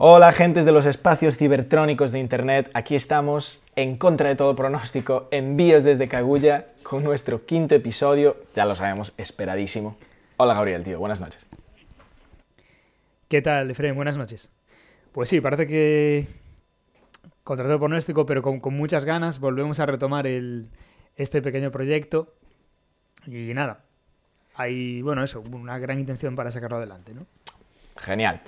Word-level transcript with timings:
Hola 0.00 0.30
gentes 0.30 0.64
de 0.64 0.70
los 0.70 0.86
espacios 0.86 1.36
cibertrónicos 1.36 2.12
de 2.12 2.20
Internet, 2.20 2.70
aquí 2.72 2.94
estamos 2.94 3.64
en 3.74 3.96
contra 3.96 4.28
de 4.28 4.36
todo 4.36 4.54
pronóstico, 4.54 5.26
envíos 5.32 5.82
desde 5.82 6.06
Kaguya 6.06 6.68
con 6.84 7.02
nuestro 7.02 7.44
quinto 7.44 7.74
episodio, 7.74 8.36
ya 8.54 8.64
lo 8.64 8.76
sabemos, 8.76 9.12
esperadísimo. 9.16 9.96
Hola 10.36 10.54
Gabriel, 10.54 10.84
tío, 10.84 11.00
buenas 11.00 11.18
noches. 11.18 11.48
¿Qué 13.26 13.42
tal, 13.42 13.72
Efraín? 13.72 13.96
Buenas 13.96 14.16
noches. 14.16 14.50
Pues 15.10 15.30
sí, 15.30 15.40
parece 15.40 15.66
que 15.66 16.28
contra 17.42 17.66
todo 17.66 17.80
pronóstico, 17.80 18.24
pero 18.24 18.40
con, 18.40 18.60
muchas 18.72 19.04
ganas, 19.04 19.40
volvemos 19.40 19.80
a 19.80 19.86
retomar 19.86 20.28
el, 20.28 20.68
este 21.16 21.42
pequeño 21.42 21.72
proyecto 21.72 22.32
y 23.26 23.52
nada, 23.52 23.80
hay, 24.54 25.02
bueno, 25.02 25.24
eso, 25.24 25.42
una 25.50 25.76
gran 25.80 25.98
intención 25.98 26.36
para 26.36 26.52
sacarlo 26.52 26.76
adelante, 26.76 27.14
¿no? 27.14 27.26
Genial. 27.96 28.40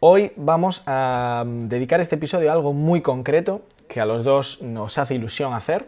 Hoy 0.00 0.32
vamos 0.36 0.82
a 0.84 1.42
mm, 1.46 1.68
dedicar 1.68 2.02
este 2.02 2.16
episodio 2.16 2.50
a 2.50 2.52
algo 2.52 2.74
muy 2.74 3.00
concreto 3.00 3.62
que 3.88 4.02
a 4.02 4.04
los 4.04 4.24
dos 4.24 4.60
nos 4.60 4.98
hace 4.98 5.14
ilusión 5.14 5.54
hacer 5.54 5.86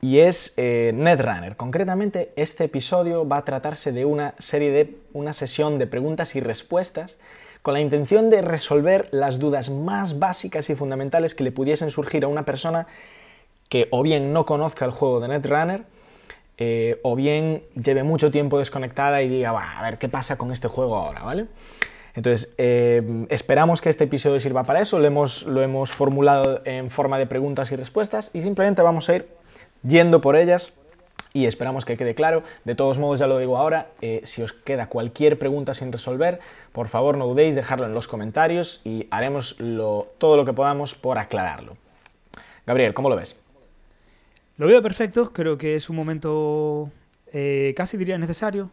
y 0.00 0.20
es 0.20 0.54
eh, 0.56 0.92
Netrunner. 0.94 1.56
Concretamente, 1.56 2.32
este 2.36 2.64
episodio 2.64 3.26
va 3.26 3.38
a 3.38 3.44
tratarse 3.44 3.90
de 3.90 4.04
una 4.04 4.34
serie 4.38 4.70
de 4.70 4.96
una 5.12 5.32
sesión 5.32 5.80
de 5.80 5.88
preguntas 5.88 6.36
y 6.36 6.40
respuestas 6.40 7.18
con 7.62 7.74
la 7.74 7.80
intención 7.80 8.30
de 8.30 8.42
resolver 8.42 9.08
las 9.10 9.40
dudas 9.40 9.70
más 9.70 10.20
básicas 10.20 10.70
y 10.70 10.76
fundamentales 10.76 11.34
que 11.34 11.42
le 11.42 11.50
pudiesen 11.50 11.90
surgir 11.90 12.22
a 12.22 12.28
una 12.28 12.44
persona 12.44 12.86
que 13.68 13.88
o 13.90 14.04
bien 14.04 14.32
no 14.32 14.46
conozca 14.46 14.84
el 14.84 14.92
juego 14.92 15.18
de 15.18 15.26
Netrunner 15.26 15.82
eh, 16.58 17.00
o 17.02 17.16
bien 17.16 17.64
lleve 17.74 18.04
mucho 18.04 18.30
tiempo 18.30 18.56
desconectada 18.56 19.20
y 19.22 19.28
diga, 19.28 19.50
a 19.50 19.82
ver 19.82 19.98
qué 19.98 20.08
pasa 20.08 20.38
con 20.38 20.52
este 20.52 20.68
juego 20.68 20.94
ahora, 20.94 21.24
¿vale? 21.24 21.48
Entonces, 22.18 22.52
eh, 22.58 23.26
esperamos 23.28 23.80
que 23.80 23.90
este 23.90 24.02
episodio 24.02 24.40
sirva 24.40 24.64
para 24.64 24.80
eso, 24.80 24.98
lo 24.98 25.06
hemos, 25.06 25.44
lo 25.44 25.62
hemos 25.62 25.92
formulado 25.92 26.62
en 26.64 26.90
forma 26.90 27.16
de 27.16 27.28
preguntas 27.28 27.70
y 27.70 27.76
respuestas 27.76 28.32
y 28.34 28.42
simplemente 28.42 28.82
vamos 28.82 29.08
a 29.08 29.14
ir 29.14 29.28
yendo 29.84 30.20
por 30.20 30.34
ellas 30.34 30.72
y 31.32 31.46
esperamos 31.46 31.84
que 31.84 31.96
quede 31.96 32.16
claro. 32.16 32.42
De 32.64 32.74
todos 32.74 32.98
modos, 32.98 33.20
ya 33.20 33.28
lo 33.28 33.38
digo 33.38 33.56
ahora, 33.56 33.86
eh, 34.00 34.20
si 34.24 34.42
os 34.42 34.52
queda 34.52 34.88
cualquier 34.88 35.38
pregunta 35.38 35.74
sin 35.74 35.92
resolver, 35.92 36.40
por 36.72 36.88
favor 36.88 37.16
no 37.16 37.24
dudéis, 37.24 37.54
dejarlo 37.54 37.86
en 37.86 37.94
los 37.94 38.08
comentarios 38.08 38.80
y 38.84 39.06
haremos 39.12 39.56
todo 40.18 40.36
lo 40.36 40.44
que 40.44 40.52
podamos 40.52 40.96
por 40.96 41.18
aclararlo. 41.18 41.76
Gabriel, 42.66 42.94
¿cómo 42.94 43.10
lo 43.10 43.14
ves? 43.14 43.36
Lo 44.56 44.66
veo 44.66 44.82
perfecto, 44.82 45.32
creo 45.32 45.56
que 45.56 45.76
es 45.76 45.88
un 45.88 45.94
momento 45.94 46.90
eh, 47.32 47.74
casi 47.76 47.96
diría 47.96 48.18
necesario 48.18 48.72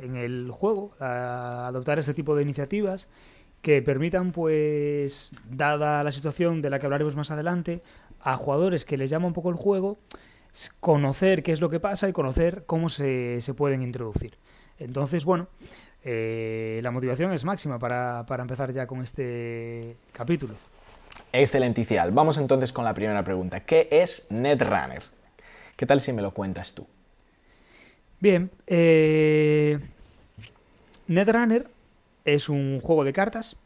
en 0.00 0.16
el 0.16 0.50
juego 0.50 0.92
adoptar 1.00 1.98
este 1.98 2.14
tipo 2.14 2.34
de 2.34 2.42
iniciativas 2.42 3.08
que 3.62 3.82
permitan, 3.82 4.32
pues, 4.32 5.32
dada 5.48 6.02
la 6.02 6.12
situación 6.12 6.62
de 6.62 6.70
la 6.70 6.78
que 6.78 6.86
hablaremos 6.86 7.14
más 7.16 7.30
adelante, 7.30 7.82
a 8.22 8.36
jugadores 8.36 8.84
que 8.84 8.96
les 8.96 9.10
llama 9.10 9.26
un 9.26 9.32
poco 9.32 9.50
el 9.50 9.56
juego, 9.56 9.98
conocer 10.80 11.42
qué 11.42 11.52
es 11.52 11.60
lo 11.60 11.70
que 11.70 11.80
pasa 11.80 12.08
y 12.08 12.12
conocer 12.12 12.64
cómo 12.66 12.88
se, 12.88 13.40
se 13.40 13.54
pueden 13.54 13.82
introducir. 13.82 14.38
Entonces, 14.78 15.24
bueno, 15.24 15.48
eh, 16.02 16.80
la 16.82 16.90
motivación 16.90 17.32
es 17.32 17.44
máxima 17.44 17.78
para, 17.78 18.24
para 18.26 18.42
empezar 18.42 18.72
ya 18.72 18.86
con 18.86 19.02
este 19.02 19.96
capítulo. 20.12 20.54
Excelenticial. 21.32 22.10
Vamos 22.10 22.38
entonces 22.38 22.72
con 22.72 22.84
la 22.84 22.94
primera 22.94 23.22
pregunta. 23.22 23.60
¿Qué 23.60 23.88
es 23.90 24.26
Netrunner? 24.30 25.02
¿Qué 25.76 25.86
tal 25.86 26.00
si 26.00 26.12
me 26.12 26.22
lo 26.22 26.32
cuentas 26.32 26.74
tú? 26.74 26.86
Bien, 28.20 28.50
eh, 28.66 29.78
Netrunner 31.06 31.66
es 32.26 32.50
un 32.50 32.80
juego 32.82 33.02
de 33.02 33.14
cartas 33.14 33.56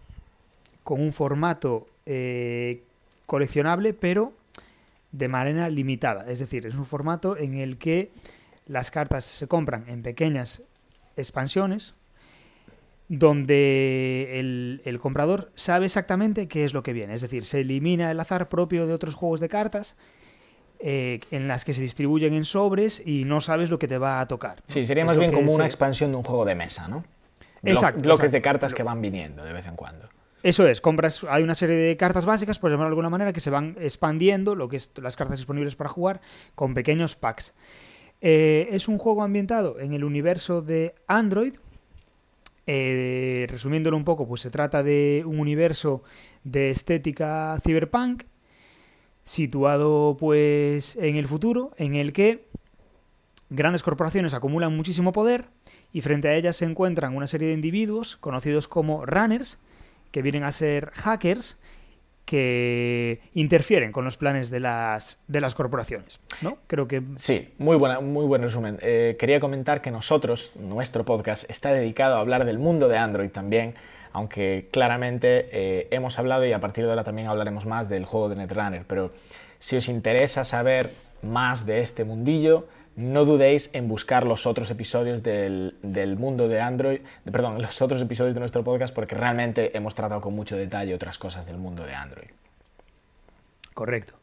con 0.85 1.01
un 1.01 1.13
formato 1.13 1.89
eh, 2.07 2.85
coleccionable, 3.27 3.95
pero 3.95 4.33
de 5.11 5.27
manera 5.27 5.69
limitada. 5.69 6.31
Es 6.31 6.39
decir, 6.39 6.67
es 6.67 6.77
un 6.77 6.87
formato 6.87 7.37
en 7.37 7.55
el 7.55 7.79
que 7.79 8.13
las 8.67 8.93
cartas 8.93 9.25
se 9.25 9.49
compran 9.49 9.87
en 9.89 10.03
pequeñas 10.03 10.63
expansiones, 11.17 11.95
donde 13.09 14.39
el, 14.39 14.83
el, 14.85 15.01
comprador 15.01 15.51
sabe 15.57 15.87
exactamente 15.87 16.47
qué 16.47 16.65
es 16.65 16.73
lo 16.75 16.85
que 16.85 16.93
viene. 16.93 17.15
Es 17.15 17.23
decir, 17.23 17.45
se 17.45 17.63
elimina 17.63 18.09
el 18.13 18.21
azar 18.21 18.49
propio 18.49 18.87
de 18.87 18.95
otros 18.95 19.15
juegos 19.15 19.41
de 19.41 19.49
cartas 19.49 19.97
eh, 20.81 21.21
en 21.31 21.49
las 21.49 21.65
que 21.65 21.75
se 21.75 21.81
distribuyen 21.81 22.35
en 22.35 22.45
sobres 22.45 23.03
y 23.05 23.25
no 23.25 23.41
sabes 23.41 23.71
lo 23.71 23.79
que 23.79 23.89
te 23.89 23.99
va 23.99 24.21
a 24.21 24.29
tocar. 24.29 24.63
Sí, 24.67 24.85
sería 24.85 25.05
más 25.05 25.19
bien 25.19 25.33
como 25.33 25.53
una 25.53 25.67
expansión 25.67 26.11
de 26.11 26.19
un 26.19 26.23
juego 26.23 26.45
de 26.45 26.55
mesa, 26.55 26.89
¿no? 26.89 27.05
Exacto. 27.63 28.03
Bloques 28.03 28.33
de 28.33 28.43
cartas 28.43 28.75
que 28.75 28.83
van 28.83 29.01
viniendo 29.01 29.45
de 29.45 29.53
vez 29.53 29.67
en 29.67 29.77
cuando. 29.77 30.09
Eso 30.43 30.69
es, 30.69 30.83
compras, 30.83 31.25
hay 31.31 31.43
una 31.43 31.55
serie 31.55 31.75
de 31.75 31.97
cartas 31.97 32.27
básicas, 32.27 32.59
por 32.59 32.71
llamarlo 32.71 32.91
de 32.91 32.93
alguna 32.93 33.09
manera, 33.09 33.33
que 33.33 33.41
se 33.41 33.49
van 33.49 33.77
expandiendo, 33.81 34.55
lo 34.55 34.69
que 34.69 34.77
es 34.77 34.91
las 35.01 35.17
cartas 35.17 35.39
disponibles 35.39 35.75
para 35.75 35.89
jugar, 35.89 36.21
con 36.55 36.75
pequeños 36.75 37.15
packs. 37.15 37.55
Eh, 38.21 38.69
es 38.71 38.87
un 38.87 38.99
juego 38.99 39.23
ambientado 39.23 39.81
en 39.81 39.95
el 39.95 40.05
universo 40.05 40.61
de 40.61 40.95
Android. 41.07 41.55
Eh, 42.67 43.47
resumiéndolo 43.49 43.97
un 43.97 44.05
poco, 44.05 44.29
pues 44.29 44.43
se 44.43 44.51
trata 44.51 44.83
de 44.83 45.23
un 45.25 45.41
universo 45.41 46.03
de 46.43 46.71
estética 46.71 47.59
cyberpunk, 47.63 48.25
situado 49.25 50.17
pues 50.19 50.97
en 50.97 51.17
el 51.17 51.27
futuro, 51.27 51.73
en 51.77 51.95
el 51.95 52.13
que 52.13 52.47
grandes 53.51 53.83
corporaciones 53.83 54.35
acumulan 54.35 54.77
muchísimo 54.77 55.13
poder 55.13 55.47
y 55.93 56.01
frente 56.01 56.29
a 56.29 56.35
ellas 56.35 56.57
se 56.57 56.65
encuentran 56.65 57.17
una 57.17 57.27
serie 57.27 57.49
de 57.49 57.55
individuos 57.55 58.17
conocidos 58.17 58.69
como 58.69 59.05
runners, 59.07 59.59
que 60.11 60.23
vienen 60.23 60.45
a 60.45 60.53
ser 60.53 60.91
hackers 60.95 61.59
que 62.25 63.21
interfieren 63.35 63.93
con 63.93 64.05
los 64.05 64.17
planes 64.17 64.51
de 64.51 64.61
las, 64.61 65.19
de 65.29 65.41
las 65.41 65.55
corporaciones. 65.55 66.21
¿no? 66.41 66.59
Creo 66.67 66.89
que... 66.89 67.03
Sí, 67.17 67.53
muy, 67.59 67.77
buena, 67.77 68.01
muy 68.01 68.25
buen 68.25 68.43
resumen. 68.43 68.79
Eh, 68.81 69.17
quería 69.19 69.41
comentar 69.41 69.83
que 69.83 69.91
nosotros, 69.91 70.53
nuestro 70.57 71.05
podcast, 71.05 71.49
está 71.51 71.73
dedicado 71.73 72.17
a 72.17 72.21
hablar 72.21 72.45
del 72.45 72.59
mundo 72.59 72.89
de 72.89 72.97
Android 72.97 73.31
también, 73.31 73.75
aunque 74.15 74.69
claramente 74.71 75.49
eh, 75.51 75.89
hemos 75.91 76.21
hablado 76.21 76.47
y 76.47 76.53
a 76.53 76.61
partir 76.61 76.85
de 76.85 76.91
ahora 76.91 77.03
también 77.03 77.27
hablaremos 77.27 77.67
más 77.67 77.89
del 77.89 78.05
juego 78.07 78.29
de 78.29 78.37
Netrunner, 78.37 78.85
pero 78.87 79.11
si 79.59 79.77
os 79.77 79.89
interesa 79.89 80.45
saber 80.45 80.91
más 81.23 81.67
de 81.67 81.81
este 81.81 82.05
mundillo, 82.05 82.69
no 82.95 83.25
dudéis 83.25 83.71
en 83.73 83.89
buscar 83.89 84.25
los 84.25 84.47
otros 84.47 84.71
episodios 84.71 85.25
del, 85.25 85.75
mundo 86.17 86.47
de 86.47 86.61
Android, 86.61 87.01
perdón, 87.25 87.61
los 87.63 87.83
otros 87.83 88.01
episodios 88.01 88.35
de 88.35 88.41
nuestro 88.41 88.63
podcast 88.63 88.95
porque 88.95 89.17
realmente 89.17 89.77
hemos 89.77 89.97
tratado 89.97 90.21
con 90.21 90.33
mucho 90.33 90.57
detalle 90.57 90.95
otras 90.95 91.19
cosas 91.19 91.47
del 91.47 91.57
mundo 91.57 91.85
de 91.85 91.95
Android. 91.95 92.29
Correcto. 93.75 94.15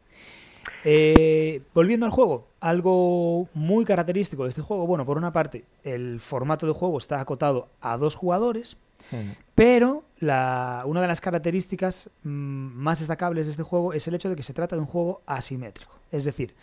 Eh, 0.86 1.64
volviendo 1.74 2.06
al 2.06 2.14
juego, 2.14 2.48
algo 2.62 3.50
muy 3.54 3.84
característico 3.84 4.44
de 4.44 4.50
este 4.50 4.62
juego, 4.62 4.88
bueno, 4.88 5.06
por 5.06 5.18
una 5.18 5.34
parte, 5.34 5.66
el 5.84 6.22
formato 6.22 6.66
de 6.66 6.72
juego 6.72 6.98
está 6.98 7.20
acotado 7.20 7.68
a 7.82 7.98
dos 7.98 8.16
jugadores, 8.16 8.78
pero 9.56 10.04
una 10.18 11.02
de 11.02 11.08
las 11.08 11.22
características 11.22 12.10
mm, 12.24 12.30
más 12.30 13.00
destacables 13.00 13.48
de 13.48 13.52
este 13.52 13.64
juego 13.64 13.94
es 13.94 14.08
el 14.08 14.16
hecho 14.16 14.30
de 14.30 14.36
que 14.36 14.44
se 14.44 14.54
trata 14.54 14.76
de 14.76 14.82
un 14.82 14.88
juego 14.88 15.22
asimétrico. 15.26 15.92
Es 16.12 16.26
decir, 16.26 16.54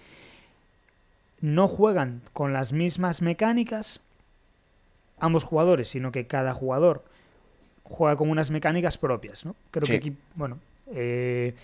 no 1.40 1.68
juegan 1.68 2.22
con 2.32 2.52
las 2.52 2.72
mismas 2.72 3.22
mecánicas 3.22 4.00
ambos 5.20 5.44
jugadores, 5.44 5.88
sino 5.88 6.12
que 6.12 6.26
cada 6.26 6.54
jugador 6.54 7.04
juega 7.84 8.16
con 8.16 8.30
unas 8.30 8.50
mecánicas 8.50 8.98
propias. 8.98 9.44
¿no? 9.44 9.54
Creo 9.70 9.86
que 9.86 9.96
aquí, 9.96 10.16
bueno, 10.34 10.58
eh, 10.92 11.54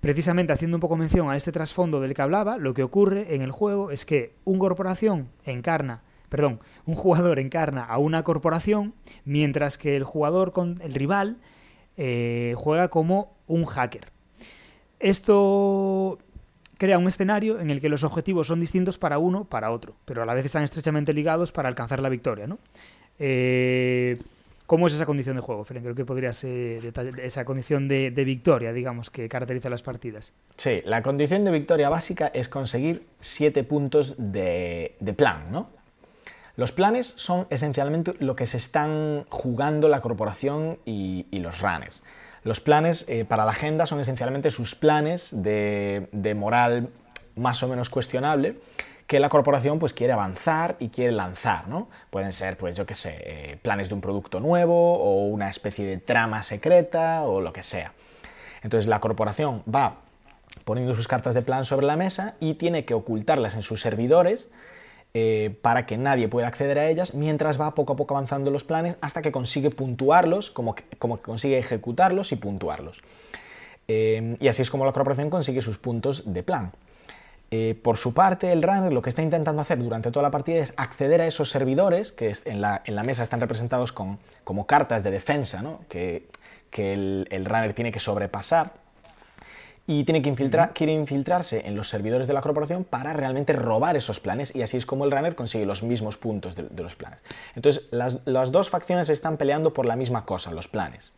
precisamente 0.00 0.52
haciendo 0.52 0.76
un 0.76 0.80
poco 0.80 0.96
mención 0.96 1.30
a 1.30 1.36
este 1.36 1.52
trasfondo 1.52 2.00
del 2.00 2.14
que 2.14 2.22
hablaba, 2.22 2.56
lo 2.56 2.74
que 2.74 2.82
ocurre 2.82 3.34
en 3.34 3.42
el 3.42 3.52
juego 3.52 3.90
es 3.90 4.04
que 4.04 4.32
un 4.44 4.58
corporación 4.58 5.28
encarna 5.44 6.02
perdón, 6.28 6.60
un 6.86 6.94
jugador 6.94 7.38
encarna 7.38 7.84
a 7.84 7.98
una 7.98 8.22
corporación, 8.22 8.94
mientras 9.24 9.78
que 9.78 9.96
el 9.96 10.04
jugador 10.04 10.52
con 10.52 10.80
el 10.82 10.94
rival 10.94 11.38
eh, 11.96 12.54
juega 12.56 12.88
como 12.88 13.36
un 13.46 13.64
hacker. 13.64 14.08
Esto 15.00 16.18
crea 16.78 16.98
un 16.98 17.08
escenario 17.08 17.60
en 17.60 17.70
el 17.70 17.80
que 17.80 17.88
los 17.88 18.04
objetivos 18.04 18.46
son 18.46 18.60
distintos 18.60 18.98
para 18.98 19.18
uno, 19.18 19.44
para 19.44 19.70
otro, 19.70 19.96
pero 20.04 20.22
a 20.22 20.26
la 20.26 20.34
vez 20.34 20.46
están 20.46 20.62
estrechamente 20.62 21.12
ligados 21.12 21.52
para 21.52 21.68
alcanzar 21.68 22.00
la 22.00 22.08
victoria, 22.08 22.46
¿no? 22.46 22.58
Eh, 23.18 24.16
¿Cómo 24.68 24.86
es 24.86 24.92
esa 24.92 25.06
condición 25.06 25.34
de 25.34 25.40
juego, 25.40 25.64
Fren? 25.64 25.82
Creo 25.82 25.94
que 25.94 26.04
podría 26.04 26.30
ser 26.34 26.92
esa 27.22 27.46
condición 27.46 27.88
de, 27.88 28.10
victoria, 28.10 28.70
digamos, 28.74 29.08
que 29.08 29.26
caracteriza 29.26 29.70
las 29.70 29.82
partidas. 29.82 30.34
Sí, 30.56 30.82
la 30.84 31.02
condición 31.02 31.42
de 31.46 31.50
victoria 31.50 31.88
básica 31.88 32.30
es 32.34 32.50
conseguir 32.50 33.06
siete 33.18 33.64
puntos 33.64 34.16
de, 34.18 34.94
de 35.00 35.14
plan, 35.14 35.46
¿no? 35.50 35.70
Los 36.58 36.72
planes 36.72 37.14
son 37.14 37.46
esencialmente 37.50 38.14
lo 38.18 38.34
que 38.34 38.44
se 38.44 38.56
están 38.56 39.26
jugando 39.28 39.88
la 39.88 40.00
corporación 40.00 40.80
y, 40.84 41.24
los 41.30 41.60
runners. 41.60 42.02
Los 42.42 42.58
planes 42.58 43.04
eh, 43.06 43.24
para 43.24 43.44
la 43.44 43.52
agenda 43.52 43.86
son 43.86 44.00
esencialmente 44.00 44.50
sus 44.50 44.74
planes 44.74 45.28
de, 45.30 46.34
moral 46.36 46.88
más 47.36 47.62
o 47.62 47.68
menos 47.68 47.90
cuestionable 47.90 48.56
que 49.06 49.20
la 49.20 49.28
corporación 49.28 49.78
pues 49.78 49.94
quiere 49.94 50.12
avanzar 50.14 50.74
y 50.80 50.88
quiere 50.88 51.12
lanzar, 51.12 51.68
¿no? 51.68 51.88
Pueden 52.10 52.32
ser, 52.32 52.56
pues 52.56 52.76
yo 52.76 52.84
qué 52.86 52.96
sé, 52.96 53.18
eh, 53.20 53.58
planes 53.62 53.88
de 53.88 53.94
un 53.94 54.00
producto 54.00 54.40
nuevo 54.40 54.98
o 54.98 55.28
una 55.28 55.48
especie 55.50 55.86
de 55.86 55.98
trama 55.98 56.42
secreta 56.42 57.22
o 57.22 57.40
lo 57.40 57.52
que 57.52 57.62
sea. 57.62 57.92
Entonces 58.64 58.88
la 58.88 58.98
corporación 58.98 59.62
va 59.72 59.98
poniendo 60.64 60.96
sus 60.96 61.06
cartas 61.06 61.36
de 61.36 61.42
plan 61.42 61.64
sobre 61.64 61.86
la 61.86 61.96
mesa 61.96 62.34
y 62.40 62.54
tiene 62.54 62.84
que 62.84 62.94
ocultarlas 62.94 63.54
en 63.54 63.62
sus 63.62 63.80
servidores 63.80 64.50
eh, 65.14 65.56
para 65.62 65.86
que 65.86 65.96
nadie 65.96 66.28
pueda 66.28 66.48
acceder 66.48 66.78
a 66.78 66.88
ellas 66.88 67.14
mientras 67.14 67.60
va 67.60 67.74
poco 67.74 67.94
a 67.94 67.96
poco 67.96 68.14
avanzando 68.14 68.50
los 68.50 68.64
planes 68.64 68.98
hasta 69.00 69.22
que 69.22 69.32
consigue 69.32 69.70
puntuarlos, 69.70 70.50
como 70.50 70.74
que, 70.74 70.84
como 70.98 71.16
consigue 71.18 71.58
ejecutarlos 71.58 72.32
y 72.32 72.36
puntuarlos. 72.36 73.02
Eh, 73.88 74.36
y 74.38 74.48
así 74.48 74.62
es 74.62 74.70
como 74.70 74.84
la 74.84 74.92
corporación 74.92 75.30
consigue 75.30 75.62
sus 75.62 75.78
puntos 75.78 76.32
de 76.32 76.42
plan. 76.42 76.72
Eh, 77.50 77.74
por 77.82 77.96
su 77.96 78.12
parte, 78.12 78.52
el 78.52 78.62
runner 78.62 78.92
lo 78.92 79.00
que 79.00 79.08
está 79.08 79.22
intentando 79.22 79.62
hacer 79.62 79.78
durante 79.78 80.10
toda 80.10 80.24
la 80.24 80.30
partida 80.30 80.58
es 80.58 80.74
acceder 80.76 81.22
a 81.22 81.26
esos 81.26 81.48
servidores 81.48 82.12
que 82.12 82.30
en 82.44 82.60
la, 82.60 82.82
mesa 83.06 83.22
están 83.22 83.40
representados 83.40 83.92
con, 83.92 84.18
como 84.44 84.66
cartas 84.66 85.02
de 85.02 85.10
defensa 85.10 85.64
que, 85.88 86.28
el 86.76 87.44
runner 87.46 87.72
tiene 87.72 87.90
que 87.90 87.98
sobrepasar 87.98 88.87
y 89.88 90.04
tiene 90.04 90.20
que 90.20 90.28
infiltrar, 90.28 90.74
quiere 90.74 90.92
infiltrarse 90.92 91.66
en 91.66 91.74
los 91.74 91.88
servidores 91.88 92.28
de 92.28 92.34
la 92.34 92.42
corporación 92.42 92.84
para 92.84 93.14
realmente 93.14 93.54
robar 93.54 93.96
esos 93.96 94.20
planes 94.20 94.54
y 94.54 94.60
así 94.60 94.76
es 94.76 94.84
como 94.84 95.06
el 95.06 95.10
runner 95.10 95.34
consigue 95.34 95.64
los 95.64 95.82
mismos 95.82 96.18
puntos 96.18 96.54
de, 96.54 96.68
los 96.82 96.94
planes. 96.94 97.24
Entonces 97.56 97.88
las, 97.90 98.52
dos 98.52 98.68
facciones 98.68 99.08
están 99.08 99.38
peleando 99.38 99.72
por 99.72 99.86
la 99.86 99.96
misma 99.96 100.26
cosa, 100.26 100.52
los 100.52 100.68
planes. 100.68 101.10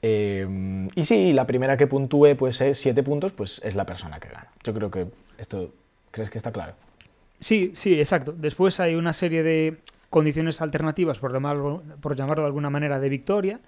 Eh, 0.00 0.86
y 0.94 1.04
si 1.06 1.32
la 1.32 1.44
primera 1.48 1.76
que 1.76 1.88
puntúe 1.88 2.36
pues 2.38 2.60
es 2.60 2.78
7 2.78 3.02
puntos, 3.02 3.32
pues 3.32 3.60
es 3.64 3.74
la 3.74 3.84
persona 3.84 4.20
que 4.20 4.28
gana. 4.28 4.46
Yo 4.62 4.72
creo 4.72 4.92
que 4.92 5.08
esto, 5.36 5.72
¿crees 6.12 6.30
que 6.30 6.38
está 6.38 6.52
claro? 6.52 6.74
Sí, 7.40 7.72
sí, 7.74 7.98
exacto. 7.98 8.30
Después 8.30 8.78
hay 8.78 8.94
una 8.94 9.12
serie 9.12 9.42
de 9.42 9.76
condiciones 10.08 10.62
alternativas, 10.62 11.18
por 11.18 11.32
por 12.00 12.16
llamarlo 12.16 12.42
de 12.42 12.46
alguna 12.46 12.70
manera, 12.70 13.00
de 13.00 13.08
victoria, 13.08 13.58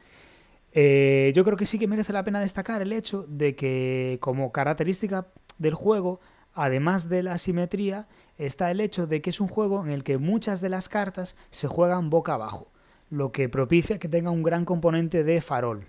eh, 0.73 1.33
yo 1.35 1.45
creo 1.45 1.57
que 1.57 1.67
sí 1.67 1.79
que 1.79 1.89
merece 1.89 2.13
la 2.13 2.25
pena 2.25 2.41
destacar 2.41 2.83
el 2.83 2.93
hecho 2.93 3.25
de 3.29 3.57
que 3.57 4.19
como 4.21 4.53
característica 4.53 5.27
del 5.59 5.75
juego, 5.75 6.21
además 6.55 7.09
de 7.09 7.23
la 7.23 7.39
simetría, 7.39 8.09
está 8.39 8.71
el 8.71 8.81
hecho 8.81 9.07
de 9.07 9.21
que 9.21 9.31
es 9.31 9.41
un 9.41 9.49
juego 9.49 9.85
en 9.85 9.91
el 9.91 10.05
que 10.05 10.19
muchas 10.19 10.61
de 10.61 10.69
las 10.69 10.89
cartas 10.89 11.37
se 11.51 11.69
juegan 11.69 12.11
boca 12.11 12.35
abajo, 12.35 12.69
lo 13.11 13.33
que 13.33 13.49
propicia 13.49 13.99
que 13.99 14.09
tenga 14.09 14.31
un 14.31 14.43
gran 14.43 14.65
componente 14.65 15.25
de 15.25 15.41
farol, 15.41 15.87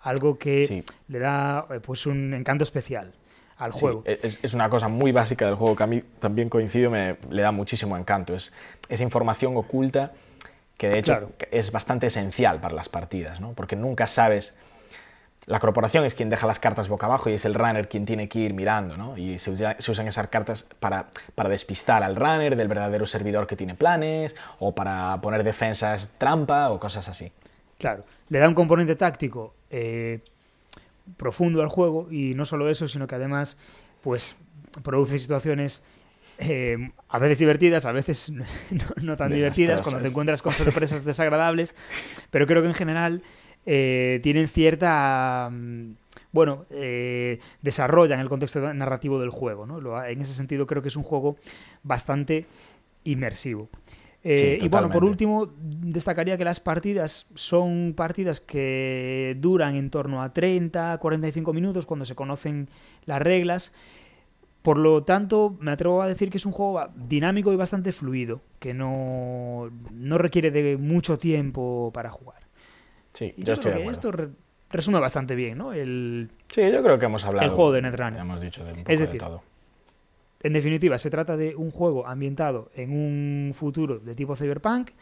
algo 0.00 0.38
que 0.38 0.84
le 1.08 1.18
da 1.18 1.66
eh, 1.70 1.80
pues 1.80 2.06
un 2.06 2.34
encanto 2.34 2.64
especial 2.64 3.14
al 3.56 3.70
juego. 3.70 4.02
Es, 4.04 4.40
es, 4.42 4.52
una 4.52 4.68
cosa 4.68 4.88
muy 4.88 5.12
básica 5.12 5.46
del 5.46 5.54
juego 5.54 5.76
que 5.76 5.82
a 5.84 5.86
mí 5.86 6.00
también 6.18 6.48
coincido, 6.48 6.90
me 6.90 7.16
le 7.30 7.42
da 7.42 7.52
muchísimo 7.52 7.96
encanto. 7.96 8.34
Es 8.34 8.52
esa 8.88 9.04
información 9.04 9.56
oculta 9.56 10.12
que 10.76 10.88
de 10.88 10.98
hecho 10.98 11.32
es 11.50 11.72
bastante 11.72 12.06
esencial 12.06 12.60
para 12.60 12.74
las 12.74 12.88
partidas, 12.88 13.40
¿no? 13.40 13.52
porque 13.52 13.76
nunca 13.76 14.06
sabes... 14.06 14.54
La 15.46 15.60
corporación 15.60 16.06
es 16.06 16.14
quien 16.14 16.30
deja 16.30 16.46
las 16.46 16.58
cartas 16.58 16.88
boca 16.88 17.04
abajo 17.04 17.28
y 17.28 17.34
es 17.34 17.44
el 17.44 17.52
runner 17.52 17.86
quien 17.86 18.06
tiene 18.06 18.30
que 18.30 18.38
ir 18.38 18.54
mirando, 18.54 18.96
¿no? 18.96 19.18
Y 19.18 19.38
se, 19.38 19.50
usan 19.50 20.08
esas 20.08 20.28
cartas 20.28 20.64
para, 20.80 21.10
para, 21.34 21.50
despistar 21.50 22.02
al 22.02 22.16
runner 22.16 22.56
del 22.56 22.66
verdadero 22.66 23.04
servidor 23.04 23.46
que 23.46 23.54
tiene 23.54 23.74
planes, 23.74 24.36
o 24.58 24.74
para 24.74 25.20
poner 25.20 25.44
defensas 25.44 26.14
trampa 26.16 26.70
o 26.70 26.80
cosas 26.80 27.10
así. 27.10 27.30
Claro, 27.76 28.06
le 28.30 28.38
da 28.38 28.48
un 28.48 28.54
componente 28.54 28.96
táctico 28.96 29.52
eh, 29.68 30.20
profundo 31.18 31.60
al 31.60 31.68
juego 31.68 32.10
y 32.10 32.34
no 32.34 32.46
solo 32.46 32.70
eso, 32.70 32.88
sino 32.88 33.06
que 33.06 33.14
además 33.14 33.58
pues 34.02 34.36
produce 34.82 35.18
situaciones 35.18 35.82
eh, 36.38 36.76
a 37.08 37.18
veces 37.18 37.38
divertidas, 37.38 37.84
a 37.86 37.92
veces 37.92 38.32
no, 39.02 39.16
tan 39.16 39.32
divertidas, 39.32 39.80
cuando 39.80 40.00
te 40.00 40.08
encuentras 40.08 40.42
con 40.42 40.52
sorpresas 40.52 41.04
desagradables, 41.04 41.74
pero 42.30 42.46
creo 42.46 42.62
que 42.62 42.68
en 42.68 42.74
general 42.74 43.22
eh, 43.66 44.20
tienen 44.22 44.48
cierta... 44.48 45.48
Mm, 45.52 45.92
bueno, 46.32 46.66
eh, 46.70 47.38
desarrollan 47.62 48.18
el 48.18 48.28
contexto 48.28 48.74
narrativo 48.74 49.20
del 49.20 49.30
juego. 49.30 49.66
¿no? 49.66 50.04
En 50.04 50.20
ese 50.20 50.34
sentido 50.34 50.66
creo 50.66 50.82
que 50.82 50.88
es 50.88 50.96
un 50.96 51.04
juego 51.04 51.36
bastante 51.84 52.46
inmersivo. 53.04 53.68
y 54.24 54.68
bueno, 54.68 54.90
por 54.90 55.04
último, 55.04 55.52
destacaría 55.56 56.36
que 56.36 56.44
las 56.44 56.58
partidas 56.58 57.26
son 57.36 57.94
partidas 57.96 58.40
que 58.40 59.36
duran 59.38 59.76
en 59.76 59.90
torno 59.90 60.22
a 60.24 60.32
30, 60.32 60.98
45 60.98 61.52
minutos 61.52 61.86
cuando 61.86 62.04
se 62.04 62.16
conocen 62.16 62.68
las 63.04 63.22
reglas 63.22 63.72
por 64.64 64.78
lo 64.78 65.04
tanto, 65.04 65.58
me 65.60 65.72
atrevo 65.72 66.00
a 66.00 66.08
decir 66.08 66.30
que 66.30 66.38
es 66.38 66.46
un 66.46 66.52
juego 66.52 66.88
dinámico 66.96 67.52
y 67.52 67.56
bastante 67.56 67.92
fluido, 67.92 68.40
que 68.58 68.72
no, 68.72 69.70
requiere 69.92 70.50
de 70.50 70.78
mucho 70.78 71.18
tiempo 71.18 71.90
para 71.92 72.08
jugar. 72.08 72.40
Sí, 73.12 73.34
yo, 73.36 73.52
estoy 73.52 73.72
que 73.72 73.84
esto 73.84 74.10
resume 74.70 75.00
bastante 75.00 75.34
bien, 75.34 75.58
¿no? 75.58 75.74
El, 75.74 76.30
sí, 76.48 76.62
yo 76.62 76.82
creo 76.82 76.98
que 76.98 77.04
hemos 77.04 77.26
hablado. 77.26 77.46
El 77.46 77.54
juego 77.54 77.72
de 77.72 77.82
Netrunner. 77.82 78.18
Hemos 78.18 78.40
dicho 78.40 78.64
de 78.64 78.72
un 78.72 78.78
poco 78.78 78.90
es 78.90 79.00
decir, 79.00 79.20
de 79.20 79.26
todo. 79.26 79.42
En 80.42 80.54
definitiva, 80.54 80.96
se 80.96 81.10
trata 81.10 81.36
de 81.36 81.54
un 81.56 81.70
juego 81.70 82.06
ambientado 82.06 82.70
en 82.74 82.92
un 82.92 83.52
futuro 83.52 83.98
de 83.98 84.14
tipo 84.14 84.34
cyberpunk, 84.34 84.92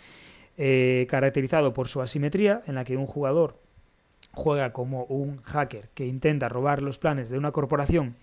eh, 0.58 1.06
caracterizado 1.08 1.72
por 1.72 1.86
su 1.86 2.02
asimetría, 2.02 2.62
en 2.66 2.74
la 2.74 2.82
que 2.82 2.96
un 2.96 3.06
jugador 3.06 3.60
juega 4.32 4.72
como 4.72 5.04
un 5.04 5.40
hacker 5.42 5.88
que 5.94 6.04
intenta 6.04 6.48
robar 6.48 6.82
los 6.82 6.98
planes 6.98 7.30
de 7.30 7.38
una 7.38 7.52
corporación 7.52 8.16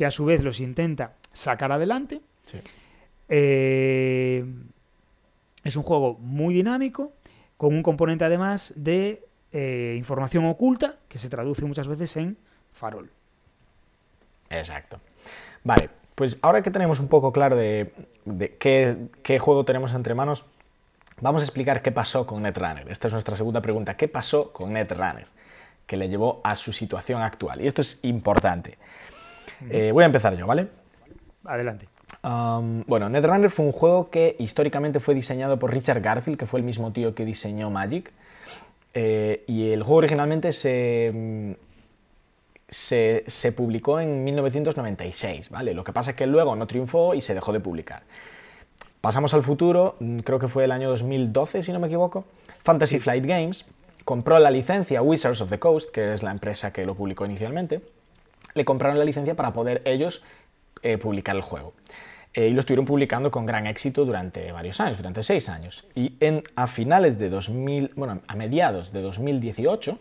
que 0.00 0.06
a 0.06 0.10
su 0.10 0.24
vez 0.24 0.42
los 0.42 0.60
intenta 0.60 1.12
sacar 1.30 1.70
adelante. 1.72 2.22
Eh, 3.28 4.42
es 5.62 5.76
un 5.76 5.82
juego 5.82 6.16
muy 6.20 6.54
dinámico, 6.54 7.12
con 7.58 7.74
un 7.74 7.82
componente 7.82 8.24
además 8.24 8.72
de 8.76 9.22
eh, 9.52 9.96
información 9.98 10.46
oculta, 10.46 10.94
que 11.06 11.18
se 11.18 11.28
traduce 11.28 11.66
muchas 11.66 11.86
veces 11.86 12.16
en 12.16 12.38
farol. 12.72 13.10
Exacto. 14.48 14.98
Vale, 15.64 15.90
pues 16.14 16.38
ahora 16.40 16.62
que 16.62 16.70
tenemos 16.70 16.98
un 16.98 17.08
poco 17.08 17.30
claro 17.30 17.54
de, 17.54 17.92
qué, 18.58 18.96
qué, 19.22 19.38
juego 19.38 19.66
tenemos 19.66 19.92
entre 19.92 20.14
manos, 20.14 20.46
vamos 21.20 21.42
a 21.42 21.44
explicar 21.44 21.82
qué 21.82 21.92
pasó 21.92 22.26
con 22.26 22.40
Netrunner. 22.40 22.90
Esta 22.90 23.08
es 23.08 23.12
nuestra 23.12 23.36
segunda 23.36 23.60
pregunta. 23.60 23.98
¿Qué 23.98 24.08
pasó 24.08 24.50
con 24.50 24.72
Netrunner? 24.72 25.26
Que 25.86 25.98
le 25.98 26.08
llevó 26.08 26.40
a 26.42 26.56
su 26.56 26.72
situación 26.72 27.20
actual. 27.20 27.60
Y 27.60 27.66
esto 27.66 27.82
es 27.82 27.98
importante. 28.00 28.78
Eh, 29.68 29.90
voy 29.92 30.04
a 30.04 30.06
empezar 30.06 30.36
yo, 30.36 30.46
¿vale? 30.46 30.68
Adelante. 31.44 31.88
bueno, 32.22 33.08
Netrunner 33.08 33.50
fue 33.50 33.64
un 33.64 33.72
juego 33.72 34.10
que 34.10 34.36
históricamente 34.38 35.00
fue 35.00 35.14
diseñado 35.14 35.58
por 35.58 35.72
Richard 35.72 36.00
Garfield, 36.00 36.38
que 36.38 36.46
fue 36.46 36.60
el 36.60 36.64
mismo 36.64 36.92
tío 36.92 37.14
que 37.14 37.24
diseñó 37.24 37.70
Magic. 37.70 38.12
Eh, 38.92 39.44
y 39.46 39.70
el 39.70 39.82
juego 39.82 39.98
originalmente 39.98 40.52
se, 40.52 41.56
se, 42.68 43.52
publicó 43.52 44.00
en 44.00 44.24
1996, 44.24 45.50
¿vale? 45.50 45.74
Lo 45.74 45.84
que 45.84 45.92
pasa 45.92 46.12
es 46.12 46.16
que 46.16 46.26
luego 46.26 46.56
no 46.56 46.66
triunfó 46.66 47.14
y 47.14 47.20
se 47.20 47.34
dejó 47.34 47.52
de 47.52 47.60
publicar. 47.60 48.02
Pasamos 49.00 49.32
al 49.32 49.42
futuro, 49.42 49.96
mm, 50.00 50.18
creo 50.18 50.38
que 50.38 50.48
fue 50.48 50.64
el 50.64 50.72
año 50.72 50.88
2012, 50.90 51.62
si 51.62 51.72
no 51.72 51.78
me 51.78 51.86
equivoco. 51.86 52.24
Fantasy 52.64 52.98
Flight 52.98 53.24
Games 53.24 53.64
compró 54.04 54.38
la 54.40 54.50
licencia 54.50 55.02
Wizards 55.02 55.40
of 55.40 55.50
the 55.50 55.58
Coast, 55.58 55.90
que 55.90 56.12
es 56.12 56.22
la 56.22 56.32
empresa 56.32 56.72
que 56.72 56.84
lo 56.84 56.94
publicó 56.94 57.24
inicialmente 57.24 57.80
le 58.54 58.64
compraron 58.64 58.98
la 58.98 59.04
licencia 59.04 59.34
para 59.34 59.52
poder 59.52 59.82
ellos 59.84 60.22
eh, 60.82 60.98
publicar 60.98 61.36
el 61.36 61.42
juego. 61.42 61.74
Eh, 62.32 62.48
y 62.48 62.52
lo 62.52 62.60
estuvieron 62.60 62.84
publicando 62.84 63.30
con 63.30 63.44
gran 63.44 63.66
éxito 63.66 64.04
durante 64.04 64.52
varios 64.52 64.80
años, 64.80 64.98
durante 64.98 65.22
seis 65.22 65.48
años. 65.48 65.86
Y 65.94 66.14
en, 66.20 66.44
a 66.54 66.66
finales 66.68 67.18
de 67.18 67.28
2000, 67.28 67.92
bueno, 67.96 68.20
a 68.26 68.36
mediados 68.36 68.92
de 68.92 69.02
2018, 69.02 69.98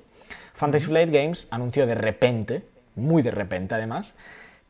Fantasy 0.54 0.86
Flight 0.86 1.12
Games 1.12 1.48
anunció 1.50 1.88
de 1.88 1.96
repente, 1.96 2.64
muy 2.96 3.24
de 3.24 3.32
repente 3.32 3.76
además, 3.76 4.14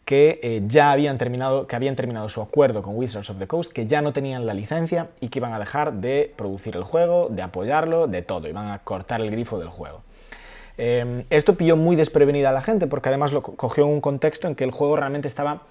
que 0.05 0.39
eh, 0.41 0.63
ya 0.65 0.91
habían 0.91 1.17
terminado, 1.17 1.67
que 1.67 1.75
habían 1.75 1.95
terminado 1.95 2.29
su 2.29 2.41
acuerdo 2.41 2.81
con 2.81 2.95
Wizards 2.95 3.29
of 3.29 3.37
the 3.37 3.45
Coast, 3.45 3.73
que 3.73 3.85
ya 3.85 4.01
no 4.01 4.13
tenían 4.13 4.45
la 4.45 4.53
licencia 4.53 5.09
y 5.19 5.27
que 5.27 5.39
iban 5.39 5.53
a 5.53 5.59
dejar 5.59 5.93
de 5.93 6.33
producir 6.35 6.75
el 6.77 6.83
juego, 6.83 7.27
de 7.29 7.41
apoyarlo, 7.41 8.07
de 8.07 8.21
todo, 8.21 8.47
iban 8.47 8.69
a 8.69 8.79
cortar 8.79 9.21
el 9.21 9.29
grifo 9.29 9.59
del 9.59 9.69
juego. 9.69 10.01
Em, 10.81 11.25
esto 11.29 11.55
pilló 11.55 11.75
muy 11.75 11.97
desprevenida 11.97 12.51
a 12.51 12.53
la 12.53 12.61
gente 12.61 12.87
porque 12.87 13.09
además 13.09 13.33
lo 13.33 13.43
cogió 13.43 13.83
en 13.83 13.89
un 13.89 13.99
contexto 13.99 14.47
en 14.47 14.55
que 14.55 14.63
el 14.63 14.71
juego 14.71 14.95
realmente 14.95 15.27
estaba 15.27 15.63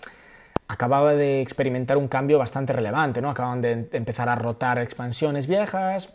acababa 0.68 1.14
de 1.14 1.40
experimentar 1.40 1.96
un 1.96 2.08
cambio 2.08 2.38
bastante 2.38 2.74
relevante, 2.74 3.22
¿no? 3.22 3.30
Acaban 3.30 3.62
de 3.62 3.88
empezar 3.92 4.28
a 4.28 4.34
rotar 4.34 4.78
expansiones 4.78 5.46
viejas 5.46 6.10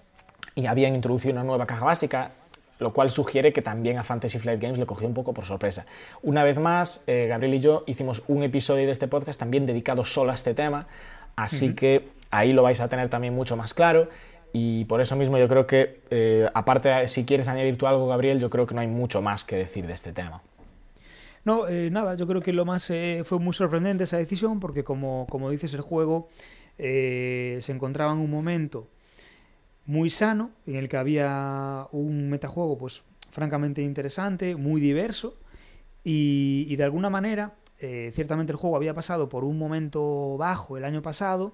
y 0.54 0.68
habían 0.68 0.94
introducido 0.94 1.34
una 1.34 1.44
nueva 1.44 1.66
caja 1.66 1.84
básica, 1.84 2.34
lo 2.78 2.94
cual 2.94 3.10
sugiere 3.10 3.52
que 3.52 3.64
también 3.64 3.98
a 3.98 4.04
Fantasy 4.04 4.38
Flight 4.38 4.62
Games 4.62 4.78
le 4.78 4.86
cogió 4.86 5.08
un 5.08 5.16
poco 5.16 5.34
por 5.34 5.46
sorpresa. 5.46 5.88
Una 6.22 6.44
vez 6.44 6.60
más, 6.60 7.02
eh, 7.08 7.26
Gabriel 7.28 7.56
y 7.56 7.60
yo 7.62 7.84
hicimos 7.88 8.22
un 8.28 8.44
episodio 8.44 8.86
de 8.86 8.92
este 8.92 9.08
podcast 9.08 9.40
también 9.40 9.66
dedicado 9.66 10.06
solo 10.06 10.32
a 10.32 10.36
este 10.36 10.54
tema, 10.54 10.86
así 11.36 11.74
que 11.74 12.10
ahí 12.30 12.54
lo 12.54 12.62
vais 12.62 12.80
a 12.80 12.88
tener 12.88 13.10
también 13.10 13.34
mucho 13.34 13.58
más 13.58 13.74
claro 13.74 14.08
y 14.54 14.86
por 14.86 15.02
eso 15.02 15.16
mismo 15.16 15.38
yo 15.40 15.48
creo 15.48 15.66
que, 15.66 16.02
eh, 16.12 16.48
aparte, 16.54 17.08
si 17.08 17.26
quieres 17.26 17.48
añadir 17.48 17.76
tú 17.78 17.88
algo, 17.88 18.08
Gabriel, 18.08 18.40
yo 18.40 18.50
creo 18.52 18.68
que 18.68 18.76
no 18.76 18.82
hay 18.82 18.88
mucho 18.88 19.22
más 19.22 19.44
que 19.44 19.58
decir 19.58 19.88
de 19.88 19.94
este 19.94 20.14
tema. 20.14 20.44
No, 21.44 21.68
eh, 21.68 21.90
nada, 21.92 22.16
yo 22.16 22.26
creo 22.28 22.40
que 22.40 22.54
lo 22.54 22.64
más 22.64 22.90
eh, 22.90 23.24
fue 23.26 23.40
muy 23.40 23.54
sorprendente 23.54 24.06
esa 24.06 24.18
decisión 24.18 24.60
porque 24.60 24.84
como, 24.84 25.26
como 25.30 25.50
dices, 25.50 25.74
el 25.74 25.82
juego 25.82 26.30
eh, 26.78 27.58
se 27.62 27.72
encontraba 27.74 28.14
en 28.14 28.20
un 28.20 28.32
momento 28.32 28.88
muy 29.86 30.10
sano, 30.10 30.52
en 30.66 30.76
el 30.76 30.88
que 30.88 30.98
había 30.98 31.88
un 31.92 32.30
metajuego 32.30 32.78
pues 32.78 33.04
francamente 33.32 33.82
interesante, 33.82 34.56
muy 34.56 34.80
diverso, 34.80 35.36
y, 36.04 36.66
y 36.70 36.76
de 36.76 36.84
alguna 36.84 37.10
manera, 37.10 37.56
eh, 37.80 38.12
ciertamente 38.14 38.54
el 38.54 38.58
juego 38.58 38.78
había 38.78 38.94
pasado 38.94 39.28
por 39.28 39.44
un 39.44 39.58
momento 39.58 40.38
bajo 40.38 40.78
el 40.78 40.86
año 40.86 41.02
pasado, 41.02 41.54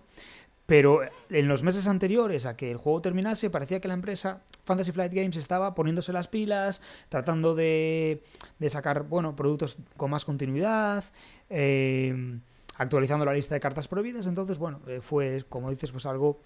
pero 0.69 1.01
en 1.31 1.47
los 1.47 1.63
meses 1.63 1.87
anteriores 1.87 2.45
a 2.45 2.55
que 2.55 2.69
el 2.69 2.77
juego 2.77 3.01
terminase, 3.01 3.49
parecía 3.49 3.79
que 3.81 3.87
la 3.87 3.95
empresa 3.95 4.43
Fantasy 4.65 4.91
Flight 4.91 5.11
Games 5.11 5.35
estaba 5.35 5.73
poniéndose 5.73 6.13
las 6.13 6.27
pilas, 6.27 6.79
tratando 7.09 7.55
de, 7.55 8.21
de 8.59 8.69
sacar 8.69 9.01
bueno, 9.01 9.35
productos 9.35 9.77
con 9.97 10.11
más 10.11 10.25
continuidad, 10.25 11.03
eh, 11.49 12.37
actualizando 12.77 13.25
la 13.25 13.33
lista 13.33 13.55
de 13.55 13.59
cartas 13.59 13.87
prohibidas. 13.87 14.27
Entonces, 14.27 14.59
bueno, 14.59 14.79
eh, 14.85 14.99
fue, 15.01 15.43
como 15.49 15.71
dices, 15.71 15.91
pues 15.91 16.05
algo, 16.05 16.39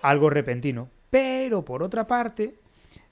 algo 0.00 0.30
repentino. 0.30 0.88
Pero, 1.10 1.62
por 1.62 1.82
otra 1.82 2.06
parte, 2.06 2.54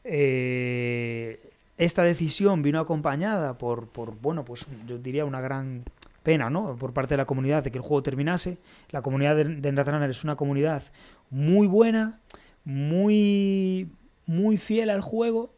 eh, 0.02 1.50
esta 1.76 2.04
decisión 2.04 2.62
vino 2.62 2.80
acompañada 2.80 3.58
por, 3.58 3.88
por, 3.88 4.14
bueno, 4.18 4.46
pues 4.46 4.66
yo 4.86 4.96
diría 4.96 5.26
una 5.26 5.42
gran 5.42 5.84
pena, 6.28 6.50
¿no? 6.50 6.76
Por 6.76 6.92
parte 6.92 7.14
de 7.14 7.16
la 7.16 7.24
comunidad 7.24 7.64
de 7.64 7.70
que 7.70 7.78
el 7.78 7.82
juego 7.82 8.02
terminase. 8.02 8.58
La 8.90 9.00
comunidad 9.00 9.34
de, 9.34 9.72
Netrunner 9.72 10.10
es 10.10 10.24
una 10.24 10.36
comunidad 10.36 10.82
muy 11.30 11.66
buena, 11.66 12.20
muy, 12.66 13.88
muy 14.26 14.58
fiel 14.58 14.90
al 14.90 15.00
juego, 15.00 15.50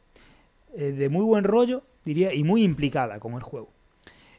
eh, 0.76 0.92
de 0.92 1.08
muy 1.08 1.24
buen 1.24 1.42
rollo, 1.42 1.82
diría, 2.04 2.32
y 2.32 2.44
muy 2.44 2.62
implicada 2.62 3.18
con 3.18 3.32
el 3.32 3.42
juego. 3.42 3.68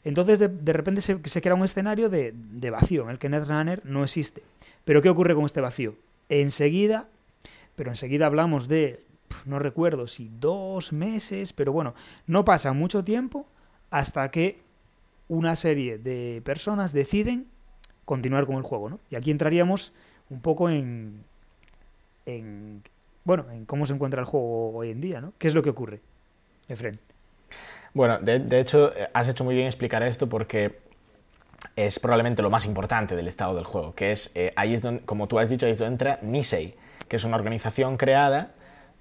Entonces 0.05 0.39
de, 0.39 0.47
de 0.47 0.71
repente 0.71 1.01
se, 1.01 1.19
se, 1.21 1.41
crea 1.41 1.53
un 1.53 1.65
escenario 1.65 2.07
de, 2.07 2.33
de, 2.33 2.69
vacío 2.69 3.03
en 3.03 3.09
el 3.09 3.19
que 3.19 3.27
Netrunner 3.27 3.81
no 3.83 4.01
existe. 4.01 4.41
Pero 4.85 5.01
¿qué 5.01 5.09
ocurre 5.09 5.35
con 5.35 5.43
este 5.43 5.59
vacío? 5.59 5.95
Enseguida, 6.29 7.09
pero 7.75 7.89
enseguida 7.89 8.25
hablamos 8.25 8.69
de, 8.69 9.03
no 9.43 9.59
recuerdo 9.59 10.07
si 10.07 10.31
dos 10.39 10.93
meses, 10.93 11.51
pero 11.51 11.73
bueno, 11.73 11.93
no 12.25 12.45
pasa 12.45 12.71
mucho 12.71 13.03
tiempo 13.03 13.47
hasta 13.89 14.31
que 14.31 14.61
una 15.31 15.55
serie 15.55 15.97
de 15.97 16.41
personas 16.43 16.91
deciden 16.91 17.47
continuar 18.03 18.45
con 18.45 18.57
el 18.57 18.63
juego, 18.63 18.89
¿no? 18.89 18.99
Y 19.09 19.15
aquí 19.15 19.31
entraríamos 19.31 19.93
un 20.29 20.41
poco 20.41 20.69
en, 20.69 21.23
en 22.25 22.83
bueno, 23.23 23.45
en 23.49 23.65
cómo 23.65 23.85
se 23.85 23.93
encuentra 23.93 24.19
el 24.19 24.25
juego 24.25 24.75
hoy 24.75 24.91
en 24.91 24.99
día, 24.99 25.21
¿no? 25.21 25.31
¿Qué 25.37 25.47
es 25.47 25.55
lo 25.55 25.63
que 25.63 25.69
ocurre, 25.69 26.01
Efren? 26.67 26.99
Bueno, 27.93 28.19
de, 28.19 28.59
hecho, 28.59 28.91
has 29.13 29.29
hecho 29.29 29.45
muy 29.45 29.55
bien 29.55 29.67
explicar 29.67 30.03
esto 30.03 30.27
porque 30.27 30.79
es 31.77 31.97
probablemente 31.99 32.41
lo 32.41 32.49
más 32.49 32.65
importante 32.65 33.15
del 33.15 33.29
estado 33.29 33.55
del 33.55 33.63
juego, 33.63 33.95
que 33.95 34.11
es, 34.11 34.31
eh, 34.35 34.51
ahí 34.57 34.73
es 34.73 34.81
donde, 34.81 35.05
como 35.05 35.27
tú 35.27 35.39
has 35.39 35.49
dicho, 35.49 35.65
ahí 35.65 35.71
es 35.71 35.77
donde 35.77 35.93
entra 35.93 36.19
Nisei, 36.21 36.75
que 37.07 37.15
es 37.15 37.23
una 37.23 37.37
organización 37.37 37.95
creada 37.95 38.51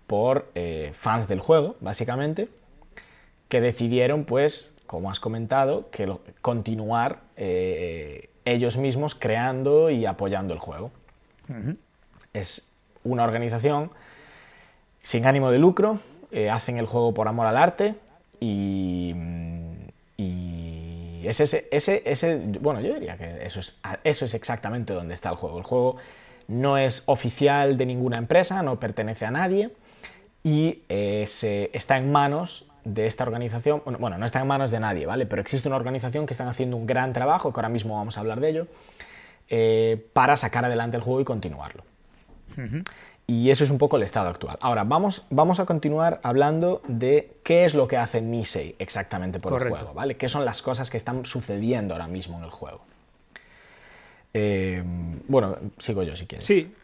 por 0.06 0.48
eh, 0.54 0.92
fans 0.94 1.26
del 1.26 1.40
juego, 1.40 1.74
básicamente, 1.80 2.48
que 3.48 3.60
decidieron, 3.60 4.24
pues, 4.24 4.76
como 4.90 5.08
has 5.08 5.20
comentado, 5.20 5.88
que 5.92 6.04
lo, 6.04 6.20
continuar 6.42 7.20
eh, 7.36 8.28
ellos 8.44 8.76
mismos 8.76 9.14
creando 9.14 9.88
y 9.88 10.04
apoyando 10.04 10.52
el 10.52 10.58
juego. 10.58 10.90
Uh 11.48 11.52
-huh. 11.52 11.76
Es 12.32 12.72
una 13.04 13.22
organización 13.22 13.92
sin 15.00 15.26
ánimo 15.26 15.52
de 15.52 15.60
lucro, 15.60 16.00
eh, 16.32 16.50
hacen 16.50 16.76
el 16.76 16.86
juego 16.86 17.14
por 17.14 17.28
amor 17.28 17.46
al 17.46 17.56
arte 17.56 17.94
y, 18.40 19.14
y 20.16 21.22
ese, 21.24 21.68
ese, 21.70 22.02
ese, 22.04 22.38
bueno, 22.60 22.80
yo 22.80 22.92
diría 22.94 23.16
que 23.16 23.46
eso 23.46 23.60
es, 23.60 23.78
eso 24.02 24.24
es 24.24 24.34
exactamente 24.34 24.92
donde 24.92 25.14
está 25.14 25.28
el 25.28 25.36
juego. 25.36 25.58
El 25.58 25.64
juego 25.64 25.98
no 26.48 26.78
es 26.78 27.04
oficial 27.06 27.76
de 27.76 27.86
ninguna 27.86 28.18
empresa, 28.18 28.60
no 28.64 28.80
pertenece 28.80 29.24
a 29.24 29.30
nadie 29.30 29.70
y 30.42 30.82
eh, 30.88 31.26
se, 31.28 31.70
está 31.72 31.96
en 31.96 32.10
manos 32.10 32.66
de 32.84 33.06
esta 33.06 33.24
organización, 33.24 33.82
bueno, 33.98 34.18
no 34.18 34.24
está 34.24 34.40
en 34.40 34.46
manos 34.46 34.70
de 34.70 34.80
nadie, 34.80 35.06
¿vale? 35.06 35.26
Pero 35.26 35.42
existe 35.42 35.68
una 35.68 35.76
organización 35.76 36.26
que 36.26 36.32
están 36.32 36.48
haciendo 36.48 36.76
un 36.76 36.86
gran 36.86 37.12
trabajo, 37.12 37.52
que 37.52 37.58
ahora 37.58 37.68
mismo 37.68 37.96
vamos 37.96 38.16
a 38.16 38.20
hablar 38.20 38.40
de 38.40 38.48
ello, 38.48 38.66
eh, 39.48 40.06
para 40.12 40.36
sacar 40.36 40.64
adelante 40.64 40.96
el 40.96 41.02
juego 41.02 41.20
y 41.20 41.24
continuarlo. 41.24 41.84
Uh 42.56 42.60
-huh. 42.60 42.84
Y 43.26 43.50
eso 43.50 43.62
es 43.62 43.70
un 43.70 43.78
poco 43.78 43.96
el 43.96 44.02
estado 44.02 44.28
actual. 44.28 44.56
Ahora, 44.60 44.82
vamos, 44.82 45.22
vamos 45.30 45.60
a 45.60 45.64
continuar 45.64 46.18
hablando 46.24 46.82
de 46.88 47.36
qué 47.44 47.64
es 47.64 47.74
lo 47.74 47.86
que 47.86 47.96
hace 47.96 48.20
Nisei 48.20 48.74
exactamente 48.80 49.38
por 49.38 49.52
Correcto. 49.52 49.74
el 49.76 49.80
juego, 49.82 49.94
¿vale? 49.94 50.16
¿Qué 50.16 50.28
son 50.28 50.44
las 50.44 50.62
cosas 50.62 50.90
que 50.90 50.96
están 50.96 51.24
sucediendo 51.24 51.94
ahora 51.94 52.08
mismo 52.08 52.38
en 52.38 52.44
el 52.44 52.50
juego? 52.50 52.80
Eh, 54.34 54.82
bueno, 55.28 55.54
sigo 55.78 56.02
yo 56.02 56.16
si 56.16 56.26
quieres. 56.26 56.44
Sí. 56.44 56.74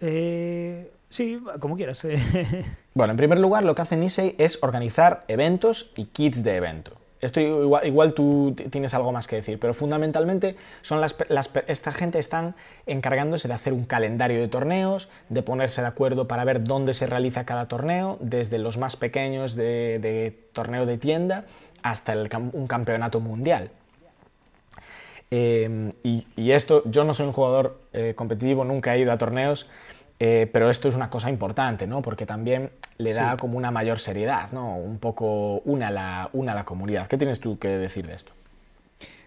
Eh, 0.00 0.90
sí, 1.14 1.40
como 1.60 1.76
quieras. 1.76 2.04
bueno, 2.94 3.12
en 3.12 3.16
primer 3.16 3.38
lugar, 3.38 3.62
lo 3.62 3.74
que 3.74 3.82
hace 3.82 3.96
Nisei 3.96 4.34
es 4.38 4.58
organizar 4.62 5.24
eventos 5.28 5.92
y 5.96 6.06
kits 6.06 6.42
de 6.42 6.56
evento. 6.56 6.92
Esto 7.20 7.40
igual, 7.40 7.86
igual, 7.86 8.12
tú 8.12 8.54
tienes 8.70 8.92
algo 8.92 9.10
más 9.10 9.28
que 9.28 9.36
decir, 9.36 9.58
pero 9.58 9.72
fundamentalmente 9.72 10.56
son 10.82 11.00
las, 11.00 11.16
las, 11.28 11.50
esta 11.68 11.90
gente 11.92 12.18
están 12.18 12.54
encargándose 12.84 13.48
de 13.48 13.54
hacer 13.54 13.72
un 13.72 13.84
calendario 13.84 14.38
de 14.38 14.48
torneos, 14.48 15.08
de 15.30 15.42
ponerse 15.42 15.80
de 15.80 15.86
acuerdo 15.86 16.28
para 16.28 16.44
ver 16.44 16.64
dónde 16.64 16.92
se 16.92 17.06
realiza 17.06 17.46
cada 17.46 17.66
torneo, 17.66 18.18
desde 18.20 18.58
los 18.58 18.76
más 18.76 18.96
pequeños 18.96 19.54
de, 19.54 20.36
torneo 20.52 20.84
de 20.84 20.98
tienda 20.98 21.46
hasta 21.82 22.12
el, 22.12 22.28
un 22.52 22.66
campeonato 22.66 23.20
mundial. 23.20 23.70
Eh, 25.30 25.92
y, 26.02 26.26
y, 26.36 26.50
esto, 26.50 26.82
yo 26.84 27.04
no 27.04 27.14
soy 27.14 27.26
un 27.26 27.32
jugador 27.32 27.80
eh, 27.94 28.12
competitivo, 28.14 28.64
nunca 28.66 28.94
he 28.94 29.00
ido 29.00 29.12
a 29.12 29.16
torneos, 29.16 29.66
eh, 30.26 30.46
pero 30.50 30.70
esto 30.70 30.88
es 30.88 30.94
una 30.94 31.10
cosa 31.10 31.28
importante, 31.28 31.86
¿no? 31.86 32.00
Porque 32.00 32.24
también 32.24 32.70
le 32.96 33.12
da 33.12 33.32
sí. 33.32 33.36
como 33.36 33.58
una 33.58 33.70
mayor 33.70 33.98
seriedad, 33.98 34.52
¿no? 34.52 34.74
Un 34.78 34.98
poco 34.98 35.60
una 35.66 35.88
a, 35.88 35.90
la, 35.90 36.30
una 36.32 36.52
a 36.52 36.54
la 36.54 36.64
comunidad. 36.64 37.08
¿Qué 37.08 37.18
tienes 37.18 37.40
tú 37.40 37.58
que 37.58 37.68
decir 37.68 38.06
de 38.06 38.14
esto? 38.14 38.32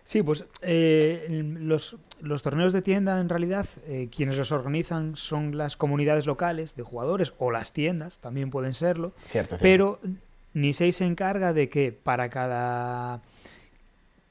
Sí, 0.01 0.23
pues 0.23 0.45
eh, 0.63 1.27
los, 1.59 1.97
los, 2.19 2.41
torneos 2.41 2.73
de 2.73 2.81
tienda 2.81 3.19
en 3.19 3.29
realidad 3.29 3.67
eh, 3.85 4.09
quienes 4.11 4.37
los 4.37 4.51
organizan 4.51 5.15
son 5.15 5.55
las 5.55 5.77
comunidades 5.77 6.25
locales 6.25 6.75
de 6.75 6.81
jugadores 6.81 7.31
o 7.37 7.51
las 7.51 7.73
tiendas, 7.73 8.17
también 8.17 8.49
pueden 8.49 8.73
serlo. 8.73 9.13
Cierto, 9.27 9.59
cierto. 9.59 9.61
Pero 9.61 9.99
Nisei 10.55 10.93
se 10.93 11.05
encarga 11.05 11.53
de 11.53 11.69
que 11.69 11.91
para 11.91 12.27
cada 12.29 13.21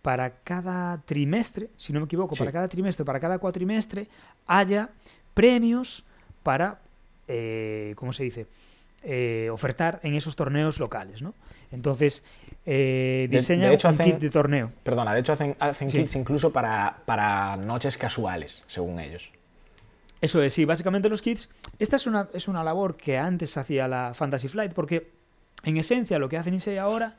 para 0.02 0.30
cada 0.30 1.00
trimestre, 1.02 1.70
si 1.76 1.92
no 1.92 2.00
me 2.00 2.06
equivoco, 2.06 2.34
sí. 2.34 2.40
para 2.40 2.50
cada 2.50 2.66
trimestre, 2.66 3.04
para 3.04 3.20
cada 3.20 3.38
cuatrimestre, 3.38 4.08
haya 4.48 4.90
premios 5.32 6.04
para, 6.46 6.78
eh, 7.26 7.94
¿cómo 7.96 8.12
se 8.12 8.22
dice? 8.22 8.46
Eh, 9.02 9.48
ofertar 9.52 9.98
en 10.04 10.14
esos 10.14 10.36
torneos 10.36 10.78
locales, 10.78 11.20
¿no? 11.20 11.34
Entonces, 11.72 12.22
eh, 12.64 13.26
diseña 13.28 13.64
de, 13.64 13.70
de 13.70 13.74
hecho, 13.74 13.88
un 13.88 13.94
hacen, 13.94 14.06
kit 14.06 14.18
de 14.20 14.30
torneo. 14.30 14.70
Perdona, 14.84 15.12
de 15.12 15.20
hecho 15.20 15.32
hacen, 15.32 15.56
hacen 15.58 15.88
sí. 15.88 15.98
kits 15.98 16.14
incluso 16.14 16.52
para, 16.52 16.98
para 17.04 17.56
noches 17.56 17.98
casuales, 17.98 18.62
según 18.68 19.00
ellos. 19.00 19.32
Eso 20.20 20.40
es, 20.40 20.52
sí, 20.52 20.64
básicamente 20.64 21.08
los 21.08 21.20
kits. 21.20 21.48
Esta 21.80 21.96
es 21.96 22.06
una, 22.06 22.28
es 22.32 22.46
una 22.46 22.62
labor 22.62 22.96
que 22.96 23.18
antes 23.18 23.56
hacía 23.56 23.88
la 23.88 24.14
Fantasy 24.14 24.46
Flight, 24.46 24.72
porque 24.72 25.10
en 25.64 25.78
esencia 25.78 26.20
lo 26.20 26.28
que 26.28 26.36
hacen 26.36 26.54
Isei 26.54 26.78
ahora 26.78 27.16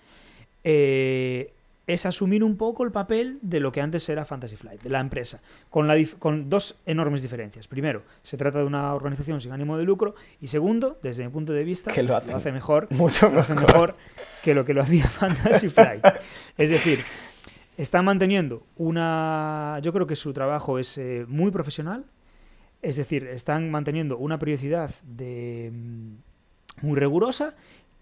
eh, 0.63 1.51
es 1.87 2.05
asumir 2.05 2.43
un 2.43 2.57
poco 2.57 2.83
el 2.83 2.91
papel 2.91 3.39
de 3.41 3.61
lo 3.61 3.71
que 3.71 3.81
antes 3.81 4.07
era 4.09 4.25
Fantasy 4.25 4.57
Flight, 4.57 4.83
de 4.83 4.89
la 4.89 4.99
empresa, 4.99 5.41
con, 5.69 5.87
la 5.87 5.95
con, 6.19 6.49
dos 6.49 6.75
enormes 6.85 7.21
diferencias. 7.21 7.67
Primero, 7.69 8.03
se 8.23 8.35
trata 8.35 8.59
de 8.59 8.65
una 8.65 8.93
organización 8.93 9.39
sin 9.39 9.53
ánimo 9.53 9.77
de 9.77 9.85
lucro 9.85 10.13
y 10.41 10.49
segundo, 10.49 10.99
desde 11.01 11.23
mi 11.23 11.29
punto 11.31 11.53
de 11.53 11.63
vista, 11.63 11.93
que 11.93 12.03
lo, 12.03 12.15
hace, 12.17 12.31
lo 12.31 12.37
hace 12.37 12.51
mejor, 12.51 12.87
mucho 12.91 13.29
lo 13.29 13.39
hace 13.39 13.55
mejor 13.55 13.95
que 14.43 14.53
lo 14.53 14.65
que 14.65 14.73
lo 14.73 14.81
hacía 14.81 15.05
Fantasy 15.07 15.69
Flight. 15.69 16.05
es 16.57 16.69
decir, 16.69 16.99
están 17.77 18.03
manteniendo 18.03 18.63
una... 18.75 19.79
Yo 19.81 19.93
creo 19.93 20.07
que 20.07 20.17
su 20.17 20.33
trabajo 20.33 20.79
es 20.79 20.97
eh, 20.97 21.25
muy 21.29 21.51
profesional, 21.51 22.05
es 22.81 22.97
decir, 22.97 23.25
están 23.27 23.71
manteniendo 23.71 24.17
una 24.17 24.37
periodicidad 24.37 24.91
de 25.03 25.71
muy 26.81 26.99
rigurosa 26.99 27.55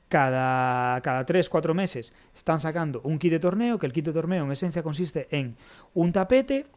cada, 0.10 1.02
cada 1.02 1.26
3-4 1.26 1.74
meses 1.74 2.14
están 2.34 2.60
sacando 2.60 3.02
un 3.04 3.20
kit 3.20 3.32
de 3.32 3.40
torneo, 3.40 3.80
que 3.80 3.86
el 3.86 3.94
kit 3.94 4.06
de 4.06 4.14
torneo 4.14 4.46
en 4.46 4.52
esencia 4.52 4.84
consiste 4.84 5.28
en 5.32 5.56
un 5.94 6.12
tapete 6.12 6.68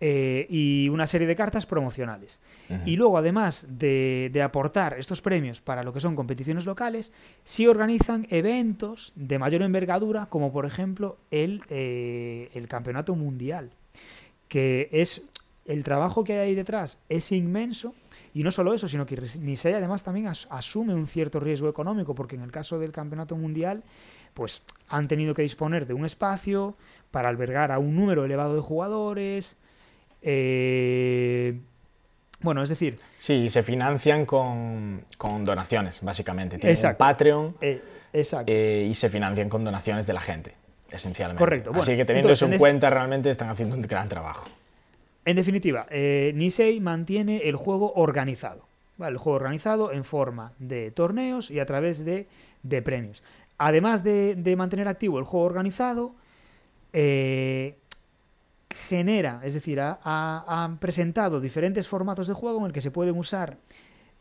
eh, 0.00 0.46
y 0.50 0.88
una 0.88 1.06
serie 1.06 1.28
de 1.28 1.36
cartas 1.36 1.64
promocionales. 1.64 2.40
Uh 2.68 2.72
-huh. 2.74 2.82
Y 2.86 2.96
luego, 2.96 3.18
además 3.18 3.66
de, 3.68 4.30
de, 4.32 4.42
aportar 4.42 4.98
estos 4.98 5.22
premios 5.22 5.60
para 5.60 5.84
lo 5.84 5.92
que 5.92 6.00
son 6.00 6.16
competiciones 6.16 6.66
locales, 6.66 7.12
sí 7.44 7.68
organizan 7.68 8.26
eventos 8.28 9.12
de 9.14 9.38
mayor 9.38 9.62
envergadura, 9.62 10.26
como 10.26 10.52
por 10.52 10.66
ejemplo 10.66 11.18
el, 11.30 11.62
eh, 11.70 12.50
el 12.54 12.66
Campeonato 12.66 13.14
Mundial, 13.14 13.70
que 14.48 14.88
es 14.90 15.22
el 15.66 15.84
trabajo 15.84 16.24
que 16.24 16.34
hay 16.34 16.48
ahí 16.48 16.54
detrás 16.54 16.98
es 17.08 17.32
inmenso 17.32 17.94
y 18.34 18.42
no 18.42 18.50
solo 18.50 18.72
eso, 18.72 18.88
sino 18.88 19.04
que 19.04 19.20
Nisei 19.40 19.74
además 19.74 20.02
también 20.02 20.26
as 20.28 20.46
asume 20.50 20.94
un 20.94 21.06
cierto 21.06 21.38
riesgo 21.40 21.68
económico, 21.68 22.14
porque 22.14 22.36
en 22.36 22.42
el 22.42 22.50
caso 22.50 22.78
del 22.78 22.92
campeonato 22.92 23.36
mundial, 23.36 23.82
pues 24.34 24.62
han 24.88 25.06
tenido 25.08 25.34
que 25.34 25.42
disponer 25.42 25.86
de 25.86 25.94
un 25.94 26.04
espacio 26.04 26.74
para 27.10 27.28
albergar 27.28 27.72
a 27.72 27.78
un 27.78 27.94
número 27.94 28.24
elevado 28.24 28.54
de 28.54 28.62
jugadores, 28.62 29.56
eh, 30.22 31.60
Bueno, 32.40 32.62
es 32.62 32.68
decir... 32.68 32.98
Sí, 33.18 33.48
se 33.50 33.62
financian 33.62 34.26
con, 34.26 35.04
con 35.16 35.44
donaciones, 35.44 36.00
básicamente. 36.02 36.58
Tienen 36.58 36.86
un 36.86 36.94
Patreon 36.96 37.56
eh, 37.60 37.82
exacto. 38.12 38.50
Eh, 38.52 38.88
y 38.90 38.94
se 38.94 39.08
financian 39.10 39.48
con 39.48 39.64
donaciones 39.64 40.06
de 40.06 40.12
la 40.12 40.20
gente, 40.20 40.54
esencialmente. 40.90 41.38
Correcto. 41.38 41.72
Así 41.74 41.96
que 41.96 42.04
teniendo 42.04 42.32
eso 42.32 42.46
en 42.46 42.58
cuenta, 42.58 42.90
realmente 42.90 43.30
están 43.30 43.50
haciendo 43.50 43.76
un 43.76 43.82
gran 43.82 44.08
trabajo. 44.08 44.48
En 45.24 45.36
definitiva, 45.36 45.86
eh, 45.90 46.32
Nisei 46.34 46.80
mantiene 46.80 47.48
el 47.48 47.56
juego 47.56 47.92
organizado. 47.94 48.66
El 48.98 49.16
juego 49.16 49.36
organizado 49.36 49.92
en 49.92 50.04
forma 50.04 50.52
de 50.58 50.90
torneos 50.90 51.50
y 51.50 51.60
a 51.60 51.66
través 51.66 52.04
de, 52.04 52.26
premios. 52.82 53.22
Además 53.58 54.04
de, 54.04 54.34
de, 54.36 54.56
mantener 54.56 54.86
activo 54.88 55.18
el 55.18 55.24
juego 55.24 55.46
organizado, 55.46 56.14
eh, 56.92 57.78
genera, 58.72 59.40
es 59.44 59.54
decir, 59.54 59.80
ha, 59.80 60.76
presentado 60.80 61.40
diferentes 61.40 61.88
formatos 61.88 62.26
de 62.26 62.34
juego 62.34 62.60
en 62.60 62.66
el 62.66 62.72
que 62.72 62.80
se 62.80 62.90
pueden 62.90 63.16
usar 63.16 63.58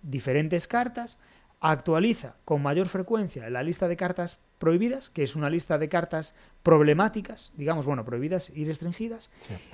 diferentes 0.01 0.67
cartas, 0.67 1.17
actualiza 1.59 2.35
con 2.45 2.61
mayor 2.61 2.87
frecuencia 2.87 3.49
la 3.49 3.63
lista 3.63 3.87
de 3.87 3.97
cartas 3.97 4.39
prohibidas, 4.61 5.09
que 5.09 5.23
es 5.23 5.35
una 5.35 5.49
lista 5.49 5.77
de 5.77 5.89
cartas 5.89 6.35
problemáticas, 6.63 7.51
digamos, 7.57 7.85
bueno, 7.85 8.05
prohibidas 8.05 8.51
y 8.55 8.63
restringidas, 8.63 9.31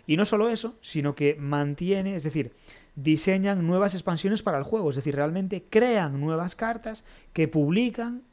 y 0.07 0.17
no 0.17 0.25
solo 0.25 0.49
eso, 0.49 0.75
sino 0.81 1.13
que 1.13 1.35
mantiene, 1.35 2.15
es 2.15 2.23
decir, 2.23 2.53
diseñan 2.95 3.67
nuevas 3.67 3.93
expansiones 3.93 4.41
para 4.41 4.57
el 4.57 4.63
juego, 4.63 4.89
es 4.89 4.95
decir, 4.95 5.15
realmente 5.15 5.65
crean 5.69 6.19
nuevas 6.19 6.55
cartas 6.55 7.03
que 7.33 7.47
publican 7.47 8.23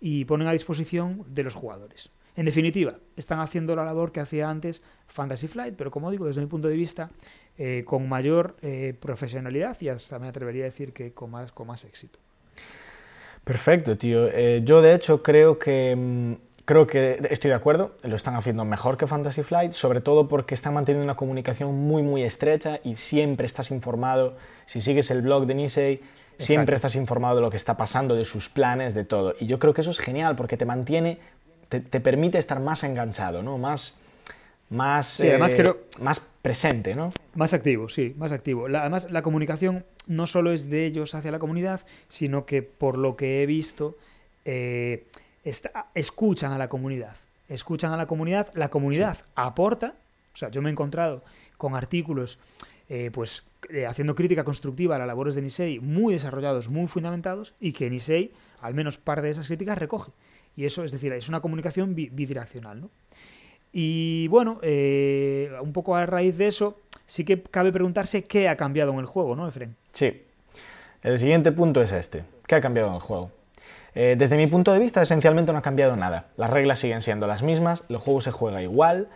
y 0.00 0.24
ponen 0.24 0.48
a 0.48 0.52
disposición 0.52 1.24
de 1.28 1.44
los 1.44 1.54
jugadores. 1.54 2.10
En 2.34 2.46
definitiva, 2.46 2.94
están 3.16 3.40
haciendo 3.40 3.76
la 3.76 3.84
labor 3.84 4.10
que 4.10 4.20
hacía 4.20 4.48
antes 4.48 4.82
Fantasy 5.08 5.46
Flight, 5.46 5.74
pero 5.76 5.90
como 5.90 6.10
digo, 6.10 6.26
desde 6.26 6.40
mi 6.40 6.46
punto 6.46 6.68
de 6.68 6.76
vista, 6.76 7.10
eh, 7.58 7.84
con 7.84 8.08
mayor 8.08 8.56
eh, 8.62 8.94
profesionalidad 8.98 9.76
y 9.80 9.88
hasta 9.88 10.18
me 10.18 10.28
atrevería 10.28 10.64
a 10.64 10.70
decir 10.70 10.92
que 10.92 11.12
con 11.12 11.30
más, 11.30 11.52
con 11.52 11.66
más 11.66 11.84
éxito. 11.84 12.18
Perfecto, 13.48 13.96
tío. 13.96 14.28
Eh, 14.28 14.60
yo 14.62 14.82
de 14.82 14.94
hecho 14.94 15.22
creo 15.22 15.58
que 15.58 15.96
mm, 15.96 16.32
creo 16.66 16.86
que 16.86 17.18
estoy 17.30 17.48
de 17.48 17.54
acuerdo, 17.54 17.92
lo 18.02 18.14
están 18.14 18.36
haciendo 18.36 18.66
mejor 18.66 18.98
que 18.98 19.06
Fantasy 19.06 19.42
Flight, 19.42 19.72
sobre 19.72 20.02
todo 20.02 20.28
porque 20.28 20.54
están 20.54 20.74
manteniendo 20.74 21.04
una 21.04 21.16
comunicación 21.16 21.74
muy 21.74 22.02
muy 22.02 22.22
estrecha 22.22 22.78
y 22.84 22.96
siempre 22.96 23.46
estás 23.46 23.70
informado. 23.70 24.36
Si 24.66 24.82
sigues 24.82 25.10
el 25.10 25.22
blog 25.22 25.46
de 25.46 25.54
Nisei, 25.54 26.02
siempre 26.38 26.76
estás 26.76 26.94
informado 26.94 27.36
de 27.36 27.40
lo 27.40 27.48
que 27.48 27.56
está 27.56 27.78
pasando, 27.78 28.14
de 28.14 28.26
sus 28.26 28.50
planes, 28.50 28.94
de 28.94 29.04
todo. 29.04 29.34
Y 29.40 29.46
yo 29.46 29.58
creo 29.58 29.72
que 29.72 29.80
eso 29.80 29.90
es 29.90 29.98
genial 29.98 30.36
porque 30.36 30.58
te 30.58 30.66
mantiene 30.66 31.18
te, 31.68 32.00
permite 32.00 32.38
estar 32.38 32.60
más 32.60 32.82
enganchado, 32.84 33.42
¿no? 33.42 33.58
Más, 33.58 33.94
más, 34.70 35.20
eh, 35.20 35.38
más 36.00 36.20
presente, 36.42 36.94
¿no? 36.94 37.10
Más 37.34 37.52
activo, 37.52 37.88
sí, 37.88 38.14
más 38.16 38.32
activo. 38.32 38.66
además, 38.66 39.10
la 39.10 39.22
comunicación 39.22 39.84
no 40.06 40.26
solo 40.26 40.52
es 40.52 40.68
de 40.68 40.84
ellos 40.84 41.14
hacia 41.14 41.30
la 41.30 41.38
comunidad, 41.38 41.84
sino 42.08 42.44
que 42.44 42.62
por 42.62 42.98
lo 42.98 43.16
que 43.16 43.42
he 43.42 43.46
visto, 43.46 43.96
eh, 44.44 45.06
escuchan 45.94 46.52
a 46.52 46.58
la 46.58 46.68
comunidad. 46.68 47.16
Escuchan 47.48 47.92
a 47.92 47.96
la 47.96 48.06
comunidad, 48.06 48.48
la 48.54 48.68
comunidad 48.68 49.18
aporta. 49.34 49.94
O 50.34 50.36
sea, 50.36 50.50
yo 50.50 50.60
me 50.60 50.68
he 50.68 50.72
encontrado 50.72 51.24
con 51.56 51.74
artículos, 51.74 52.38
eh, 52.88 53.10
pues, 53.12 53.44
haciendo 53.88 54.14
crítica 54.14 54.44
constructiva 54.44 54.96
a 54.96 54.98
las 54.98 55.08
labores 55.08 55.34
de 55.34 55.42
Nisei, 55.42 55.80
muy 55.80 56.12
desarrollados, 56.12 56.68
muy 56.68 56.86
fundamentados, 56.86 57.54
y 57.58 57.72
que 57.72 57.90
Nisei, 57.90 58.32
al 58.60 58.74
menos 58.74 58.98
parte 58.98 59.22
de 59.22 59.30
esas 59.30 59.46
críticas, 59.46 59.78
recoge. 59.78 60.12
Y 60.56 60.66
eso, 60.66 60.84
es 60.84 60.92
decir, 60.92 61.12
es 61.12 61.28
una 61.28 61.40
comunicación 61.40 61.94
bidireccional, 61.94 62.80
¿no? 62.80 62.90
Y 63.72 64.28
bueno, 64.28 64.58
eh, 64.62 65.50
un 65.60 65.72
poco 65.72 65.96
a 65.96 66.06
raíz 66.06 66.36
de 66.36 66.48
eso, 66.48 66.78
sí 67.06 67.24
que 67.24 67.42
cabe 67.42 67.72
preguntarse 67.72 68.24
qué 68.24 68.48
ha 68.48 68.56
cambiado 68.56 68.92
en 68.92 68.98
el 69.00 69.06
juego, 69.06 69.36
¿no, 69.36 69.46
Efren? 69.46 69.76
Sí. 69.92 70.22
El 71.02 71.18
siguiente 71.18 71.52
punto 71.52 71.80
es 71.82 71.92
este. 71.92 72.24
¿Qué 72.46 72.54
ha 72.54 72.60
cambiado 72.60 72.88
en 72.88 72.94
el 72.94 73.00
juego? 73.00 73.30
Eh, 73.94 74.16
desde 74.18 74.36
mi 74.36 74.46
punto 74.46 74.72
de 74.72 74.78
vista, 74.78 75.02
esencialmente 75.02 75.52
no 75.52 75.58
ha 75.58 75.62
cambiado 75.62 75.96
nada. 75.96 76.26
Las 76.36 76.50
reglas 76.50 76.78
siguen 76.78 77.02
siendo 77.02 77.26
las 77.26 77.42
mismas, 77.42 77.84
el 77.88 77.98
juego 77.98 78.20
se 78.20 78.30
juega 78.30 78.62
igual 78.62 79.08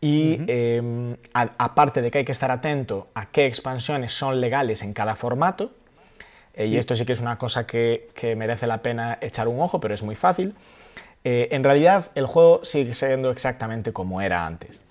y 0.00 0.38
em, 0.46 1.16
aparte 1.32 2.02
de 2.02 2.10
que 2.10 2.18
hay 2.18 2.24
que 2.24 2.32
estar 2.32 2.50
atento 2.50 3.08
a 3.14 3.30
qué 3.30 3.46
expansiones 3.46 4.12
son 4.12 4.40
legales 4.40 4.82
en 4.82 4.92
cada 4.92 5.16
formato, 5.16 5.72
eh, 6.54 6.66
y 6.66 6.76
esto 6.76 6.94
sí 6.94 7.04
que 7.04 7.12
es 7.12 7.20
una 7.20 7.36
cosa 7.36 7.66
que, 7.66 8.08
que 8.14 8.36
merece 8.36 8.66
la 8.66 8.82
pena 8.82 9.18
echar 9.20 9.48
un 9.48 9.60
ojo, 9.60 9.80
pero 9.80 9.94
es 9.94 10.02
muy 10.02 10.14
fácil. 10.14 10.54
Eh, 11.24 11.48
en 11.52 11.64
realidad 11.64 12.10
el 12.14 12.26
juego 12.26 12.60
sigue 12.64 12.94
siendo 12.94 13.30
exactamente 13.30 13.92
como 13.92 14.20
era 14.20 14.46
antes. 14.46 14.82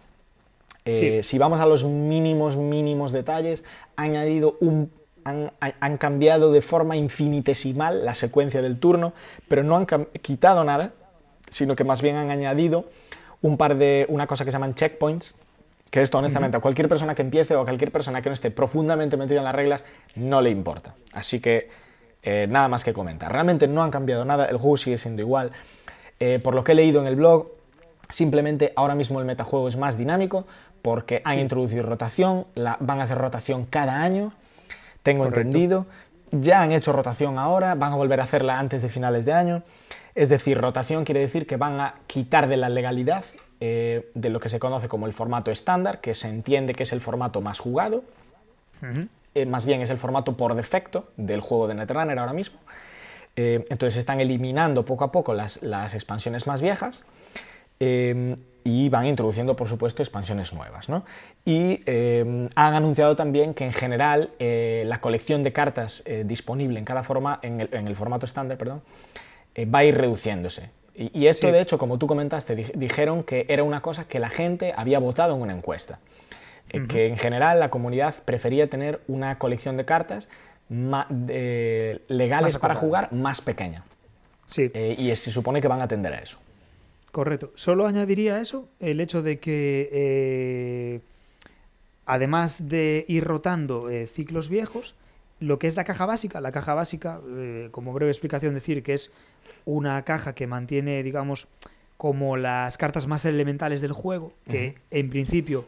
Eh, 0.86 1.22
si 1.24 1.38
vamos 1.38 1.60
a 1.60 1.66
los 1.66 1.84
mínimos, 1.84 2.56
mínimos 2.56 3.12
detalles, 3.12 3.64
han 3.98 4.12
añadido 4.12 4.58
un 4.62 4.92
han, 5.26 5.98
cambiado 5.98 6.52
de 6.52 6.62
forma 6.62 6.96
infinitesimal 6.96 8.06
la 8.06 8.14
secuencia 8.14 8.62
del 8.62 8.80
turno, 8.80 9.14
pero 9.48 9.64
no 9.64 9.76
han 9.76 9.86
quitado 10.22 10.64
nada, 10.64 10.94
sino 11.50 11.76
que 11.76 11.84
más 11.84 12.02
bien 12.02 12.16
han 12.16 12.32
añadido 12.32 12.86
un 13.42 13.58
par 13.58 13.78
de 13.78 14.06
una 14.10 14.28
cosa 14.28 14.46
que 14.46 14.52
se 14.52 14.56
llaman 14.56 14.74
checkpoints, 14.74 15.36
que 15.90 16.02
esto 16.02 16.18
honestamente 16.18 16.58
a 16.58 16.60
cualquier 16.60 16.90
persona 16.90 17.16
que 17.16 17.22
empiece 17.22 17.56
o 17.56 17.62
a 17.62 17.66
cualquier 17.66 17.92
persona 17.92 18.22
que 18.22 18.30
no 18.30 18.34
esté 18.34 18.52
profundamente 18.52 19.18
metida 19.18 19.40
en 19.40 19.46
las 19.46 19.56
reglas 19.56 19.86
no 20.16 20.42
le 20.42 20.50
importa. 20.50 20.96
Así 21.14 21.40
que 21.40 21.70
eh, 22.24 22.48
nada 22.50 22.68
más 22.68 22.84
que 22.84 22.94
comentar. 22.94 23.32
Realmente 23.32 23.68
no 23.68 23.84
han 23.84 23.92
cambiado 23.92 24.26
nada, 24.26 24.46
el 24.46 24.58
juego 24.58 24.78
sigue 24.78 24.98
siendo 24.98 25.22
igual. 25.22 25.52
Eh, 26.20 26.40
por 26.44 26.56
lo 26.56 26.64
que 26.64 26.72
he 26.72 26.76
leído 26.76 27.02
en 27.02 27.08
el 27.08 27.16
blog, 27.16 27.52
simplemente 28.10 28.74
ahora 28.76 28.96
mismo 28.96 29.20
el 29.20 29.26
metajuego 29.26 29.68
es 29.68 29.78
más 29.78 29.98
dinámico 29.98 30.46
porque 30.82 31.22
han 31.26 31.40
introducido 31.40 31.84
rotación, 31.84 32.46
van 32.56 33.00
a 33.00 33.04
hacer 33.04 33.18
rotación 33.18 33.66
cada 33.66 34.02
año, 34.02 34.32
tengo 35.04 35.26
entendido. 35.26 35.86
Ya 36.32 36.62
han 36.62 36.72
hecho 36.72 36.92
rotación 36.92 37.38
ahora, 37.38 37.76
van 37.76 37.94
a 37.94 37.96
volver 37.96 38.20
a 38.20 38.24
hacerla 38.24 38.60
antes 38.60 38.82
de 38.82 38.90
finales 38.90 39.26
de 39.26 39.34
año. 39.34 39.64
Es 40.14 40.30
decir, 40.30 40.58
rotación 40.58 41.06
quiere 41.06 41.22
decir 41.22 41.46
que 41.48 41.58
van 41.58 41.80
a 41.80 41.96
quitar 42.08 42.48
de 42.48 42.58
la 42.58 42.70
legalidad 42.70 43.24
eh, 43.60 44.12
de 44.14 44.30
lo 44.30 44.40
que 44.40 44.50
se 44.50 44.60
conoce 44.60 44.88
como 44.88 45.08
el 45.08 45.14
formato 45.14 45.52
estándar, 45.52 46.00
que 46.02 46.14
se 46.14 46.30
entiende 46.30 46.74
que 46.74 46.84
es 46.84 46.94
el 46.94 47.02
formato 47.02 47.42
más 47.42 47.60
jugado. 47.60 48.04
Eh, 49.36 49.46
más 49.46 49.66
bien 49.66 49.82
es 49.82 49.90
el 49.90 49.98
formato 49.98 50.36
por 50.36 50.56
defecto 50.56 51.08
del 51.18 51.42
juego 51.42 51.68
de 51.68 51.76
Netrunner 51.76 52.18
ahora 52.20 52.34
mismo. 52.34 52.60
Eh, 53.40 53.64
entonces 53.70 53.98
están 53.98 54.20
eliminando 54.20 54.84
poco 54.84 55.04
a 55.04 55.12
poco 55.12 55.36
las, 55.36 55.62
expansiones 55.94 56.48
más 56.48 56.60
viejas 56.60 57.06
eh, 57.80 58.36
y 58.64 58.90
van 58.90 59.06
introduciendo, 59.06 59.56
por 59.56 59.70
supuesto, 59.70 60.02
expansiones 60.02 60.54
nuevas. 60.54 60.88
Y 61.46 61.84
eh, 61.86 62.50
han 62.56 62.74
anunciado 62.74 63.16
también 63.16 63.54
que 63.54 63.64
en 63.64 63.74
general 63.74 64.32
la 64.40 65.00
colección 65.00 65.44
de 65.44 65.54
cartas 65.54 66.04
disponible 66.26 66.80
en 66.80 66.84
cada 66.84 67.04
forma, 67.04 67.40
en 67.44 67.62
el, 67.62 67.96
formato 67.96 68.26
estándar, 68.26 68.58
perdón, 68.58 68.82
va 69.74 69.80
a 69.80 69.86
ir 69.86 69.96
reduciéndose. 69.96 70.72
Y, 70.96 71.28
esto, 71.28 71.52
de 71.52 71.62
hecho, 71.62 71.78
como 71.78 72.00
tú 72.00 72.08
comentaste, 72.08 72.56
dijeron 72.56 73.24
que 73.24 73.46
era 73.50 73.64
una 73.64 73.82
cosa 73.84 74.08
que 74.08 74.20
la 74.20 74.30
gente 74.30 74.74
había 74.76 74.98
votado 74.98 75.36
en 75.36 75.44
una 75.44 75.54
encuesta. 75.54 76.00
Que 76.90 77.08
en 77.08 77.18
general 77.18 77.62
la 77.62 77.70
comunidad 77.70 78.16
prefería 78.26 78.68
tener 78.68 79.00
una 79.08 79.38
colección 79.38 79.78
de 79.78 79.86
cartas 79.86 80.28
legales 80.70 82.58
para 82.58 82.76
jugar 82.76 83.12
más 83.14 83.42
pequeña. 83.42 83.84
Sí. 84.48 84.72
Eh, 84.74 84.96
y 84.98 85.16
se 85.16 85.32
supone 85.32 85.62
que 85.62 85.68
van 85.68 85.82
a 85.82 85.86
atender 85.86 86.14
a 86.14 86.20
eso. 86.20 86.40
Correcto. 87.12 87.52
Solo 87.56 87.88
añadiría 87.88 88.40
eso 88.40 88.68
el 88.80 89.00
hecho 89.00 89.22
de 89.22 89.40
que, 89.40 89.90
eh, 89.92 91.02
además 92.06 92.70
de 92.70 93.06
ir 93.08 93.24
rotando 93.24 93.90
eh, 93.90 94.08
ciclos 94.08 94.50
viejos, 94.50 94.96
lo 95.40 95.60
que 95.60 95.68
es 95.68 95.76
la 95.76 95.84
caja 95.84 96.06
básica, 96.06 96.42
la 96.42 96.52
caja 96.52 96.74
básica, 96.74 97.22
como 97.72 97.94
breve 97.94 98.12
explicación, 98.12 98.56
decir 98.56 98.82
que 98.82 98.96
es 98.96 99.12
una 99.66 100.02
caja 100.04 100.34
que 100.34 100.48
mantiene, 100.48 101.04
digamos, 101.04 101.48
como 101.96 102.38
las 102.38 102.78
cartas 102.80 103.06
más 103.06 103.24
elementales 103.24 103.82
del 103.82 103.94
juego, 103.94 104.34
que 104.50 104.76
en 104.90 105.12
principio 105.12 105.66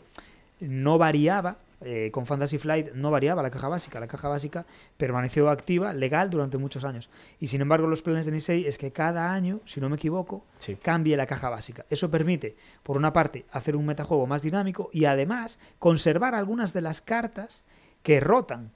no 0.59 0.97
variaba 0.97 1.57
eh, 1.81 2.09
con 2.11 2.25
Fantasy 2.25 2.57
Flight 2.57 2.91
no 2.93 3.09
variaba 3.09 3.41
la 3.41 3.49
caja 3.49 3.69
básica, 3.69 3.99
la 3.99 4.07
caja 4.07 4.27
básica 4.27 4.65
permaneció 4.97 5.49
activa, 5.49 5.93
legal 5.93 6.29
durante 6.29 6.57
muchos 6.57 6.83
años. 6.83 7.09
Y 7.39 7.47
sin 7.47 7.61
embargo, 7.61 7.87
los 7.87 8.01
planes 8.01 8.25
de 8.25 8.33
Nisei 8.33 8.65
es 8.65 8.77
que 8.77 8.91
cada 8.91 9.33
año, 9.33 9.61
si 9.65 9.79
no 9.79 9.87
me 9.89 9.95
equivoco, 9.95 10.43
cambie 10.81 11.15
la 11.15 11.25
caja 11.25 11.49
básica. 11.49 11.85
Eso 11.89 12.11
permite, 12.11 12.57
por 12.83 12.97
una 12.97 13.13
parte, 13.13 13.45
hacer 13.51 13.75
un 13.75 13.85
metajuego 13.85 14.27
más 14.27 14.41
dinámico 14.41 14.89
y 14.91 15.05
además 15.05 15.59
conservar 15.79 16.35
algunas 16.35 16.73
de 16.73 16.81
las 16.81 17.01
cartas 17.01 17.63
que 18.03 18.19
rotan. 18.19 18.71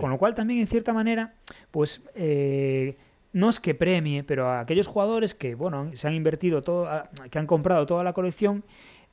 Con 0.00 0.10
lo 0.10 0.18
cual 0.18 0.34
también, 0.34 0.60
en 0.60 0.66
cierta 0.66 0.94
manera, 0.94 1.34
pues 1.70 2.02
eh, 2.14 2.96
no 3.34 3.50
es 3.50 3.60
que 3.60 3.74
premie, 3.74 4.24
pero 4.24 4.48
a 4.48 4.60
aquellos 4.60 4.86
jugadores 4.86 5.34
que, 5.34 5.54
bueno, 5.54 5.90
se 5.94 6.08
han 6.08 6.14
invertido 6.14 6.62
todo, 6.62 6.88
que 7.30 7.38
han 7.38 7.46
comprado 7.46 7.84
toda 7.84 8.02
la 8.02 8.14
colección 8.14 8.64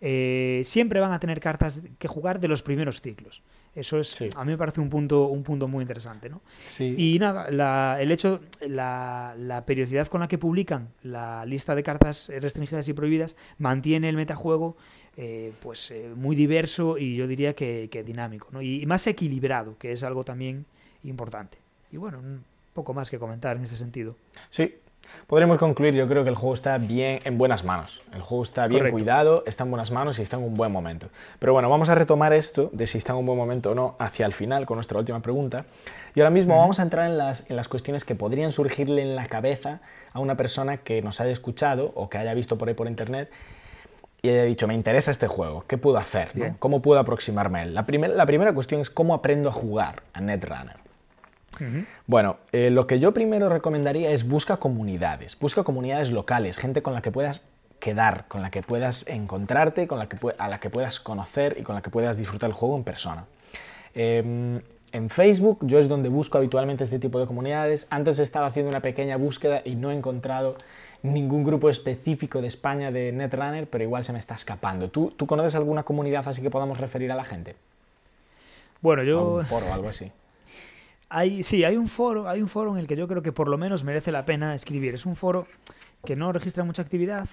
eh, 0.05 0.63
siempre 0.65 0.99
van 0.99 1.13
a 1.13 1.19
tener 1.21 1.39
cartas 1.39 1.79
que 1.97 2.09
jugar 2.09 2.41
de 2.41 2.49
los 2.49 2.61
primeros 2.61 2.99
ciclos. 2.99 3.41
Eso 3.73 4.01
es, 4.01 4.21
a 4.35 4.43
mí 4.43 4.51
me 4.51 4.57
parece 4.57 4.81
un 4.81 4.89
punto, 4.89 5.27
un 5.27 5.43
punto 5.43 5.69
muy 5.69 5.81
interesante, 5.81 6.29
¿no? 6.29 6.41
Y 6.77 7.17
nada, 7.19 8.01
el 8.01 8.11
hecho, 8.11 8.41
la, 8.67 9.63
periodicidad 9.65 10.07
con 10.07 10.19
la 10.19 10.27
que 10.27 10.37
publican 10.37 10.89
la 11.03 11.45
lista 11.45 11.73
de 11.73 11.83
cartas 11.83 12.29
restringidas 12.41 12.87
y 12.89 12.93
prohibidas 12.93 13.37
mantiene 13.57 14.09
el 14.09 14.17
metajuego 14.17 14.75
eh, 15.15 15.53
pues 15.61 15.89
eh, 15.91 16.11
muy 16.13 16.35
diverso 16.35 16.97
y 16.97 17.15
yo 17.15 17.25
diría 17.25 17.55
que, 17.55 18.03
dinámico, 18.05 18.49
¿no? 18.51 18.61
Y, 18.61 18.85
más 18.85 19.07
equilibrado, 19.07 19.77
que 19.77 19.93
es 19.93 20.03
algo 20.03 20.25
también 20.25 20.65
importante. 21.05 21.57
Y 21.93 21.97
bueno, 21.97 22.19
un 22.19 22.43
poco 22.73 22.93
más 22.93 23.09
que 23.09 23.19
comentar 23.19 23.55
en 23.55 23.63
ese 23.63 23.77
sentido. 23.77 24.17
Sí, 24.49 24.75
podremos 25.27 25.57
concluir, 25.57 25.93
yo 25.93 26.07
creo 26.07 26.23
que 26.23 26.29
el 26.29 26.35
juego 26.35 26.53
está 26.53 26.77
bien 26.77 27.19
en 27.23 27.37
buenas 27.37 27.63
manos. 27.63 28.01
El 28.13 28.21
juego 28.21 28.43
está 28.43 28.67
bien 28.67 28.79
Correcto. 28.79 28.97
cuidado, 28.97 29.43
está 29.45 29.63
en 29.63 29.71
buenas 29.71 29.91
manos 29.91 30.19
y 30.19 30.21
está 30.21 30.37
en 30.37 30.43
un 30.43 30.53
buen 30.55 30.71
momento. 30.71 31.07
Pero 31.39 31.53
bueno, 31.53 31.69
vamos 31.69 31.89
a 31.89 31.95
retomar 31.95 32.33
esto 32.33 32.69
de 32.73 32.87
si 32.87 32.97
está 32.97 33.13
en 33.13 33.19
un 33.19 33.25
buen 33.25 33.37
momento 33.37 33.71
o 33.71 33.75
no 33.75 33.95
hacia 33.99 34.25
el 34.25 34.33
final 34.33 34.65
con 34.65 34.75
nuestra 34.77 34.97
última 34.99 35.21
pregunta. 35.21 35.65
Y 36.15 36.19
ahora 36.19 36.29
mismo 36.29 36.57
vamos 36.57 36.79
a 36.79 36.83
entrar 36.83 37.09
en 37.09 37.17
las, 37.17 37.49
en 37.49 37.55
las 37.55 37.67
cuestiones 37.67 38.05
que 38.05 38.15
podrían 38.15 38.51
surgirle 38.51 39.01
en 39.01 39.15
la 39.15 39.25
cabeza 39.27 39.79
a 40.13 40.19
una 40.19 40.37
persona 40.37 40.77
que 40.77 41.01
nos 41.01 41.19
haya 41.21 41.31
escuchado 41.31 41.91
o 41.95 42.09
que 42.09 42.17
haya 42.19 42.33
visto 42.33 42.57
por 42.57 42.67
ahí 42.67 42.73
por 42.75 42.87
internet 42.87 43.31
y 44.21 44.29
haya 44.29 44.43
dicho, 44.43 44.67
me 44.67 44.73
interesa 44.73 45.11
este 45.11 45.27
juego, 45.27 45.65
¿qué 45.67 45.77
puedo 45.77 45.97
hacer? 45.97 46.29
no? 46.35 46.55
¿Cómo 46.59 46.81
puedo 46.81 46.99
aproximarme 46.99 47.59
a 47.59 47.63
él? 47.63 47.73
La, 47.73 47.85
primer- 47.85 48.11
la 48.15 48.25
primera 48.25 48.53
cuestión 48.53 48.79
es 48.79 48.89
cómo 48.89 49.13
aprendo 49.13 49.49
a 49.49 49.51
jugar 49.51 50.03
a 50.13 50.21
Netrunner. 50.21 50.77
Bueno, 52.07 52.37
eh, 52.51 52.69
lo 52.69 52.87
que 52.87 52.99
yo 52.99 53.13
primero 53.13 53.49
recomendaría 53.49 54.11
es 54.11 54.27
busca 54.27 54.57
comunidades, 54.57 55.37
busca 55.39 55.63
comunidades 55.63 56.11
locales, 56.11 56.57
gente 56.57 56.81
con 56.81 56.93
la 56.93 57.01
que 57.01 57.11
puedas 57.11 57.43
quedar, 57.79 58.25
con 58.27 58.41
la 58.41 58.49
que 58.49 58.61
puedas 58.63 59.07
encontrarte, 59.07 59.87
con 59.87 59.99
la 59.99 60.07
que 60.07 60.17
a 60.37 60.47
la 60.47 60.59
que 60.59 60.69
puedas 60.69 60.99
conocer 60.99 61.57
y 61.59 61.63
con 61.63 61.75
la 61.75 61.81
que 61.81 61.89
puedas 61.89 62.17
disfrutar 62.17 62.49
el 62.49 62.55
juego 62.55 62.75
en 62.75 62.83
persona. 62.83 63.25
Eh, 63.93 64.61
en 64.93 65.09
Facebook 65.09 65.57
yo 65.63 65.79
es 65.79 65.89
donde 65.89 66.07
busco 66.07 66.37
habitualmente 66.37 66.83
este 66.83 66.99
tipo 66.99 67.19
de 67.19 67.25
comunidades. 67.25 67.87
Antes 67.89 68.19
estaba 68.19 68.45
haciendo 68.45 68.69
una 68.69 68.81
pequeña 68.81 69.17
búsqueda 69.17 69.63
y 69.65 69.73
no 69.73 69.89
he 69.89 69.95
encontrado 69.95 70.55
ningún 71.01 71.43
grupo 71.43 71.67
específico 71.67 72.41
de 72.41 72.47
España 72.47 72.91
de 72.91 73.11
Netrunner, 73.11 73.67
pero 73.67 73.83
igual 73.83 74.03
se 74.03 74.13
me 74.13 74.19
está 74.19 74.35
escapando. 74.35 74.89
¿Tú, 74.89 75.11
tú 75.17 75.25
conoces 75.25 75.55
alguna 75.55 75.81
comunidad 75.81 76.27
así 76.27 76.43
que 76.43 76.51
podamos 76.51 76.79
referir 76.79 77.11
a 77.11 77.15
la 77.15 77.25
gente? 77.25 77.55
Bueno, 78.81 79.01
yo... 79.01 79.17
¿Algún 79.17 79.45
foro 79.45 79.65
o 79.65 79.73
algo 79.73 79.89
así? 79.89 80.11
Hay, 81.15 81.43
sí, 81.43 81.63
hay 81.63 81.77
un 81.77 81.87
foro, 81.87 82.27
hay 82.27 82.41
un 82.41 82.47
foro 82.47 82.71
en 82.73 82.79
el 82.79 82.87
que 82.87 82.95
yo 82.95 83.07
creo 83.07 83.21
que 83.21 83.31
por 83.31 83.47
lo 83.47 83.57
menos 83.57 83.83
merece 83.83 84.11
la 84.11 84.25
pena 84.25 84.55
escribir. 84.55 84.95
Es 84.95 85.05
un 85.05 85.15
foro 85.15 85.45
que 86.03 86.15
no 86.15 86.31
registra 86.33 86.63
mucha 86.63 86.81
actividad, 86.81 87.27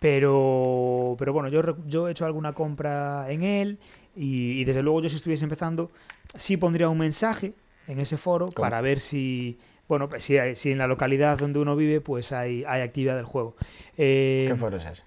pero, 0.00 1.14
pero 1.18 1.32
bueno, 1.32 1.48
yo, 1.48 1.62
yo 1.86 2.08
he 2.08 2.10
hecho 2.10 2.26
alguna 2.26 2.52
compra 2.52 3.30
en 3.30 3.42
él 3.42 3.78
y, 4.14 4.60
y 4.60 4.64
desde 4.64 4.82
luego 4.82 5.00
yo 5.02 5.08
si 5.08 5.16
estuviese 5.16 5.44
empezando, 5.44 5.90
sí 6.34 6.56
pondría 6.56 6.88
un 6.88 6.98
mensaje 6.98 7.54
en 7.88 8.00
ese 8.00 8.16
foro 8.16 8.46
¿Cómo? 8.46 8.56
para 8.56 8.80
ver 8.80 8.98
si, 8.98 9.58
bueno, 9.88 10.08
pues 10.08 10.24
si, 10.24 10.36
hay- 10.38 10.56
si 10.56 10.72
en 10.72 10.78
la 10.78 10.86
localidad 10.86 11.38
donde 11.38 11.58
uno 11.60 11.76
vive 11.76 12.00
pues 12.00 12.32
hay, 12.32 12.64
hay 12.66 12.82
actividad 12.82 13.16
del 13.16 13.24
juego. 13.24 13.56
Eh, 13.96 14.46
¿Qué 14.48 14.56
foro 14.56 14.76
es 14.76 14.86
ese? 14.86 15.04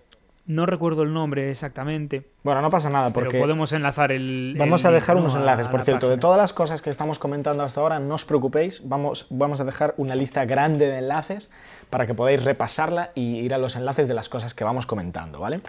No 0.50 0.66
recuerdo 0.66 1.04
el 1.04 1.14
nombre 1.14 1.52
exactamente, 1.52 2.24
Bueno, 2.44 2.62
no 2.64 2.72
pasa 2.72 2.90
nada 2.90 3.14
pero 3.14 3.26
porque 3.28 3.38
podemos 3.40 3.72
enlazar 3.72 4.12
el... 4.12 4.56
vamos 4.58 4.84
el 4.84 4.90
a 4.90 4.92
dejar 4.94 5.16
¿no? 5.16 5.22
unos 5.22 5.36
enlaces. 5.36 5.68
Por 5.68 5.82
cierto, 5.84 6.10
de 6.10 6.18
todas 6.18 6.40
las 6.40 6.54
cosas 6.54 6.82
que 6.82 6.90
estamos 6.90 7.20
comentando 7.20 7.62
hasta 7.64 7.80
ahora, 7.82 8.00
no 8.00 8.16
os 8.16 8.26
preocupéis, 8.26 8.82
vamos, 8.84 9.28
vamos 9.30 9.62
a 9.62 9.64
dejar 9.64 9.94
una 9.98 10.16
lista 10.16 10.46
grande 10.46 10.88
de 10.88 10.98
enlaces 10.98 11.52
para 11.92 12.08
que 12.08 12.16
podáis 12.16 12.44
repasarla 12.44 13.12
y 13.14 13.38
ir 13.38 13.54
a 13.54 13.60
los 13.60 13.76
enlaces 13.76 14.08
de 14.08 14.16
las 14.16 14.28
cosas 14.28 14.56
que 14.56 14.64
vamos 14.64 14.88
comentando, 14.88 15.40
¿vale? 15.40 15.62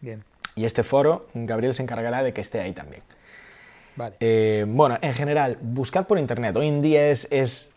Bien, 0.00 0.22
Y 0.54 0.64
este 0.64 0.84
foro, 0.84 1.26
Gabriel 1.34 1.74
se 1.74 1.82
encargará 1.82 2.22
de 2.22 2.32
que 2.32 2.40
esté 2.40 2.60
ahí 2.60 2.72
también. 2.72 3.02
vale. 3.96 4.14
Eh, 4.20 4.64
bueno, 4.68 4.96
en 5.02 5.12
general, 5.12 5.58
buscad 5.60 6.06
por 6.06 6.20
internet. 6.20 6.54
Hoy 6.56 6.68
en 6.68 6.80
día 6.82 7.08
es, 7.10 7.26
es- 7.32 7.73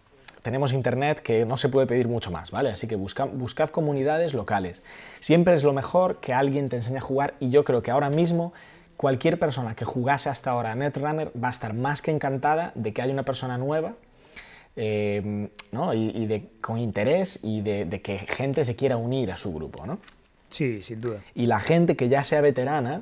tenemos 0.48 0.72
internet 0.72 1.20
que 1.20 1.46
no 1.46 1.58
se 1.58 1.68
puede 1.68 1.88
pedir 1.88 2.08
mucho 2.08 2.32
más, 2.32 2.52
¿vale? 2.52 2.70
Así 2.70 2.88
que 2.88 2.96
busca- 2.96 3.26
buscad 3.26 3.70
comunidades 3.70 4.34
locales. 4.34 4.82
Siempre 5.20 5.54
es 5.56 5.64
lo 5.66 5.74
mejor 5.74 6.22
que 6.22 6.34
alguien 6.34 6.70
te 6.70 6.78
enseñe 6.78 6.98
a 7.00 7.02
jugar 7.02 7.34
y 7.42 7.50
yo 7.50 7.66
creo 7.66 7.82
que 7.82 7.92
ahora 7.92 8.10
mismo 8.10 8.54
cualquier 8.96 9.38
persona 9.38 9.76
que 9.76 9.84
jugase 9.84 10.30
hasta 10.30 10.52
ahora 10.52 10.72
a 10.72 10.76
Netrunner 10.76 11.32
va 11.36 11.50
a 11.50 11.52
estar 11.52 11.74
más 11.74 12.02
que 12.02 12.12
encantada 12.12 12.72
de 12.76 12.94
que 12.94 13.02
haya 13.02 13.12
una 13.12 13.24
persona 13.24 13.58
nueva 13.58 13.96
eh, 14.78 15.50
¿no? 15.74 15.94
y, 15.94 16.12
y 16.16 16.26
de, 16.28 16.48
con 16.62 16.78
interés 16.78 17.40
y 17.44 17.60
de, 17.62 17.84
de 17.84 18.02
que 18.02 18.18
gente 18.20 18.64
se 18.64 18.76
quiera 18.78 18.96
unir 18.96 19.32
a 19.32 19.36
su 19.36 19.54
grupo, 19.54 19.86
¿no? 19.86 20.00
Sí, 20.50 20.82
sin 20.82 21.02
duda. 21.02 21.20
Y 21.36 21.48
la 21.48 21.60
gente 21.60 21.98
que 21.98 22.08
ya 22.08 22.24
sea 22.24 22.40
veterana, 22.40 23.02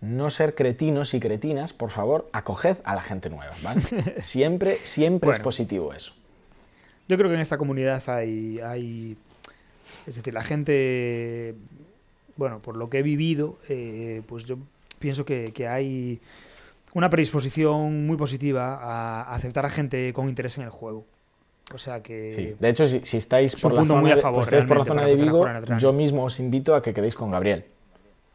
no 0.00 0.30
ser 0.30 0.54
cretinos 0.54 1.12
y 1.12 1.20
cretinas, 1.20 1.72
por 1.74 1.90
favor, 1.90 2.30
acoged 2.32 2.78
a 2.84 2.94
la 2.94 3.02
gente 3.02 3.28
nueva, 3.28 3.52
¿vale? 3.62 3.82
Siempre, 4.22 4.76
siempre 4.76 5.30
es 5.30 5.36
Bueno. 5.36 5.44
positivo 5.44 5.92
eso. 5.92 6.14
Yo 7.08 7.16
creo 7.16 7.28
que 7.28 7.34
en 7.36 7.40
esta 7.40 7.58
comunidad 7.58 8.02
hay, 8.08 8.60
hay 8.60 9.16
es 10.06 10.14
decir, 10.16 10.34
la 10.34 10.44
gente, 10.44 11.54
bueno, 12.36 12.58
por 12.58 12.76
lo 12.76 12.88
que 12.90 12.98
he 12.98 13.02
vivido, 13.02 13.58
eh, 13.68 14.22
pues 14.26 14.44
yo 14.44 14.58
pienso 14.98 15.24
que, 15.24 15.52
que 15.54 15.66
hay 15.68 16.20
una 16.94 17.10
predisposición 17.10 18.06
muy 18.06 18.16
positiva 18.16 18.74
a 18.82 19.34
aceptar 19.34 19.64
a 19.66 19.70
gente 19.70 20.12
con 20.12 20.28
interés 20.28 20.58
en 20.58 20.64
el 20.64 20.70
juego. 20.70 21.04
O 21.74 21.78
sea 21.78 22.02
que... 22.02 22.32
Sí. 22.34 22.56
De 22.58 22.68
hecho, 22.70 22.86
si, 22.86 23.00
si 23.04 23.18
estáis 23.18 23.54
es 23.54 23.60
por 23.60 23.72
la 23.74 23.84
zona, 23.84 24.14
de, 24.14 24.20
favor, 24.20 24.42
si 24.44 24.54
estáis 24.54 24.64
por 24.64 24.78
la 24.78 24.84
realmente, 24.84 24.88
zona 24.88 25.00
para 25.02 25.06
de 25.06 25.12
empezar 25.22 25.54
a 25.54 25.60
Vigo, 25.60 25.78
yo 25.78 25.92
mismo 25.92 26.24
os 26.24 26.40
invito 26.40 26.74
a 26.74 26.80
que 26.82 26.94
quedéis 26.94 27.14
con 27.14 27.30
Gabriel. 27.30 27.64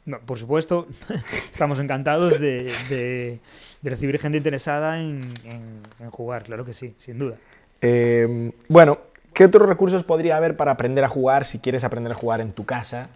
No, 0.05 0.19
por 0.19 0.37
supuesto, 0.37 0.87
estamos 1.51 1.79
encantados 1.79 2.39
de, 2.39 2.65
de- 2.89 3.39
de 3.81 3.89
recibir 3.89 4.17
gente 4.19 4.37
interesada 4.37 4.99
en, 5.01 5.21
en- 5.45 5.79
en 5.99 6.09
jugar, 6.11 6.43
claro 6.43 6.63
que 6.65 6.73
sí, 6.73 6.93
sin 6.97 7.17
duda. 7.19 7.37
Eh, 7.83 8.51
bueno, 8.69 8.99
¿qué 9.33 9.43
otros 9.43 9.67
recursos 9.67 10.03
podría 10.03 10.37
haber 10.37 10.55
para 10.55 10.71
aprender 10.71 11.03
a 11.03 11.09
jugar 11.09 11.43
si 11.43 11.59
quieres 11.59 11.83
aprender 11.83 12.13
a 12.13 12.15
jugar 12.15 12.39
en 12.39 12.53
tu 12.53 12.65
casa? 12.65 13.09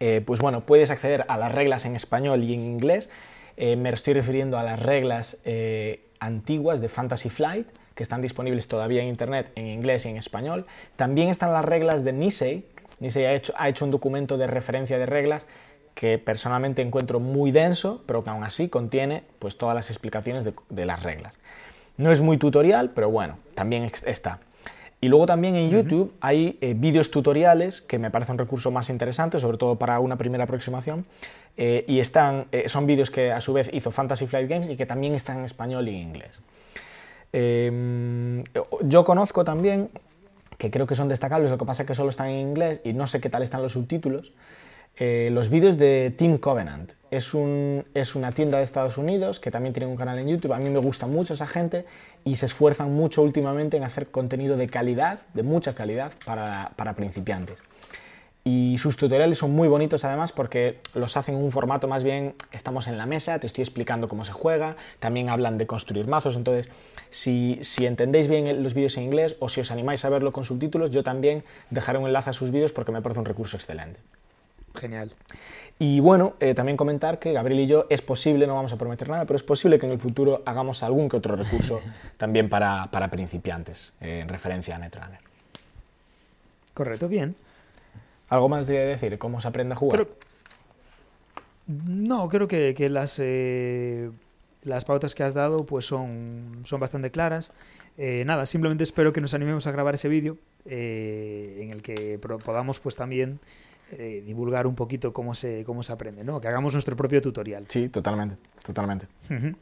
Eh, 0.00 0.22
pues 0.24 0.40
bueno, 0.40 0.62
puedes 0.66 0.90
acceder 0.90 1.24
a 1.28 1.36
las 1.36 1.52
reglas 1.52 1.84
en 1.84 1.94
español 1.94 2.42
y 2.42 2.54
en 2.54 2.60
inglés. 2.60 3.10
Eh, 3.56 3.76
me 3.76 3.90
estoy 3.90 4.14
refiriendo 4.14 4.58
a 4.58 4.62
las 4.62 4.80
reglas 4.80 5.36
eh, 5.44 6.00
antiguas 6.18 6.80
de 6.80 6.88
Fantasy 6.88 7.28
Flight, 7.28 7.68
que 7.94 8.02
están 8.02 8.22
disponibles 8.22 8.66
todavía 8.68 9.02
en 9.02 9.08
internet 9.08 9.52
en 9.54 9.66
inglés 9.66 10.06
y 10.06 10.08
en 10.08 10.16
español. 10.16 10.66
También 10.96 11.28
están 11.28 11.52
las 11.52 11.64
reglas 11.64 12.04
de 12.04 12.14
Nisei. 12.14 12.64
Nisei 13.00 13.26
ha 13.26 13.34
hecho, 13.34 13.52
ha 13.56 13.68
hecho 13.68 13.84
un 13.84 13.90
documento 13.90 14.38
de 14.38 14.46
referencia 14.46 14.98
de 14.98 15.06
reglas 15.06 15.46
que 15.94 16.18
personalmente 16.18 16.82
encuentro 16.82 17.20
muy 17.20 17.52
denso, 17.52 18.02
pero 18.06 18.24
que 18.24 18.30
aún 18.30 18.44
así 18.44 18.68
contiene 18.68 19.24
pues, 19.38 19.58
todas 19.58 19.76
las 19.76 19.90
explicaciones 19.90 20.48
de 20.68 20.86
las 20.86 21.02
reglas. 21.02 21.38
No 21.96 22.10
es 22.10 22.20
muy 22.20 22.38
tutorial, 22.38 22.90
pero 22.90 23.10
bueno, 23.10 23.38
también 23.54 23.90
está. 24.06 24.40
Y 25.00 25.08
luego 25.08 25.26
también 25.26 25.54
en 25.54 25.70
YouTube 25.70 26.14
hay 26.20 26.58
eh, 26.60 26.74
vídeos 26.74 27.10
tutoriales 27.10 27.82
que 27.82 27.98
me 27.98 28.10
parece 28.10 28.32
un 28.32 28.38
recurso 28.38 28.70
más 28.70 28.88
interesante, 28.88 29.38
sobre 29.38 29.58
todo 29.58 29.76
para 29.76 30.00
una 30.00 30.16
primera 30.16 30.44
aproximación. 30.44 31.04
eh, 31.56 31.84
y 31.86 32.00
están, 32.00 32.46
eh, 32.52 32.68
son 32.68 32.86
vídeos 32.86 33.10
que 33.10 33.30
a 33.30 33.40
su 33.40 33.52
vez 33.52 33.70
hizo 33.72 33.90
Fantasy 33.90 34.26
Flight 34.26 34.48
Games 34.48 34.68
y 34.68 34.76
que 34.76 34.86
también 34.86 35.14
están 35.14 35.38
en 35.38 35.44
español 35.44 35.88
y 35.88 35.94
en 35.94 36.00
inglés. 36.08 36.40
Eh, 37.32 38.42
yo 38.82 39.04
conozco 39.04 39.44
también, 39.44 39.90
que 40.58 40.70
creo 40.70 40.86
que 40.86 40.94
son 40.94 41.08
destacables, 41.08 41.50
lo 41.50 41.58
que 41.58 41.64
pasa 41.64 41.82
es 41.82 41.86
que 41.86 41.94
solo 41.94 42.10
están 42.10 42.28
en 42.28 42.48
inglés 42.48 42.80
y 42.84 42.92
no 42.92 43.06
sé 43.06 43.20
qué 43.20 43.28
tal 43.28 43.42
están 43.42 43.62
los 43.62 43.72
subtítulos, 43.72 44.32
eh, 44.96 45.30
los 45.32 45.48
vídeos 45.48 45.76
de 45.76 46.14
Team 46.16 46.38
Covenant. 46.38 46.92
Es, 47.10 47.34
un, 47.34 47.84
es 47.94 48.14
una 48.14 48.32
tienda 48.32 48.58
de 48.58 48.64
Estados 48.64 48.98
Unidos 48.98 49.40
que 49.40 49.50
también 49.50 49.72
tiene 49.72 49.86
un 49.86 49.96
canal 49.96 50.18
en 50.18 50.28
YouTube. 50.28 50.52
A 50.52 50.58
mí 50.58 50.70
me 50.70 50.78
gusta 50.78 51.06
mucho 51.06 51.34
esa 51.34 51.46
gente 51.46 51.84
y 52.24 52.36
se 52.36 52.46
esfuerzan 52.46 52.92
mucho 52.92 53.22
últimamente 53.22 53.76
en 53.76 53.84
hacer 53.84 54.08
contenido 54.08 54.56
de 54.56 54.68
calidad, 54.68 55.20
de 55.34 55.42
mucha 55.42 55.74
calidad, 55.74 56.12
para, 56.24 56.72
para 56.76 56.94
principiantes. 56.94 57.58
Y 58.46 58.76
sus 58.76 58.98
tutoriales 58.98 59.38
son 59.38 59.52
muy 59.52 59.68
bonitos 59.68 60.04
además 60.04 60.30
porque 60.30 60.78
los 60.92 61.16
hacen 61.16 61.36
en 61.36 61.42
un 61.42 61.50
formato 61.50 61.88
más 61.88 62.04
bien, 62.04 62.34
estamos 62.52 62.88
en 62.88 62.98
la 62.98 63.06
mesa, 63.06 63.38
te 63.38 63.46
estoy 63.46 63.62
explicando 63.62 64.06
cómo 64.06 64.26
se 64.26 64.32
juega, 64.32 64.76
también 64.98 65.30
hablan 65.30 65.56
de 65.56 65.66
construir 65.66 66.06
mazos, 66.06 66.36
entonces 66.36 66.68
si, 67.08 67.58
si 67.62 67.86
entendéis 67.86 68.28
bien 68.28 68.62
los 68.62 68.74
vídeos 68.74 68.98
en 68.98 69.04
inglés 69.04 69.36
o 69.40 69.48
si 69.48 69.62
os 69.62 69.70
animáis 69.70 70.04
a 70.04 70.10
verlo 70.10 70.30
con 70.30 70.44
subtítulos, 70.44 70.90
yo 70.90 71.02
también 71.02 71.42
dejaré 71.70 71.98
un 71.98 72.06
enlace 72.06 72.30
a 72.30 72.32
sus 72.34 72.50
vídeos 72.50 72.72
porque 72.72 72.92
me 72.92 73.00
parece 73.00 73.20
un 73.20 73.24
recurso 73.24 73.56
excelente. 73.56 73.98
Genial. 74.74 75.10
Y 75.78 76.00
bueno, 76.00 76.34
eh, 76.40 76.54
también 76.54 76.76
comentar 76.76 77.18
que 77.18 77.32
Gabriel 77.32 77.60
y 77.60 77.66
yo 77.66 77.86
es 77.90 78.00
posible, 78.02 78.46
no 78.46 78.54
vamos 78.54 78.72
a 78.72 78.76
prometer 78.78 79.08
nada, 79.08 79.24
pero 79.24 79.36
es 79.36 79.42
posible 79.42 79.78
que 79.78 79.86
en 79.86 79.92
el 79.92 79.98
futuro 79.98 80.42
hagamos 80.46 80.82
algún 80.82 81.08
que 81.08 81.16
otro 81.16 81.36
recurso 81.36 81.80
también 82.16 82.48
para, 82.48 82.90
para 82.90 83.10
principiantes, 83.10 83.92
eh, 84.00 84.20
en 84.20 84.28
referencia 84.28 84.76
a 84.76 84.78
Netrunner. 84.78 85.18
Correcto, 86.74 87.08
bien. 87.08 87.34
¿Algo 88.28 88.48
más 88.48 88.66
de 88.66 88.78
decir? 88.78 89.18
¿Cómo 89.18 89.40
se 89.40 89.48
aprende 89.48 89.74
a 89.74 89.76
jugar? 89.76 90.00
Creo- 90.06 90.16
No, 91.66 92.28
creo 92.28 92.48
que, 92.48 92.74
que 92.76 92.88
las, 92.88 93.16
eh, 93.18 94.10
las 94.62 94.84
pautas 94.84 95.14
que 95.14 95.22
has 95.22 95.34
dado 95.34 95.64
pues 95.66 95.84
son, 95.86 96.62
son 96.64 96.80
bastante 96.80 97.10
claras. 97.10 97.52
Nada, 97.96 98.44
simplemente 98.46 98.82
espero 98.82 99.12
que 99.12 99.20
nos 99.20 99.34
animemos 99.34 99.68
a 99.68 99.70
grabar 99.70 99.94
ese 99.94 100.08
vídeo 100.08 100.36
en 100.66 101.70
el 101.70 101.80
que 101.80 102.18
podamos 102.18 102.80
pues 102.80 102.96
también 102.96 103.38
eh, 103.92 104.22
divulgar 104.26 104.66
un 104.66 104.74
poquito 104.74 105.12
cómo 105.12 105.34
se, 105.34 105.64
cómo 105.64 105.82
se 105.82 105.92
aprende, 105.92 106.24
¿no? 106.24 106.40
Que 106.40 106.48
hagamos 106.48 106.72
nuestro 106.72 106.96
propio 106.96 107.20
tutorial. 107.22 107.66
Sí, 107.68 107.88
totalmente, 107.88 108.36
totalmente. 108.64 109.06
Ujú. 109.30 109.54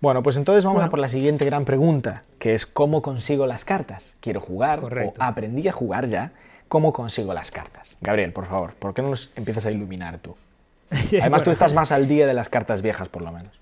Bueno, 0.00 0.22
pues 0.22 0.36
entonces 0.36 0.64
vamos 0.64 0.76
Bueno. 0.78 0.88
a 0.88 0.90
por 0.90 0.98
la 0.98 1.08
siguiente 1.08 1.44
gran 1.44 1.64
pregunta, 1.64 2.24
que 2.38 2.54
es 2.54 2.66
¿cómo 2.66 3.02
consigo 3.02 3.46
las 3.46 3.64
cartas? 3.64 4.16
Quiero 4.20 4.40
jugar 4.40 4.80
Correcto. 4.80 5.20
o 5.20 5.22
aprendí 5.24 5.66
a 5.68 5.72
jugar 5.72 6.06
ya. 6.08 6.32
¿Cómo 6.68 6.92
consigo 6.92 7.34
las 7.34 7.50
cartas? 7.50 7.98
Gabriel, 8.00 8.32
por 8.32 8.46
favor, 8.46 8.74
¿por 8.74 8.94
qué 8.94 9.02
no 9.02 9.10
nos 9.10 9.30
empiezas 9.36 9.66
a 9.66 9.70
iluminar 9.70 10.18
tú? 10.18 10.34
Además, 10.90 11.42
tú 11.42 11.46
Bueno, 11.46 11.50
estás 11.52 11.74
más 11.74 11.92
al 11.92 12.08
día 12.08 12.26
de 12.26 12.34
las 12.34 12.48
cartas 12.48 12.80
viejas, 12.82 13.08
por 13.08 13.22
lo 13.22 13.30
menos. 13.32 13.52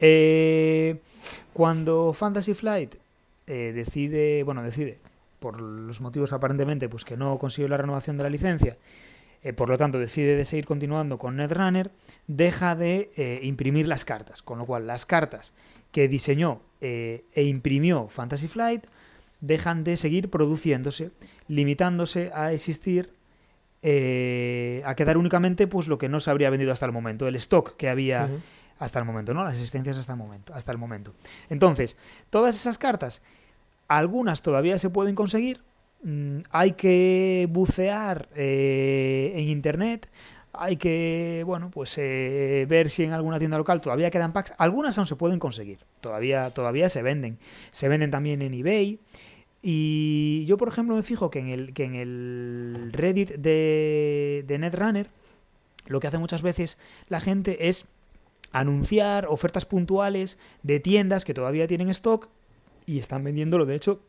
Eh, 0.00 1.00
cuando 1.52 2.12
Fantasy 2.12 2.54
Flight 2.54 2.94
eh, 3.46 3.72
decide, 3.74 4.42
bueno, 4.44 4.62
decide, 4.62 4.98
por 5.40 5.60
los 5.60 6.00
motivos 6.00 6.32
aparentemente, 6.32 6.88
pues 6.88 7.04
que 7.04 7.16
no 7.16 7.38
consiguió 7.38 7.68
la 7.68 7.76
renovación 7.76 8.16
de 8.16 8.22
la 8.24 8.30
licencia, 8.30 8.76
eh, 9.44 9.52
por 9.52 9.68
lo 9.68 9.76
tanto 9.76 9.98
decide 9.98 10.36
de 10.36 10.44
seguir 10.44 10.66
continuando 10.66 11.18
con 11.18 11.36
Netrunner, 11.36 11.90
deja 12.26 12.76
de 12.76 13.10
eh, 13.16 13.40
imprimir 13.42 13.88
las 13.88 14.04
cartas, 14.04 14.42
con 14.42 14.58
lo 14.58 14.66
cual 14.66 14.86
las 14.86 15.04
cartas 15.06 15.52
que 15.90 16.08
diseñó 16.08 16.62
eh, 16.80 17.24
e 17.34 17.44
imprimió 17.44 18.08
Fantasy 18.08 18.48
Flight 18.48 18.84
dejan 19.40 19.82
de 19.82 19.96
seguir 19.96 20.30
produciéndose, 20.30 21.10
limitándose 21.48 22.30
a 22.34 22.52
existir, 22.52 23.10
a 23.84 24.94
quedar 24.94 25.18
únicamente 25.18 25.66
pues 25.66 25.88
lo 25.88 25.98
que 25.98 26.08
no 26.08 26.20
se 26.20 26.30
habría 26.30 26.50
vendido 26.50 26.72
hasta 26.72 26.86
el 26.86 26.92
momento, 26.92 27.26
el 27.26 27.34
stock 27.34 27.76
que 27.76 27.88
había 27.88 28.30
hasta 28.78 29.00
el 29.00 29.04
momento, 29.04 29.34
¿no? 29.34 29.44
Las 29.44 29.54
existencias 29.54 29.96
hasta 29.96 30.12
el 30.12 30.18
momento, 30.18 30.54
hasta 30.54 30.70
el 30.70 30.78
momento. 30.78 31.12
Entonces, 31.50 31.96
todas 32.30 32.54
esas 32.54 32.78
cartas, 32.78 33.22
algunas 33.88 34.42
todavía 34.42 34.78
se 34.78 34.90
pueden 34.90 35.16
conseguir. 35.16 35.60
Mm, 36.02 36.38
hay 36.50 36.72
que 36.72 37.48
bucear 37.50 38.28
eh, 38.34 39.32
en 39.34 39.48
internet. 39.48 40.08
Hay 40.54 40.76
que, 40.76 41.42
bueno, 41.46 41.70
pues 41.70 41.96
eh, 41.96 42.66
ver 42.68 42.90
si 42.90 43.04
en 43.04 43.12
alguna 43.12 43.38
tienda 43.38 43.56
local 43.56 43.80
todavía 43.80 44.10
quedan 44.10 44.32
packs. 44.32 44.52
Algunas 44.58 44.98
aún 44.98 45.06
se 45.06 45.16
pueden 45.16 45.38
conseguir. 45.38 45.78
Todavía, 46.00 46.50
todavía 46.50 46.88
se 46.88 47.02
venden. 47.02 47.38
Se 47.70 47.88
venden 47.88 48.10
también 48.10 48.42
en 48.42 48.52
eBay. 48.52 49.00
Y 49.62 50.44
yo, 50.46 50.58
por 50.58 50.68
ejemplo, 50.68 50.96
me 50.96 51.02
fijo 51.02 51.30
que 51.30 51.38
en 51.38 51.48
el, 51.48 51.72
que 51.72 51.84
en 51.84 51.94
el 51.94 52.90
Reddit 52.92 53.30
de, 53.36 54.44
de 54.46 54.58
Netrunner, 54.58 55.08
lo 55.86 56.00
que 56.00 56.08
hace 56.08 56.18
muchas 56.18 56.42
veces 56.42 56.78
la 57.08 57.20
gente 57.20 57.68
es 57.68 57.86
anunciar 58.52 59.26
ofertas 59.26 59.64
puntuales 59.64 60.38
de 60.62 60.80
tiendas 60.80 61.24
que 61.24 61.34
todavía 61.34 61.66
tienen 61.66 61.88
stock 61.88 62.28
y 62.86 62.98
están 62.98 63.24
vendiéndolo, 63.24 63.66
de 63.66 63.76
hecho, 63.76 64.02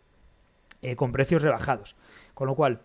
eh, 0.83 0.95
con 0.95 1.11
precios 1.11 1.41
rebajados. 1.41 1.95
Con 2.33 2.47
lo 2.47 2.55
cual, 2.55 2.81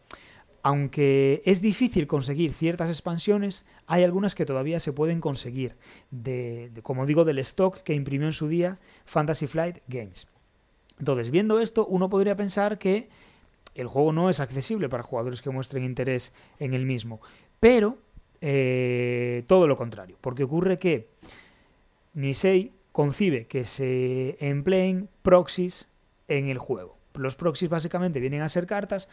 aunque 0.62 1.42
es 1.44 1.60
difícil 1.60 2.06
conseguir 2.06 2.52
ciertas 2.52 2.90
expansiones, 2.90 3.64
hay 3.86 4.04
algunas 4.04 4.34
que 4.34 4.44
todavía 4.44 4.80
se 4.80 4.92
pueden 4.92 5.20
conseguir, 5.20 5.76
de, 6.10 6.70
como 6.82 7.06
digo, 7.06 7.24
del 7.24 7.38
stock 7.38 7.82
que 7.82 7.94
imprimió 7.94 8.26
en 8.26 8.32
su 8.32 8.48
día 8.48 8.78
Fantasy 9.04 9.46
Flight 9.46 9.78
Games. 9.86 10.26
Entonces, 10.98 11.30
viendo 11.30 11.60
esto, 11.60 11.86
uno 11.86 12.08
podría 12.08 12.36
pensar 12.36 12.78
que 12.78 13.08
el 13.74 13.86
juego 13.86 14.12
no 14.12 14.30
es 14.30 14.40
accesible 14.40 14.88
para 14.88 15.04
jugadores 15.04 15.42
que 15.42 15.50
muestren 15.50 15.84
interés 15.84 16.34
en 16.58 16.74
el 16.74 16.84
mismo. 16.84 17.20
Pero 17.60 17.98
eh, 18.40 19.44
todo 19.46 19.66
lo 19.66 19.76
contrario, 19.76 20.16
porque 20.20 20.44
ocurre 20.44 20.78
que 20.78 21.08
Nisei 22.14 22.72
concibe 22.92 23.46
que 23.46 23.64
se 23.64 24.36
empleen 24.40 25.08
proxies 25.22 25.88
en 26.26 26.48
el 26.48 26.58
juego. 26.58 26.97
Los 27.18 27.36
proxies 27.36 27.70
básicamente 27.70 28.20
vienen 28.20 28.42
a 28.42 28.48
ser 28.48 28.66
cartas 28.66 29.08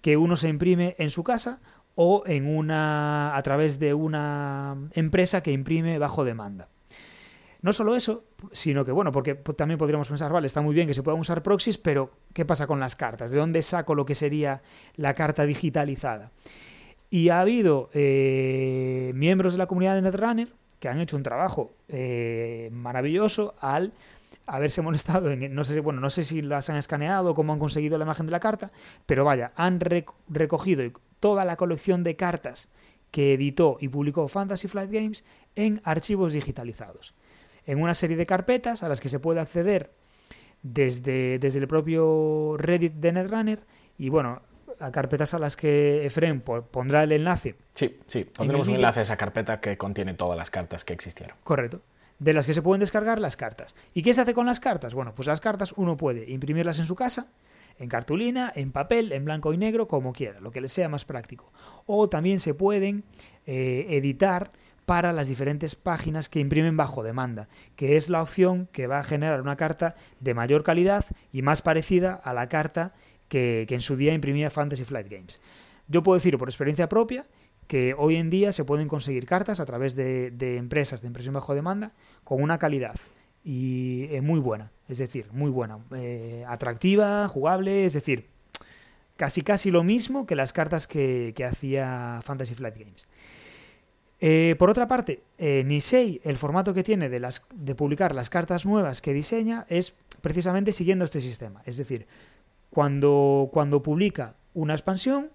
que 0.00 0.16
uno 0.16 0.36
se 0.36 0.48
imprime 0.48 0.96
en 0.98 1.10
su 1.10 1.22
casa 1.22 1.60
o 1.94 2.22
en 2.26 2.46
una 2.46 3.36
a 3.36 3.42
través 3.42 3.78
de 3.78 3.94
una 3.94 4.76
empresa 4.92 5.42
que 5.42 5.52
imprime 5.52 5.98
bajo 5.98 6.24
demanda. 6.24 6.68
No 7.60 7.72
solo 7.72 7.94
eso, 7.94 8.24
sino 8.50 8.84
que, 8.84 8.90
bueno, 8.90 9.12
porque 9.12 9.36
también 9.36 9.78
podríamos 9.78 10.08
pensar, 10.08 10.32
vale, 10.32 10.48
está 10.48 10.62
muy 10.62 10.74
bien 10.74 10.88
que 10.88 10.94
se 10.94 11.02
puedan 11.04 11.20
usar 11.20 11.44
proxies, 11.44 11.78
pero 11.78 12.10
¿qué 12.32 12.44
pasa 12.44 12.66
con 12.66 12.80
las 12.80 12.96
cartas? 12.96 13.30
¿De 13.30 13.38
dónde 13.38 13.62
saco 13.62 13.94
lo 13.94 14.04
que 14.04 14.16
sería 14.16 14.62
la 14.96 15.14
carta 15.14 15.46
digitalizada? 15.46 16.32
Y 17.08 17.28
ha 17.28 17.40
habido 17.40 17.88
eh, 17.92 19.12
miembros 19.14 19.52
de 19.52 19.58
la 19.58 19.66
comunidad 19.66 19.94
de 19.94 20.02
Netrunner 20.02 20.48
que 20.80 20.88
han 20.88 20.98
hecho 20.98 21.16
un 21.16 21.22
trabajo 21.22 21.76
eh, 21.86 22.68
maravilloso 22.72 23.54
al 23.60 23.92
haberse 24.46 24.82
molestado 24.82 25.30
en, 25.30 25.54
no 25.54 25.64
sé 25.64 25.74
si, 25.74 25.80
bueno, 25.80 26.00
no 26.00 26.10
sé 26.10 26.24
si 26.24 26.42
las 26.42 26.68
han 26.70 26.76
escaneado 26.76 27.30
o 27.30 27.34
cómo 27.34 27.52
han 27.52 27.58
conseguido 27.58 27.98
la 27.98 28.04
imagen 28.04 28.26
de 28.26 28.32
la 28.32 28.40
carta, 28.40 28.72
pero 29.06 29.24
vaya, 29.24 29.52
han 29.56 29.80
rec- 29.80 30.12
recogido 30.28 30.82
toda 31.20 31.44
la 31.44 31.56
colección 31.56 32.02
de 32.02 32.16
cartas 32.16 32.68
que 33.10 33.34
editó 33.34 33.76
y 33.80 33.88
publicó 33.88 34.26
Fantasy 34.28 34.68
Flight 34.68 34.90
Games 34.90 35.24
en 35.54 35.80
archivos 35.84 36.32
digitalizados, 36.32 37.14
en 37.66 37.80
una 37.80 37.94
serie 37.94 38.16
de 38.16 38.26
carpetas 38.26 38.82
a 38.82 38.88
las 38.88 39.00
que 39.00 39.08
se 39.08 39.20
puede 39.20 39.38
acceder 39.40 39.92
desde, 40.62 41.38
desde 41.38 41.58
el 41.58 41.68
propio 41.68 42.56
Reddit 42.58 42.94
de 42.94 43.12
Netrunner 43.12 43.60
y 43.98 44.08
bueno, 44.08 44.42
a 44.80 44.90
carpetas 44.90 45.34
a 45.34 45.38
las 45.38 45.56
que 45.56 46.04
Efren 46.06 46.40
po- 46.40 46.62
pondrá 46.62 47.02
el 47.04 47.12
enlace 47.12 47.56
Sí, 47.74 47.98
sí. 48.06 48.24
Pondremos 48.24 48.68
un 48.68 48.74
enlace 48.76 49.00
a 49.00 49.02
esa 49.02 49.16
carpeta 49.16 49.60
que 49.60 49.76
contiene 49.76 50.14
todas 50.14 50.36
las 50.36 50.50
cartas 50.50 50.84
que 50.84 50.92
existieron. 50.92 51.36
Correcto. 51.44 51.80
De 52.22 52.32
las 52.32 52.46
que 52.46 52.54
se 52.54 52.62
pueden 52.62 52.78
descargar 52.78 53.18
las 53.18 53.36
cartas. 53.36 53.74
¿Y 53.94 54.04
qué 54.04 54.14
se 54.14 54.20
hace 54.20 54.32
con 54.32 54.46
las 54.46 54.60
cartas? 54.60 54.94
Bueno, 54.94 55.12
pues 55.12 55.26
las 55.26 55.40
cartas 55.40 55.74
uno 55.76 55.96
puede 55.96 56.30
imprimirlas 56.30 56.78
en 56.78 56.86
su 56.86 56.94
casa, 56.94 57.26
en 57.80 57.88
cartulina, 57.88 58.52
en 58.54 58.70
papel, 58.70 59.10
en 59.10 59.24
blanco 59.24 59.52
y 59.52 59.56
negro, 59.56 59.88
como 59.88 60.12
quiera, 60.12 60.38
lo 60.38 60.52
que 60.52 60.60
le 60.60 60.68
sea 60.68 60.88
más 60.88 61.04
práctico. 61.04 61.52
O 61.84 62.08
también 62.08 62.38
se 62.38 62.54
pueden 62.54 63.02
eh, 63.44 63.86
editar 63.88 64.52
para 64.86 65.12
las 65.12 65.26
diferentes 65.26 65.74
páginas 65.74 66.28
que 66.28 66.38
imprimen 66.38 66.76
bajo 66.76 67.02
demanda, 67.02 67.48
que 67.74 67.96
es 67.96 68.08
la 68.08 68.22
opción 68.22 68.68
que 68.70 68.86
va 68.86 69.00
a 69.00 69.04
generar 69.04 69.40
una 69.40 69.56
carta 69.56 69.96
de 70.20 70.34
mayor 70.34 70.62
calidad 70.62 71.04
y 71.32 71.42
más 71.42 71.60
parecida 71.60 72.14
a 72.14 72.32
la 72.32 72.48
carta 72.48 72.94
que, 73.26 73.64
que 73.66 73.74
en 73.74 73.80
su 73.80 73.96
día 73.96 74.14
imprimía 74.14 74.48
Fantasy 74.48 74.84
Flight 74.84 75.10
Games. 75.10 75.40
Yo 75.88 76.04
puedo 76.04 76.14
decir 76.14 76.38
por 76.38 76.48
experiencia 76.48 76.88
propia 76.88 77.26
que 77.66 77.94
hoy 77.96 78.16
en 78.16 78.30
día 78.30 78.52
se 78.52 78.64
pueden 78.64 78.88
conseguir 78.88 79.26
cartas 79.26 79.60
a 79.60 79.66
través 79.66 79.94
de, 79.94 80.30
de 80.30 80.56
empresas 80.56 81.00
de 81.00 81.06
impresión 81.06 81.34
bajo 81.34 81.54
demanda 81.54 81.92
con 82.24 82.42
una 82.42 82.58
calidad 82.58 82.96
y 83.44 84.06
eh, 84.10 84.20
muy 84.20 84.40
buena, 84.40 84.70
es 84.88 84.98
decir, 84.98 85.26
muy 85.32 85.50
buena, 85.50 85.78
eh, 85.94 86.44
atractiva, 86.46 87.26
jugable, 87.28 87.84
es 87.84 87.92
decir, 87.92 88.28
casi 89.16 89.42
casi 89.42 89.70
lo 89.70 89.82
mismo 89.82 90.26
que 90.26 90.36
las 90.36 90.52
cartas 90.52 90.86
que, 90.86 91.32
que 91.34 91.44
hacía 91.44 92.20
Fantasy 92.22 92.54
Flight 92.54 92.78
Games. 92.78 93.06
Eh, 94.24 94.54
por 94.56 94.70
otra 94.70 94.86
parte, 94.86 95.24
eh, 95.36 95.64
Nisei, 95.66 96.20
el 96.22 96.36
formato 96.36 96.72
que 96.72 96.84
tiene 96.84 97.08
de, 97.08 97.18
las, 97.18 97.44
de 97.52 97.74
publicar 97.74 98.14
las 98.14 98.30
cartas 98.30 98.64
nuevas 98.64 99.02
que 99.02 99.12
diseña 99.12 99.66
es 99.68 99.94
precisamente 100.20 100.70
siguiendo 100.70 101.04
este 101.04 101.20
sistema. 101.20 101.60
Es 101.66 101.76
decir, 101.76 102.06
cuando, 102.70 103.50
cuando 103.52 103.82
publica 103.82 104.36
una 104.54 104.74
expansión, 104.74 105.30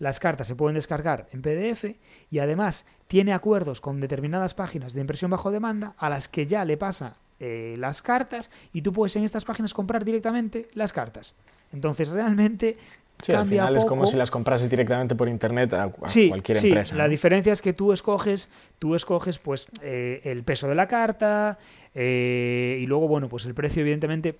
las 0.00 0.18
cartas 0.18 0.48
se 0.48 0.56
pueden 0.56 0.74
descargar 0.74 1.28
en 1.32 1.42
PDF 1.42 1.84
y 2.30 2.40
además 2.40 2.86
tiene 3.06 3.32
acuerdos 3.32 3.80
con 3.80 4.00
determinadas 4.00 4.54
páginas 4.54 4.92
de 4.94 5.02
impresión 5.02 5.30
bajo 5.30 5.52
demanda 5.52 5.94
a 5.98 6.08
las 6.08 6.26
que 6.26 6.46
ya 6.46 6.64
le 6.64 6.76
pasa 6.76 7.16
eh, 7.38 7.76
las 7.78 8.02
cartas 8.02 8.50
y 8.72 8.82
tú 8.82 8.92
puedes 8.92 9.14
en 9.16 9.22
estas 9.24 9.44
páginas 9.44 9.72
comprar 9.74 10.04
directamente 10.04 10.66
las 10.74 10.92
cartas. 10.92 11.34
Entonces 11.72 12.08
realmente 12.08 12.76
Sí, 13.22 13.32
al 13.32 13.46
final 13.46 13.76
es 13.76 13.84
como 13.84 14.06
si 14.06 14.16
las 14.16 14.30
comprases 14.30 14.70
directamente 14.70 15.14
por 15.14 15.28
internet 15.28 15.74
a, 15.74 15.84
a 16.02 16.08
Sí, 16.08 16.30
cualquier 16.30 16.56
sí, 16.56 16.68
empresa. 16.68 16.94
la 16.96 17.04
¿no? 17.04 17.10
diferencia 17.10 17.52
es 17.52 17.60
que 17.60 17.74
tú 17.74 17.92
escoges, 17.92 18.48
tú 18.78 18.94
escoges 18.94 19.38
pues 19.38 19.68
eh, 19.82 20.22
el 20.24 20.42
peso 20.42 20.68
de 20.68 20.74
la 20.74 20.88
carta 20.88 21.58
eh, 21.94 22.78
y 22.80 22.86
luego 22.86 23.08
bueno 23.08 23.28
pues 23.28 23.44
el 23.44 23.52
precio 23.52 23.82
evidentemente 23.82 24.38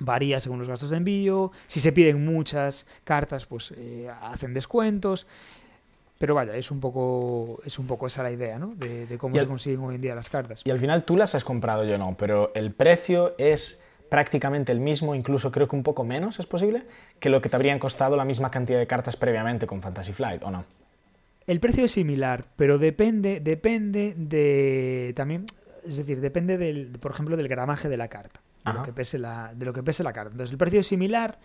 varía 0.00 0.40
según 0.40 0.58
los 0.58 0.68
gastos 0.68 0.90
de 0.90 0.96
envío. 0.96 1.52
Si 1.68 1.78
se 1.80 1.92
piden 1.92 2.24
muchas 2.24 2.86
cartas 3.04 3.46
pues 3.46 3.72
eh, 3.76 4.10
hacen 4.22 4.52
descuentos. 4.52 5.26
Pero 6.18 6.34
vaya, 6.34 6.54
es 6.54 6.70
un 6.70 6.80
poco 6.80 7.60
es 7.64 7.78
un 7.78 7.86
poco 7.86 8.06
esa 8.06 8.22
la 8.22 8.30
idea, 8.30 8.58
¿no? 8.58 8.74
De, 8.76 9.06
de 9.06 9.16
cómo 9.16 9.34
Y 9.36 9.38
se 9.38 9.42
al- 9.44 9.48
consiguen 9.48 9.80
hoy 9.80 9.94
en 9.94 10.00
día 10.02 10.14
las 10.14 10.28
cartas. 10.28 10.60
Y 10.64 10.70
al 10.70 10.78
final 10.78 11.04
tú 11.04 11.16
las 11.16 11.34
has 11.34 11.44
comprado, 11.44 11.84
yo 11.84 11.96
no, 11.96 12.14
pero 12.18 12.52
el 12.54 12.72
precio 12.72 13.34
es 13.38 13.80
prácticamente 14.10 14.70
el 14.72 14.80
mismo, 14.80 15.14
incluso 15.14 15.50
creo 15.50 15.66
que 15.68 15.76
un 15.76 15.82
poco 15.82 16.04
menos, 16.04 16.38
¿es 16.38 16.44
posible? 16.46 16.82
Que 17.20 17.30
lo 17.30 17.40
que 17.40 17.48
te 17.48 17.56
habrían 17.56 17.78
costado 17.78 18.16
la 18.16 18.24
misma 18.26 18.50
cantidad 18.50 18.78
de 18.78 18.86
cartas 18.86 19.16
previamente 19.16 19.66
con 19.66 19.80
Fantasy 19.80 20.12
Flight, 20.12 20.42
¿o 20.42 20.50
no? 20.50 20.64
El 21.46 21.58
precio 21.58 21.84
es 21.86 21.92
similar, 21.92 22.44
pero 22.56 22.76
depende, 22.78 23.40
depende 23.40 24.14
de 24.16 25.12
también, 25.16 25.46
es 25.86 25.96
decir, 25.96 26.20
depende 26.20 26.58
del, 26.58 26.90
por 27.00 27.12
ejemplo, 27.12 27.36
del 27.36 27.48
gramaje 27.48 27.88
de 27.88 27.96
la 27.96 28.08
carta, 28.08 28.40
de 28.64 28.72
lo 28.72 28.82
que 28.82 28.92
pese 28.92 29.18
la, 29.18 29.54
de 29.54 29.66
lo 29.66 29.72
que 29.72 29.82
pese 29.82 30.02
la 30.02 30.12
carta. 30.12 30.32
Entonces 30.32 30.52
el 30.52 30.58
precio 30.58 30.80
es 30.80 30.86
similar, 30.86 31.38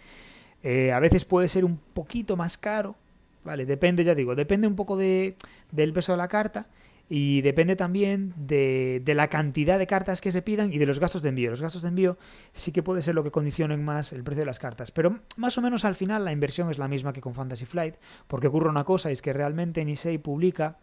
eh, 0.63 0.91
a 0.91 0.99
veces 0.99 1.25
puede 1.25 1.47
ser 1.47 1.65
un 1.65 1.77
poquito 1.77 2.35
más 2.35 2.57
caro, 2.57 2.95
vale, 3.43 3.65
depende, 3.65 4.03
ya 4.03 4.15
digo, 4.15 4.35
depende 4.35 4.67
un 4.67 4.75
poco 4.75 4.97
de, 4.97 5.35
del 5.71 5.93
peso 5.93 6.13
de 6.13 6.17
la 6.17 6.27
carta 6.27 6.67
y 7.07 7.41
depende 7.41 7.75
también 7.75 8.33
de, 8.35 8.99
de 9.05 9.13
la 9.13 9.27
cantidad 9.27 9.77
de 9.77 9.85
cartas 9.85 10.21
que 10.21 10.31
se 10.31 10.41
pidan 10.41 10.73
y 10.73 10.79
de 10.79 10.87
los 10.87 10.99
gastos 10.99 11.21
de 11.21 11.29
envío. 11.29 11.51
Los 11.51 11.61
gastos 11.61 11.83
de 11.83 11.89
envío 11.89 12.17
sí 12.51 12.71
que 12.71 12.81
puede 12.81 13.03
ser 13.03 13.13
lo 13.13 13.23
que 13.23 13.29
condicionen 13.29 13.85
más 13.85 14.11
el 14.11 14.23
precio 14.23 14.41
de 14.41 14.47
las 14.47 14.57
cartas, 14.57 14.91
pero 14.91 15.19
más 15.37 15.57
o 15.57 15.61
menos 15.61 15.85
al 15.85 15.93
final 15.93 16.25
la 16.25 16.31
inversión 16.31 16.71
es 16.71 16.79
la 16.79 16.87
misma 16.87 17.13
que 17.13 17.21
con 17.21 17.35
Fantasy 17.35 17.65
Flight, 17.65 17.95
porque 18.27 18.47
ocurre 18.47 18.69
una 18.69 18.83
cosa, 18.83 19.11
y 19.11 19.13
es 19.13 19.21
que 19.21 19.33
realmente 19.33 19.85
Nisei 19.85 20.17
publica 20.17 20.79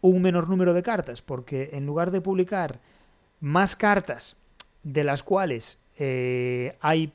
un 0.00 0.22
menor 0.22 0.48
número 0.48 0.72
de 0.72 0.82
cartas, 0.82 1.20
porque 1.20 1.70
en 1.74 1.84
lugar 1.84 2.10
de 2.10 2.22
publicar 2.22 2.80
más 3.40 3.76
cartas 3.76 4.36
de 4.82 5.04
las 5.04 5.22
cuales 5.22 5.78
eh, 5.98 6.76
hay 6.80 7.12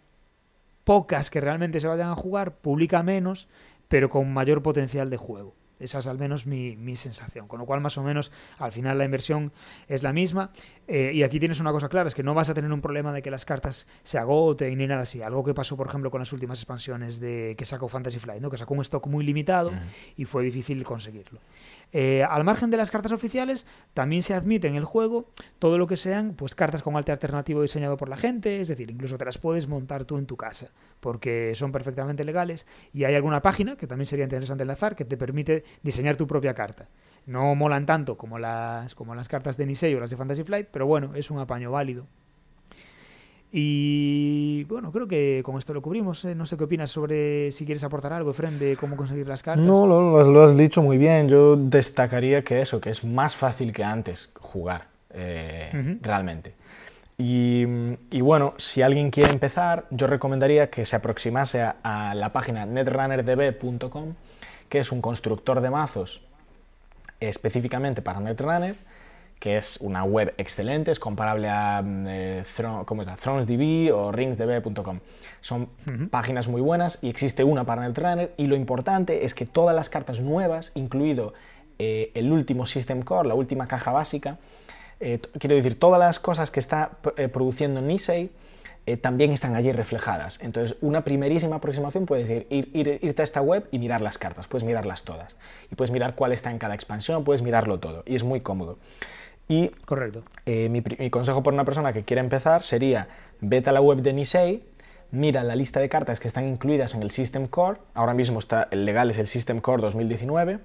pocas 0.83 1.29
que 1.29 1.41
realmente 1.41 1.79
se 1.79 1.87
vayan 1.87 2.09
a 2.09 2.15
jugar, 2.15 2.55
publica 2.55 3.03
menos, 3.03 3.47
pero 3.87 4.09
con 4.09 4.33
mayor 4.33 4.61
potencial 4.63 5.09
de 5.09 5.17
juego. 5.17 5.53
Esa 5.79 5.99
es 5.99 6.07
al 6.07 6.17
menos 6.17 6.45
mi, 6.45 6.75
mi, 6.75 6.95
sensación. 6.95 7.47
Con 7.47 7.59
lo 7.59 7.65
cual, 7.65 7.81
más 7.81 7.97
o 7.97 8.03
menos, 8.03 8.31
al 8.59 8.71
final 8.71 8.97
la 8.97 9.05
inversión 9.05 9.51
es 9.87 10.03
la 10.03 10.13
misma. 10.13 10.51
Eh, 10.87 11.11
y 11.13 11.23
aquí 11.23 11.39
tienes 11.39 11.59
una 11.59 11.71
cosa 11.71 11.89
clara, 11.89 12.07
es 12.07 12.15
que 12.15 12.23
no 12.23 12.33
vas 12.33 12.49
a 12.49 12.53
tener 12.53 12.71
un 12.71 12.81
problema 12.81 13.13
de 13.13 13.21
que 13.21 13.29
las 13.29 13.45
cartas 13.45 13.87
se 14.03 14.17
agoten 14.17 14.77
ni 14.77 14.87
nada 14.87 15.01
así. 15.01 15.21
Algo 15.21 15.43
que 15.43 15.53
pasó, 15.53 15.77
por 15.77 15.87
ejemplo, 15.87 16.09
con 16.09 16.19
las 16.19 16.33
últimas 16.33 16.59
expansiones 16.59 17.19
de 17.19 17.55
que 17.57 17.65
sacó 17.65 17.87
Fantasy 17.87 18.19
Flight, 18.19 18.41
¿no? 18.41 18.49
que 18.49 18.57
sacó 18.57 18.73
un 18.73 18.81
stock 18.81 19.05
muy 19.07 19.25
limitado 19.25 19.71
y 20.15 20.25
fue 20.25 20.43
difícil 20.43 20.83
conseguirlo. 20.83 21.39
Eh, 21.93 22.23
al 22.23 22.43
margen 22.43 22.69
de 22.69 22.77
las 22.77 22.91
cartas 22.91 23.11
oficiales, 23.11 23.65
también 23.93 24.21
se 24.21 24.33
admite 24.33 24.67
en 24.67 24.75
el 24.75 24.83
juego 24.83 25.29
todo 25.57 25.77
lo 25.77 25.87
que 25.87 25.95
sean 25.95 26.33
pues 26.33 26.53
cartas 26.53 26.83
con 26.83 26.95
arte 26.97 27.11
alternativo 27.11 27.61
diseñado 27.61 27.95
por 27.95 28.09
la 28.09 28.17
gente, 28.17 28.59
es 28.59 28.67
decir, 28.67 28.91
incluso 28.91 29.17
te 29.17 29.25
las 29.25 29.37
puedes 29.37 29.67
montar 29.67 30.03
tú 30.05 30.17
en 30.17 30.25
tu 30.25 30.35
casa, 30.35 30.71
porque 30.99 31.53
son 31.55 31.71
perfectamente 31.71 32.23
legales. 32.25 32.65
Y 32.93 33.05
hay 33.05 33.15
alguna 33.15 33.41
página, 33.41 33.77
que 33.77 33.87
también 33.87 34.05
sería 34.05 34.23
interesante 34.23 34.63
enlazar, 34.63 34.95
que 34.95 35.05
te 35.05 35.15
permite 35.17 35.63
diseñar 35.83 36.15
tu 36.15 36.27
propia 36.27 36.53
carta. 36.53 36.87
No 37.25 37.55
molan 37.55 37.85
tanto 37.85 38.17
como 38.17 38.39
las, 38.39 38.95
como 38.95 39.13
las 39.13 39.27
cartas 39.27 39.57
de 39.57 39.65
Nisei 39.65 39.93
o 39.95 39.99
las 39.99 40.09
de 40.09 40.17
Fantasy 40.17 40.43
Flight, 40.43 40.67
pero 40.71 40.85
bueno, 40.85 41.13
es 41.13 41.29
un 41.29 41.39
apaño 41.39 41.71
válido. 41.71 42.07
Y 43.51 44.65
bueno, 44.65 44.91
creo 44.91 45.07
que 45.07 45.41
con 45.43 45.57
esto 45.57 45.73
lo 45.73 45.81
cubrimos. 45.81 46.23
¿eh? 46.25 46.35
No 46.35 46.45
sé 46.45 46.57
qué 46.57 46.65
opinas 46.65 46.91
sobre 46.91 47.51
si 47.51 47.65
quieres 47.65 47.83
aportar 47.83 48.13
algo, 48.13 48.31
Efren, 48.31 48.59
de 48.59 48.75
cómo 48.75 48.97
conseguir 48.97 49.27
las 49.27 49.41
cartas. 49.41 49.65
No, 49.65 49.87
lo, 49.87 50.23
lo, 50.23 50.43
has 50.43 50.57
dicho 50.57 50.81
muy 50.81 50.97
bien. 50.97 51.29
Yo 51.29 51.55
destacaría 51.55 52.43
que 52.43 52.59
eso, 52.59 52.81
que 52.81 52.89
es 52.89 53.03
más 53.03 53.35
fácil 53.35 53.71
que 53.71 53.83
antes 53.83 54.29
jugar, 54.39 54.87
eh, 55.11 55.69
uh 55.73 55.77
-huh. 55.77 55.99
realmente. 56.01 56.55
Y, 57.17 57.65
y, 58.11 58.21
bueno, 58.21 58.53
si 58.57 58.83
alguien 58.83 59.09
quiere 59.09 59.31
empezar, 59.31 59.87
yo 59.89 60.05
recomendaría 60.05 60.69
que 60.69 60.85
se 60.85 60.95
aproximase 60.95 61.61
a, 61.61 61.77
a 61.81 62.13
la 62.13 62.31
página 62.31 62.65
netrunnerdb.com, 62.67 64.13
que 64.69 64.79
es 64.79 64.91
un 64.91 65.01
constructor 65.01 65.61
de 65.61 65.69
mazos 65.69 66.21
específicamente 67.19 68.01
para 68.01 68.19
Netrunner 68.19 68.75
que 69.39 69.57
es 69.57 69.77
una 69.81 70.03
web 70.03 70.33
excelente, 70.37 70.91
es 70.91 70.99
comparable 70.99 71.47
a 71.49 71.83
eh, 71.85 72.43
¿cómo 72.85 73.03
es? 73.03 73.19
ThronesDB 73.19 73.93
o 73.93 74.11
ringsdb.com. 74.11 74.99
Son 75.41 75.61
uh 75.61 75.67
-huh. 75.85 76.09
páginas 76.09 76.47
muy 76.47 76.61
buenas 76.61 76.99
y 77.01 77.09
existe 77.09 77.43
una 77.43 77.63
para 77.63 77.87
Netrunner 77.87 78.33
y 78.37 78.47
lo 78.47 78.55
importante 78.55 79.25
es 79.25 79.33
que 79.33 79.45
todas 79.45 79.75
las 79.75 79.89
cartas 79.89 80.21
nuevas, 80.21 80.71
incluido 80.75 81.33
eh, 81.77 82.11
el 82.15 82.31
último 82.31 82.65
System 82.65 83.03
Core, 83.03 83.27
la 83.27 83.35
última 83.35 83.67
caja 83.67 83.91
básica, 83.91 84.39
eh, 84.99 85.19
quiero 85.39 85.55
decir, 85.55 85.79
todas 85.79 85.99
las 85.99 86.19
cosas 86.19 86.49
que 86.49 86.59
está 86.59 86.91
eh, 87.17 87.27
produciendo 87.27 87.81
Nisei, 87.81 88.31
eh, 88.87 88.95
también 88.95 89.33
están 89.33 89.53
allí 89.55 89.73
reflejadas. 89.73 90.39
Entonces, 90.41 90.77
una 90.79 91.03
primerísima 91.03 91.57
aproximación 91.57 92.05
puedes 92.05 92.29
ir, 92.29 92.47
ir, 92.49 92.69
ir, 92.73 92.99
irte 93.01 93.21
a 93.21 93.25
esta 93.25 93.41
web 93.41 93.67
y 93.69 93.79
mirar 93.79 93.99
las 93.99 94.17
cartas, 94.17 94.47
puedes 94.47 94.63
mirarlas 94.63 95.03
todas. 95.03 95.35
Y 95.69 95.75
puedes 95.75 95.91
mirar 95.91 96.15
cuál 96.15 96.31
está 96.31 96.51
en 96.51 96.57
cada 96.57 96.73
expansión, 96.73 97.25
puedes 97.25 97.41
mirarlo 97.41 97.81
todo. 97.81 98.03
Y 98.05 98.15
es 98.15 98.23
muy 98.23 98.39
cómodo. 98.39 98.77
Y 99.49 99.67
Correcto. 99.83 100.23
Eh, 100.45 100.69
mi, 100.69 100.81
mi, 100.81 101.09
consejo 101.09 101.43
para 101.43 101.53
una 101.53 101.65
persona 101.65 101.91
que 101.91 102.03
quiere 102.03 102.21
empezar 102.21 102.63
sería, 102.63 103.09
vete 103.41 103.69
a 103.69 103.73
la 103.73 103.81
web 103.81 103.97
de 103.97 104.13
Nisei, 104.13 104.63
mira 105.11 105.43
la 105.43 105.57
lista 105.57 105.81
de 105.81 105.89
cartas 105.89 106.21
que 106.21 106.29
están 106.29 106.47
incluidas 106.47 106.95
en 106.95 107.03
el 107.03 107.11
System 107.11 107.47
Core, 107.47 107.79
ahora 107.93 108.13
mismo 108.13 108.39
está, 108.39 108.69
el 108.71 108.85
legal 108.85 109.09
es 109.09 109.17
el 109.17 109.27
System 109.27 109.59
Core 109.59 109.81
2019, 109.81 110.59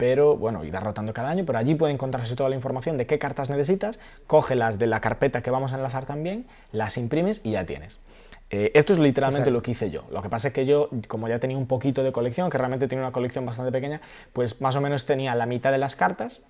pero 0.00 0.34
bueno, 0.34 0.64
irá 0.64 0.80
rotando 0.80 1.12
cada 1.12 1.28
año, 1.28 1.44
pero 1.44 1.58
allí 1.58 1.74
puede 1.74 1.92
encontrarse 1.92 2.34
toda 2.34 2.48
la 2.48 2.56
información 2.56 2.96
de 2.96 3.04
qué 3.04 3.18
cartas 3.18 3.50
necesitas, 3.50 3.98
cógelas 4.26 4.78
de 4.78 4.86
la 4.86 5.02
carpeta 5.02 5.42
que 5.42 5.50
vamos 5.50 5.74
a 5.74 5.76
enlazar 5.76 6.06
también, 6.06 6.46
las 6.72 6.96
imprimes 6.96 7.42
y 7.44 7.50
ya 7.50 7.66
tienes. 7.66 7.98
Eh, 8.48 8.70
esto 8.72 8.94
es 8.94 8.98
literalmente 8.98 9.50
lo 9.50 9.60
que 9.60 9.72
hice 9.72 9.90
yo. 9.90 10.04
Lo 10.10 10.22
que 10.22 10.30
pasa 10.30 10.48
es 10.48 10.54
que 10.54 10.64
yo, 10.64 10.88
como 11.06 11.28
ya 11.28 11.38
tenía 11.38 11.58
un 11.58 11.66
poquito 11.66 12.02
de 12.02 12.12
colección, 12.12 12.48
que 12.48 12.56
realmente 12.56 12.88
tenía 12.88 13.04
una 13.04 13.12
colección 13.12 13.44
bastante 13.44 13.72
pequeña, 13.72 14.00
pues 14.32 14.62
más 14.62 14.74
o 14.74 14.80
menos 14.80 15.04
tenía 15.04 15.34
la 15.34 15.44
mitad 15.44 15.70
de 15.70 15.76
las 15.76 15.96
cartas 15.96 16.40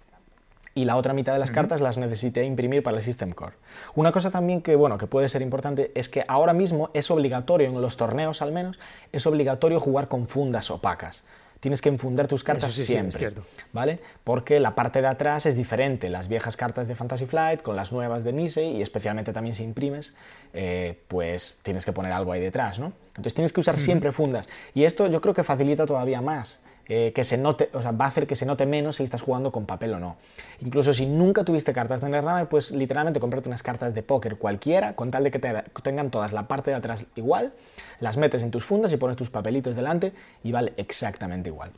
y 0.73 0.85
la 0.85 0.95
otra 0.95 1.13
mitad 1.13 1.33
de 1.33 1.41
las 1.41 1.51
uh 1.51 1.53
-huh. 1.53 1.57
cartas 1.57 1.81
las 1.81 1.99
necesité 1.99 2.45
imprimir 2.45 2.85
para 2.85 2.99
el 2.99 3.03
System 3.03 3.33
Core. 3.33 3.55
Una 3.97 4.13
cosa 4.13 4.31
también 4.31 4.63
que, 4.63 4.77
bueno, 4.77 4.97
que 4.97 5.09
puede 5.09 5.29
ser 5.29 5.43
importante 5.43 5.91
es 5.97 6.09
que 6.09 6.25
ahora 6.29 6.53
mismo 6.53 6.91
es 6.95 7.11
obligatorio, 7.11 7.67
en 7.67 7.83
los 7.83 7.97
torneos 7.97 8.43
al 8.43 8.53
menos, 8.53 8.79
es 9.11 9.27
obligatorio 9.27 9.81
jugar 9.81 10.07
con 10.07 10.29
fundas 10.29 10.71
opacas 10.71 11.25
tienes 11.61 11.83
que 11.83 11.91
enfundar 11.91 12.27
tus 12.27 12.43
cartas 12.43 12.73
sí, 12.73 12.83
siempre, 12.83 13.31
sí, 13.31 13.37
¿vale? 13.73 14.01
Porque 14.25 14.59
la 14.61 14.75
parte 14.75 15.01
de 15.01 15.09
atrás 15.09 15.47
es 15.47 15.57
diferente, 15.57 16.09
las 16.09 16.29
viejas 16.29 16.57
cartas 16.57 16.89
de 16.89 16.95
Fantasy 16.95 17.27
Flight 17.27 17.63
con 17.63 17.77
las 17.77 17.93
nuevas 17.93 18.25
de 18.25 18.33
Nisei 18.33 18.79
y 18.79 18.83
especialmente 18.83 19.33
también 19.33 19.55
si 19.55 19.63
imprimes, 19.63 20.15
eh, 20.55 20.99
pues 21.09 21.59
tienes 21.63 21.85
que 21.85 21.93
poner 21.93 22.13
algo 22.13 22.33
ahí 22.33 22.41
detrás, 22.41 22.79
¿no? 22.79 22.93
Entonces 23.09 23.35
tienes 23.35 23.53
que 23.53 23.61
usar 23.61 23.79
siempre 23.79 24.11
fundas 24.11 24.49
y 24.75 24.85
esto 24.85 25.07
yo 25.07 25.21
creo 25.21 25.35
que 25.35 25.45
facilita 25.45 25.87
todavía 25.87 26.21
más 26.21 26.61
eh, 26.93 27.13
que 27.13 27.23
se 27.23 27.39
note, 27.39 27.71
o 27.73 27.81
sea, 27.81 27.93
va 27.93 28.07
a 28.07 28.09
hacer 28.09 28.27
que 28.27 28.35
se 28.35 28.45
note 28.45 28.67
menos 28.67 28.97
si 28.97 29.05
estás 29.05 29.23
jugando 29.23 29.53
con 29.53 29.65
papel 29.65 29.95
o 29.95 30.01
no. 30.01 30.17
Incluso 30.61 30.93
si 30.93 31.07
nunca 31.07 31.45
tuviste 31.45 31.73
cartas 31.73 32.01
de 32.01 32.09
Netrunner, 32.09 32.49
pues 32.49 32.73
literalmente 32.73 33.21
comprarte 33.21 33.49
unas 33.49 33.63
cartas 33.63 33.95
de 33.95 34.03
póker 34.03 34.39
cualquiera, 34.39 34.93
con 34.95 35.13
tal 35.13 35.23
de 35.23 35.31
que 35.31 35.39
te, 35.39 35.63
tengan 35.85 36.11
todas 36.11 36.33
la 36.33 36.49
parte 36.49 36.73
de 36.73 36.77
atrás 36.77 37.07
igual, 37.15 37.53
las 38.01 38.17
metes 38.17 38.43
en 38.43 38.51
tus 38.51 38.65
fundas 38.65 38.93
y 38.93 38.97
pones 38.97 39.17
tus 39.17 39.31
papelitos 39.31 39.77
delante 39.77 40.13
y 40.43 40.51
vale 40.51 40.73
exactamente 40.79 41.51
igual. 41.51 41.71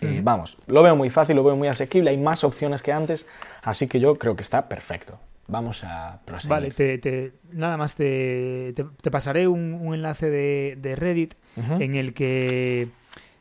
Sí. 0.00 0.06
Eh, 0.06 0.20
vamos, 0.24 0.56
lo 0.66 0.82
veo 0.82 0.96
muy 0.96 1.10
fácil, 1.10 1.36
lo 1.36 1.44
veo 1.44 1.54
muy 1.54 1.68
asequible, 1.68 2.08
hay 2.08 2.16
más 2.16 2.42
opciones 2.42 2.82
que 2.82 2.90
antes, 2.90 3.26
así 3.62 3.86
que 3.86 4.00
yo 4.00 4.16
creo 4.16 4.34
que 4.34 4.42
está 4.42 4.66
perfecto. 4.66 5.20
Vamos 5.46 5.84
a 5.84 6.20
proseguir. 6.24 6.50
Vale, 6.50 6.70
te, 6.70 6.96
te, 6.96 7.32
nada 7.52 7.76
más 7.76 7.96
te, 7.96 8.72
te 8.74 9.10
pasaré 9.10 9.46
un, 9.46 9.74
un, 9.74 9.94
enlace 9.94 10.30
de, 10.30 10.78
de 10.80 10.96
Reddit 10.96 11.34
uh 11.56 11.60
-huh. 11.60 11.82
en 11.82 11.96
el 11.96 12.14
que 12.14 12.88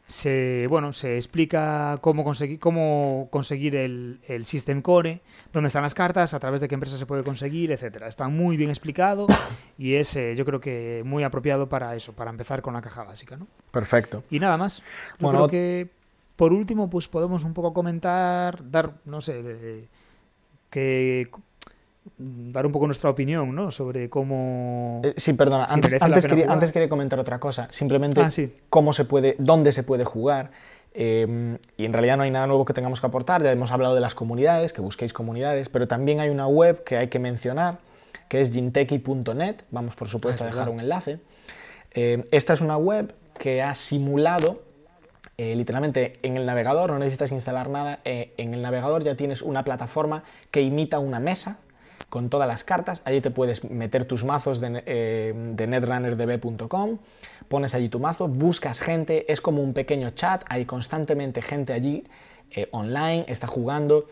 se, 0.08 0.67
bueno, 0.70 0.93
se 0.93 1.17
explica 1.17 1.98
cómo 2.00 2.24
conseguir, 2.24 2.60
cómo 2.60 3.28
conseguir 3.30 3.76
el, 3.76 4.22
el, 4.30 4.46
System 4.46 4.82
Core, 4.82 5.22
dónde 5.52 5.67
están 5.67 5.84
las 5.84 5.93
cartas, 5.93 6.34
a 6.34 6.39
través 6.39 6.62
de 6.62 6.70
qué 6.70 6.76
empresa 6.76 6.96
se 6.98 7.06
puede 7.06 7.26
conseguir, 7.26 7.74
etcétera. 7.74 8.08
Está 8.08 8.30
muy 8.30 8.56
bien 8.56 8.70
explicado 8.70 9.28
y 9.78 9.96
es, 9.96 10.15
eh, 10.15 10.34
yo 10.38 10.46
creo 10.46 10.62
que 10.62 11.04
muy 11.06 11.24
apropiado 11.24 11.67
para 11.67 11.93
eso, 11.93 12.13
para 12.13 12.32
empezar 12.32 12.62
con 12.62 12.74
la 12.74 12.82
caja 12.82 13.04
básica, 13.04 13.36
¿no? 13.36 13.48
Perfecto. 13.72 14.24
Y 14.30 14.39
nada 14.39 14.56
más. 14.56 14.80
Yo 14.80 14.84
bueno, 15.20 15.39
creo 15.39 15.50
que 15.50 15.89
por 16.38 16.54
último, 16.54 16.89
pues 16.89 17.10
podemos 17.10 17.43
un 17.43 17.54
poco 17.54 17.74
comentar, 17.74 18.72
dar, 18.72 18.93
no 19.04 19.20
sé, 19.20 19.41
eh, 19.43 19.88
que 20.70 21.30
dar 22.17 22.65
un 22.65 22.72
poco 22.72 22.86
nuestra 22.86 23.10
opinión 23.10 23.54
¿no? 23.54 23.72
sobre 23.72 24.10
cómo... 24.10 25.02
Eh, 25.04 25.13
sí, 25.17 25.34
perdona, 25.34 25.67
si 25.67 25.74
antes, 25.74 26.02
antes, 26.02 26.28
quería, 26.28 26.52
antes, 26.52 26.72
quería, 26.72 26.89
comentar 26.89 27.20
otra 27.20 27.39
cosa, 27.39 27.67
simplemente 27.72 28.22
ah, 28.22 28.30
sí. 28.30 28.56
cómo 28.70 28.93
se 28.93 29.06
puede, 29.06 29.36
dónde 29.39 29.72
se 29.72 29.84
puede 29.84 30.06
jugar. 30.06 30.52
Eh, 30.93 31.58
y 31.78 31.86
en 31.86 31.93
realidad 31.93 32.17
no 32.17 32.24
hay 32.24 32.32
nada 32.32 32.48
nuevo 32.48 32.65
que 32.65 32.74
tengamos 32.74 33.02
que 33.02 33.08
aportar, 33.08 33.43
ya 33.43 33.52
hemos 33.52 33.72
hablado 33.72 33.93
de 33.93 34.02
las 34.02 34.15
comunidades, 34.15 34.74
que 34.74 34.82
busquéis 34.82 35.13
comunidades, 35.13 35.70
pero 35.70 35.88
también 35.88 36.20
hay 36.20 36.30
una 36.30 36.48
web 36.48 36.84
que 36.84 36.98
hay 36.98 37.08
que 37.08 37.20
mencionar, 37.20 37.80
que 38.30 38.41
es 38.41 38.52
ginteki.net, 38.52 39.58
vamos 39.72 39.96
por 39.96 40.08
supuesto 40.08 40.43
ah, 40.43 40.48
a 40.48 40.50
dejar 40.50 40.65
verdad. 40.65 40.74
un 40.74 40.80
enlace. 40.82 41.20
Eh, 41.91 42.24
esta 42.32 42.54
es 42.54 42.62
una 42.62 42.78
web 42.78 43.13
que 43.38 43.62
ha 43.62 43.76
simulado 43.76 44.67
eh, 45.39 45.56
literalmente 45.56 46.13
en 46.24 46.36
el 46.36 46.48
navegador, 46.48 46.91
no 46.91 46.98
necesitas 46.98 47.32
instalar 47.32 47.70
nada, 47.70 48.00
eh, 48.06 48.34
en 48.38 48.56
el 48.56 48.63
navegador 48.63 49.04
ya 49.04 49.13
tienes 49.15 49.43
una 49.43 49.63
plataforma 49.63 50.24
que 50.50 50.63
imita 50.63 50.98
una 50.98 51.20
mesa, 51.20 51.60
con 52.10 52.30
todas 52.30 52.48
las 52.48 52.63
cartas. 52.63 53.02
Allí 53.06 53.22
te 53.22 53.32
puedes 53.32 53.70
meter 53.70 54.06
tus 54.06 54.24
mazos 54.24 54.60
de, 54.60 54.84
eh, 54.86 55.34
de 55.36 55.67
netrunnerdb.com, 55.67 56.98
pones 57.48 57.76
allí 57.76 57.89
tu 57.89 58.00
mazo, 58.00 58.28
buscas 58.28 58.80
gente, 58.80 59.32
es 59.32 59.41
como 59.41 59.62
un 59.62 59.74
pequeño 59.74 60.10
chat, 60.12 60.43
hay 60.50 60.65
constantemente 60.65 61.41
gente 61.41 61.74
allí 61.74 62.06
eh, 62.52 62.67
online, 62.72 63.26
está 63.28 63.48
jugando. 63.48 64.06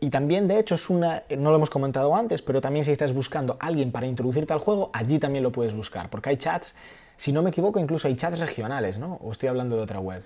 Y 0.00 0.10
también, 0.10 0.46
de 0.46 0.58
hecho, 0.58 0.76
es 0.76 0.90
una, 0.90 1.24
no 1.36 1.50
lo 1.50 1.56
hemos 1.56 1.70
comentado 1.70 2.14
antes, 2.14 2.40
pero 2.42 2.60
también 2.60 2.84
si 2.84 2.92
estás 2.92 3.12
buscando 3.12 3.56
a 3.58 3.66
alguien 3.66 3.90
para 3.90 4.06
introducirte 4.06 4.52
al 4.52 4.60
juego, 4.60 4.90
allí 4.92 5.18
también 5.18 5.42
lo 5.42 5.50
puedes 5.50 5.74
buscar, 5.74 6.08
porque 6.08 6.30
hay 6.30 6.36
chats, 6.36 6.76
si 7.16 7.32
no 7.32 7.42
me 7.42 7.50
equivoco, 7.50 7.80
incluso 7.80 8.06
hay 8.06 8.14
chats 8.14 8.38
regionales, 8.38 8.98
¿no? 8.98 9.18
O 9.24 9.32
estoy 9.32 9.48
hablando 9.48 9.74
de 9.74 9.82
otra 9.82 9.98
web. 9.98 10.22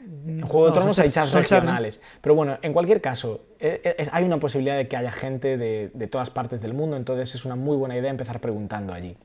En 0.00 0.40
Juego 0.40 0.66
de 0.66 0.72
Tronos 0.72 0.96
no, 0.96 1.04
hay 1.04 1.10
chats 1.10 1.32
regionales. 1.32 2.00
Chats. 2.00 2.18
Pero 2.22 2.34
bueno, 2.34 2.58
en 2.62 2.72
cualquier 2.72 3.00
caso, 3.00 3.42
es, 3.58 3.80
es, 3.98 4.08
hay 4.12 4.24
una 4.24 4.38
posibilidad 4.38 4.76
de 4.76 4.88
que 4.88 4.96
haya 4.96 5.12
gente 5.12 5.58
de, 5.58 5.90
de, 5.92 6.06
todas 6.06 6.30
partes 6.30 6.62
del 6.62 6.72
mundo, 6.72 6.96
entonces 6.96 7.34
es 7.34 7.44
una 7.44 7.54
muy 7.54 7.76
buena 7.76 7.96
idea 7.96 8.10
empezar 8.10 8.40
preguntando 8.40 8.94
allí. 8.94 9.16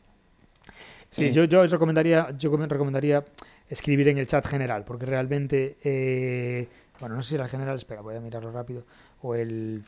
Sí, 1.10 1.26
y... 1.26 1.32
yo, 1.32 1.46
yo, 1.46 1.66
recomendaría, 1.66 2.30
yo 2.38 2.56
recomendaría 2.58 3.24
escribir 3.70 4.10
en 4.10 4.18
el 4.18 4.28
chat 4.28 4.46
general, 4.46 4.84
porque 4.84 5.06
realmente, 5.06 5.78
eh, 5.84 6.68
bueno, 7.00 7.16
no 7.16 7.24
sé 7.24 7.30
si 7.30 7.36
era 7.36 7.46
el 7.46 7.50
general, 7.50 7.78
espera, 7.78 8.02
voy 8.02 8.16
a 8.16 8.20
mirarlo 8.20 8.52
rápido, 8.52 8.84
o 9.22 9.36
el... 9.36 9.84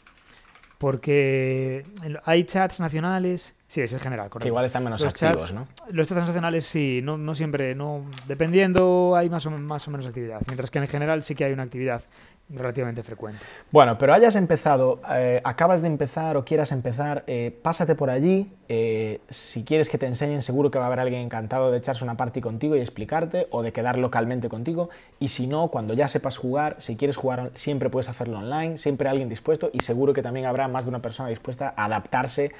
Porque 0.78 1.86
hay 2.24 2.44
chats 2.44 2.80
nacionales, 2.80 3.56
sí, 3.66 3.82
es 3.82 3.94
el 3.94 4.00
general, 4.00 4.30
correcto. 4.30 4.44
Que 4.44 4.50
igual 4.50 4.66
están 4.66 4.84
menos 4.84 5.02
los 5.02 5.12
activos, 5.12 5.48
chats, 5.48 5.54
¿no? 5.54 5.68
Los 5.90 6.08
chats 6.08 6.28
nacionales 6.28 6.66
sí, 6.66 7.02
no, 7.04 7.18
no 7.18 7.34
siempre, 7.34 7.74
no, 7.74 8.06
dependiendo 8.28 9.16
hay 9.16 9.30
más 9.30 9.46
o, 9.48 9.52
más 9.52 9.88
o 9.88 9.92
menos 9.92 10.06
actividad, 10.06 10.42
mientras 10.46 10.70
que 10.70 10.78
en 10.78 10.88
general 10.88 11.24
sí 11.24 11.34
que 11.34 11.46
hay 11.46 11.54
una 11.54 11.64
actividad 11.64 12.04
relativamente 12.50 13.04
frecuente. 13.04 13.40
Bueno, 13.72 13.98
pero 13.98 14.14
hayas 14.14 14.36
empezado, 14.36 15.02
eh, 15.12 15.42
acabas 15.44 15.82
de 15.82 15.88
empezar 15.88 16.38
o 16.38 16.46
quieras 16.46 16.72
empezar, 16.72 17.24
eh, 17.28 17.58
pásate 17.62 17.96
por 17.96 18.10
allí. 18.10 18.54
eh, 18.70 19.22
si 19.30 19.64
quieres 19.64 19.90
que 19.90 19.98
te 19.98 20.06
enseñen, 20.06 20.42
seguro 20.42 20.70
que 20.72 20.78
va 20.78 20.86
a 20.86 20.88
haber 20.88 21.00
alguien 21.00 21.22
encantado 21.22 21.72
de 21.72 21.78
echarse 21.78 22.04
una 22.04 22.18
party 22.18 22.42
contigo 22.42 22.76
y 22.76 22.80
explicarte 22.80 23.48
o 23.52 23.62
de 23.62 23.72
quedar 23.72 23.98
localmente 23.98 24.50
contigo. 24.50 24.90
Y 25.20 25.30
si 25.30 25.48
no, 25.48 25.70
cuando 25.70 25.94
ya 25.94 26.08
sepas 26.08 26.38
jugar, 26.38 26.76
si 26.80 26.98
quieres 26.98 27.16
jugar, 27.16 27.52
siempre 27.54 27.90
puedes 27.90 28.10
hacerlo 28.10 28.40
online, 28.40 28.78
siempre 28.78 29.08
hay 29.08 29.14
alguien 29.14 29.30
dispuesto 29.30 29.70
y 29.72 29.80
seguro 29.84 30.14
que 30.14 30.22
también 30.22 30.46
habrá 30.46 30.68
más 30.68 30.84
de 30.86 30.90
una 30.90 31.00
persona 31.00 31.30
dispuesta 31.30 31.74
a 31.78 31.86
adaptarse. 31.86 32.52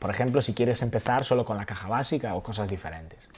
Por 0.00 0.10
ejemplo, 0.10 0.40
si 0.40 0.54
quieres 0.54 0.82
empezar 0.82 1.24
solo 1.24 1.44
con 1.44 1.56
la 1.56 1.66
caja 1.66 1.88
básica 1.88 2.34
o 2.34 2.42
cosas 2.42 2.68
diferentes. 2.68 3.28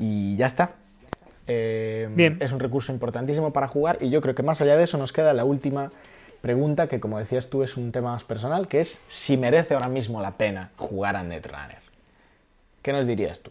Y 0.00 0.36
ya 0.36 0.46
está. 0.46 0.83
Eh, 1.46 2.08
Bien. 2.10 2.38
Es 2.40 2.52
un 2.52 2.60
recurso 2.60 2.92
importantísimo 2.92 3.52
para 3.52 3.68
jugar 3.68 3.98
y 4.00 4.10
yo 4.10 4.20
creo 4.20 4.34
que 4.34 4.42
más 4.42 4.60
allá 4.60 4.76
de 4.76 4.84
eso 4.84 4.96
nos 4.96 5.12
queda 5.12 5.34
la 5.34 5.44
última 5.44 5.90
pregunta 6.40 6.88
que 6.88 7.00
como 7.00 7.18
decías 7.18 7.48
tú 7.48 7.62
es 7.62 7.76
un 7.76 7.90
tema 7.92 8.12
más 8.12 8.24
personal, 8.24 8.68
que 8.68 8.80
es 8.80 9.00
si 9.08 9.36
merece 9.36 9.74
ahora 9.74 9.88
mismo 9.88 10.20
la 10.20 10.36
pena 10.36 10.70
jugar 10.76 11.16
a 11.16 11.22
Netrunner. 11.22 11.78
¿Qué 12.82 12.92
nos 12.92 13.06
dirías 13.06 13.40
tú? 13.40 13.50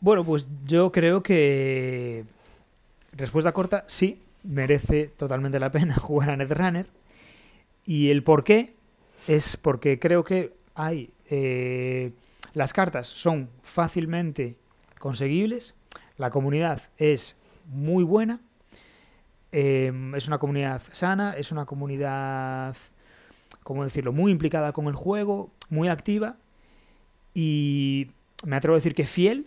Bueno, 0.00 0.24
pues 0.24 0.46
yo 0.64 0.90
creo 0.92 1.22
que. 1.22 2.24
Respuesta 3.12 3.52
corta, 3.52 3.84
sí, 3.86 4.22
merece 4.42 5.08
totalmente 5.08 5.58
la 5.60 5.70
pena 5.70 5.94
jugar 6.00 6.30
a 6.30 6.36
Netrunner. 6.36 6.86
Y 7.84 8.10
el 8.10 8.22
por 8.22 8.44
qué 8.44 8.74
es 9.28 9.56
porque 9.56 9.98
creo 9.98 10.24
que 10.24 10.54
hay. 10.74 11.10
eh, 11.30 12.12
las 12.54 12.72
cartas 12.72 13.06
son 13.06 13.48
fácilmente 13.62 14.56
conseguibles. 15.02 15.74
La 16.16 16.30
comunidad 16.30 16.80
es 16.96 17.36
muy 17.66 18.04
buena. 18.04 18.38
eh, 19.50 19.92
es 20.16 20.28
una 20.28 20.38
comunidad 20.38 20.80
sana, 20.92 21.34
es 21.36 21.50
una 21.50 21.66
comunidad, 21.66 22.76
¿cómo 23.64 23.82
decirlo?, 23.82 24.12
muy 24.12 24.30
implicada 24.30 24.72
con 24.72 24.86
el 24.86 24.94
juego, 24.94 25.50
muy 25.70 25.88
activa. 25.88 26.36
Y 27.34 28.12
me 28.46 28.54
atrevo 28.54 28.76
a 28.76 28.78
decir 28.78 28.94
que 28.94 29.06
fiel. 29.06 29.46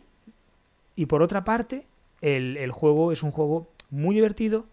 Y 0.97 1.05
por 1.05 1.21
otra 1.21 1.45
parte, 1.45 1.85
el, 2.19 2.57
el 2.57 2.71
juego 2.71 3.13
es 3.13 3.23
un 3.23 3.31
juego 3.31 3.69
muy 3.89 4.13
divertido, 4.15 4.65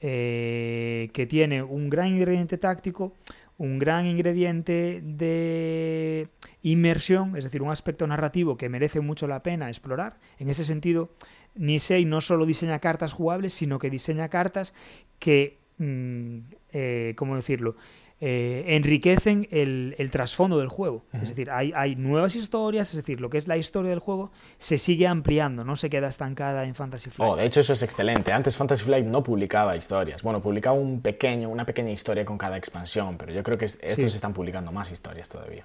eh, 0.00 1.10
que 1.12 1.26
tiene 1.26 1.62
un 1.62 1.90
gran 1.90 2.08
ingrediente 2.08 2.56
táctico, 2.56 3.12
un 3.58 3.80
gran 3.80 4.06
ingrediente 4.06 5.02
de 5.04 6.28
inmersión, 6.62 7.36
es 7.36 7.44
decir, 7.44 7.60
un 7.60 7.70
aspecto 7.70 8.06
narrativo 8.06 8.56
que 8.56 8.68
merece 8.68 9.00
mucho 9.00 9.26
la 9.26 9.42
pena 9.42 9.68
explorar. 9.68 10.18
En 10.38 10.48
ese 10.48 10.64
sentido, 10.64 11.10
Nisei 11.56 12.04
no 12.04 12.20
solo 12.20 12.46
diseña 12.46 12.78
cartas 12.78 13.12
jugables, 13.12 13.52
sino 13.52 13.80
que 13.80 13.90
diseña 13.90 14.28
cartas 14.28 14.74
que, 15.18 15.58
mm, 15.78 16.38
eh, 16.72 17.14
¿cómo 17.16 17.34
decirlo?, 17.34 17.74
eh, 18.20 18.64
enriquecen 18.68 19.46
el, 19.50 19.94
el 19.98 20.10
trasfondo 20.10 20.58
del 20.58 20.68
juego. 20.68 21.04
Es 21.12 21.28
decir, 21.28 21.50
hay, 21.50 21.72
hay 21.76 21.94
nuevas 21.96 22.34
historias, 22.34 22.90
es 22.90 22.96
decir, 22.96 23.20
lo 23.20 23.30
que 23.30 23.38
es 23.38 23.46
la 23.46 23.56
historia 23.56 23.90
del 23.90 24.00
juego 24.00 24.32
se 24.58 24.78
sigue 24.78 25.06
ampliando, 25.06 25.64
no 25.64 25.76
se 25.76 25.88
queda 25.88 26.08
estancada 26.08 26.64
en 26.64 26.74
Fantasy 26.74 27.10
Flight. 27.10 27.32
Oh, 27.32 27.36
de 27.36 27.44
hecho 27.46 27.60
eso 27.60 27.72
es 27.72 27.82
excelente. 27.82 28.32
Antes 28.32 28.56
Fantasy 28.56 28.82
Flight 28.84 29.06
no 29.06 29.22
publicaba 29.22 29.76
historias. 29.76 30.22
Bueno, 30.22 30.40
publicaba 30.40 30.76
un 30.76 31.00
pequeño, 31.00 31.48
una 31.48 31.64
pequeña 31.64 31.90
historia 31.92 32.24
con 32.24 32.38
cada 32.38 32.56
expansión, 32.56 33.16
pero 33.18 33.32
yo 33.32 33.42
creo 33.42 33.56
que 33.56 33.66
es- 33.66 33.78
estos 33.82 34.10
Sí. 34.10 34.16
están 34.16 34.32
publicando 34.34 34.72
más 34.72 34.90
historias 34.90 35.28
todavía. 35.28 35.64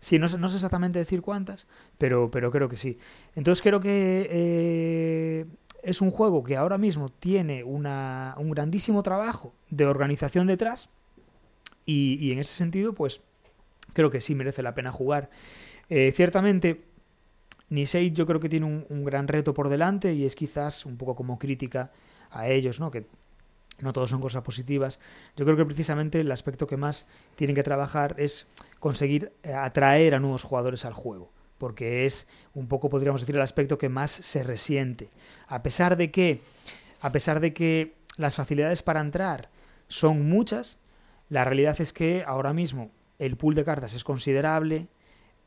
Sí, 0.00 0.18
no 0.18 0.28
sé, 0.28 0.38
no 0.38 0.48
sé 0.48 0.56
exactamente 0.56 0.98
decir 0.98 1.20
cuántas, 1.20 1.66
pero, 1.98 2.30
pero 2.30 2.50
creo 2.50 2.68
que 2.68 2.76
sí. 2.78 2.98
Entonces 3.36 3.62
creo 3.62 3.80
que 3.80 4.26
eh, 4.30 5.46
es 5.82 6.00
un 6.00 6.10
juego 6.10 6.42
que 6.42 6.56
ahora 6.56 6.78
mismo 6.78 7.10
tiene 7.10 7.64
una, 7.64 8.34
un 8.38 8.50
grandísimo 8.50 9.02
trabajo 9.02 9.52
de 9.70 9.86
organización 9.86 10.46
detrás 10.46 10.88
y, 11.86 12.18
y 12.20 12.32
en 12.32 12.38
ese 12.38 12.54
sentido, 12.54 12.94
pues 12.94 13.20
creo 13.92 14.10
que 14.10 14.20
sí 14.20 14.34
merece 14.34 14.62
la 14.62 14.74
pena 14.74 14.92
jugar. 14.92 15.30
Eh, 15.88 16.12
ciertamente, 16.14 16.84
Nisei 17.68 18.12
yo 18.12 18.26
creo 18.26 18.40
que 18.40 18.48
tiene 18.48 18.66
un, 18.66 18.86
un 18.88 19.04
gran 19.04 19.28
reto 19.28 19.54
por 19.54 19.68
delante 19.68 20.12
y 20.12 20.24
es 20.24 20.36
quizás 20.36 20.86
un 20.86 20.96
poco 20.96 21.14
como 21.14 21.38
crítica 21.38 21.92
a 22.30 22.48
ellos, 22.48 22.80
¿no? 22.80 22.90
Que 22.90 23.06
no 23.80 23.92
todos 23.92 24.10
son 24.10 24.20
cosas 24.20 24.42
positivas. 24.42 24.98
Yo 25.36 25.44
creo 25.44 25.56
que 25.56 25.64
precisamente 25.64 26.20
el 26.20 26.30
aspecto 26.32 26.66
que 26.66 26.76
más 26.76 27.06
tienen 27.34 27.56
que 27.56 27.62
trabajar 27.62 28.14
es 28.18 28.46
conseguir 28.78 29.32
eh, 29.42 29.52
atraer 29.52 30.14
a 30.14 30.20
nuevos 30.20 30.44
jugadores 30.44 30.84
al 30.84 30.92
juego, 30.92 31.32
porque 31.58 32.06
es 32.06 32.28
un 32.54 32.68
poco, 32.68 32.88
podríamos 32.88 33.20
decir, 33.20 33.36
el 33.36 33.42
aspecto 33.42 33.78
que 33.78 33.88
más 33.88 34.10
se 34.10 34.42
resiente. 34.42 35.08
A 35.48 35.62
pesar 35.62 35.96
de 35.96 36.10
que, 36.10 36.40
a 37.00 37.12
pesar 37.12 37.40
de 37.40 37.52
que 37.52 37.94
las 38.16 38.36
facilidades 38.36 38.82
para 38.82 39.00
entrar 39.00 39.50
son 39.88 40.28
muchas, 40.28 40.78
la 41.30 41.44
realidad 41.44 41.80
es 41.80 41.94
que 41.94 42.24
ahora 42.26 42.52
mismo 42.52 42.90
el 43.18 43.36
pool 43.36 43.54
de 43.54 43.64
cartas 43.64 43.94
es 43.94 44.04
considerable 44.04 44.88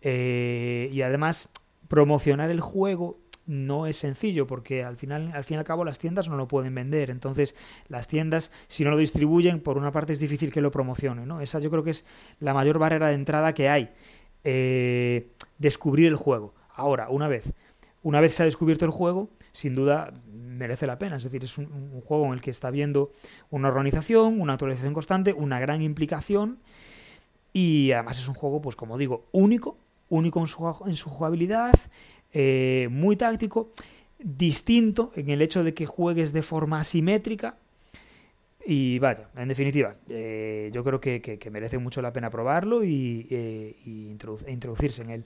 eh, 0.01 0.89
y 0.91 1.01
además 1.03 1.51
promocionar 1.87 2.49
el 2.49 2.61
juego 2.61 3.19
no 3.45 3.85
es 3.85 3.97
sencillo 3.97 4.47
porque 4.47 4.83
al 4.83 4.95
final 4.95 5.31
al 5.33 5.43
fin 5.43 5.55
y 5.55 5.57
al 5.59 5.65
cabo 5.65 5.83
las 5.83 5.99
tiendas 5.99 6.29
no 6.29 6.37
lo 6.37 6.47
pueden 6.47 6.73
vender 6.73 7.09
entonces 7.09 7.55
las 7.89 8.07
tiendas 8.07 8.51
si 8.67 8.85
no 8.85 8.91
lo 8.91 8.97
distribuyen 8.97 9.59
por 9.59 9.77
una 9.77 9.91
parte 9.91 10.13
es 10.13 10.19
difícil 10.19 10.51
que 10.51 10.61
lo 10.61 10.71
promocionen 10.71 11.27
¿no? 11.27 11.41
esa 11.41 11.59
yo 11.59 11.69
creo 11.69 11.83
que 11.83 11.91
es 11.91 12.05
la 12.39 12.53
mayor 12.53 12.79
barrera 12.79 13.09
de 13.09 13.15
entrada 13.15 13.53
que 13.53 13.67
hay 13.67 13.91
eh, 14.45 15.33
descubrir 15.57 16.07
el 16.07 16.15
juego 16.15 16.55
ahora 16.73 17.09
una 17.09 17.27
vez 17.27 17.51
una 18.03 18.21
vez 18.21 18.35
se 18.35 18.43
ha 18.43 18.45
descubierto 18.45 18.85
el 18.85 18.91
juego 18.91 19.29
sin 19.51 19.75
duda 19.75 20.13
merece 20.33 20.85
la 20.85 20.99
pena 20.99 21.15
es 21.15 21.23
decir 21.23 21.43
es 21.43 21.57
un, 21.57 22.01
juego 22.01 22.27
en 22.27 22.33
el 22.33 22.41
que 22.41 22.51
está 22.51 22.69
viendo 22.69 23.11
una 23.49 23.69
organización 23.69 24.39
una 24.39 24.53
actualización 24.53 24.93
constante 24.93 25.33
una 25.33 25.59
gran 25.59 25.81
implicación 25.81 26.59
y 27.51 27.91
además 27.91 28.19
es 28.19 28.27
un 28.27 28.35
juego 28.35 28.61
pues 28.61 28.75
como 28.75 28.97
digo 28.97 29.25
único 29.31 29.77
único 30.09 30.39
en 30.39 30.95
su, 30.95 31.09
jugabilidad 31.09 31.73
eh, 32.31 32.87
muy 32.91 33.15
táctico, 33.15 33.71
distinto 34.19 35.11
en 35.15 35.29
el 35.29 35.41
hecho 35.41 35.63
de 35.63 35.73
que 35.73 35.85
juegues 35.85 36.33
de 36.33 36.41
forma 36.41 36.79
asimétrica. 36.79 37.57
Y 38.65 38.99
vaya, 38.99 39.29
en 39.35 39.49
definitiva, 39.49 39.97
eh, 40.07 40.69
yo 40.73 40.83
creo 40.83 41.01
que, 41.01 41.49
merece 41.51 41.79
mucho 41.79 42.01
la 42.01 42.13
pena 42.13 42.29
probarlo 42.29 42.83
y, 42.83 43.27
eh, 43.29 43.75
introduc 43.85 44.47
introducirse 44.47 45.01
en 45.01 45.09
él. 45.09 45.25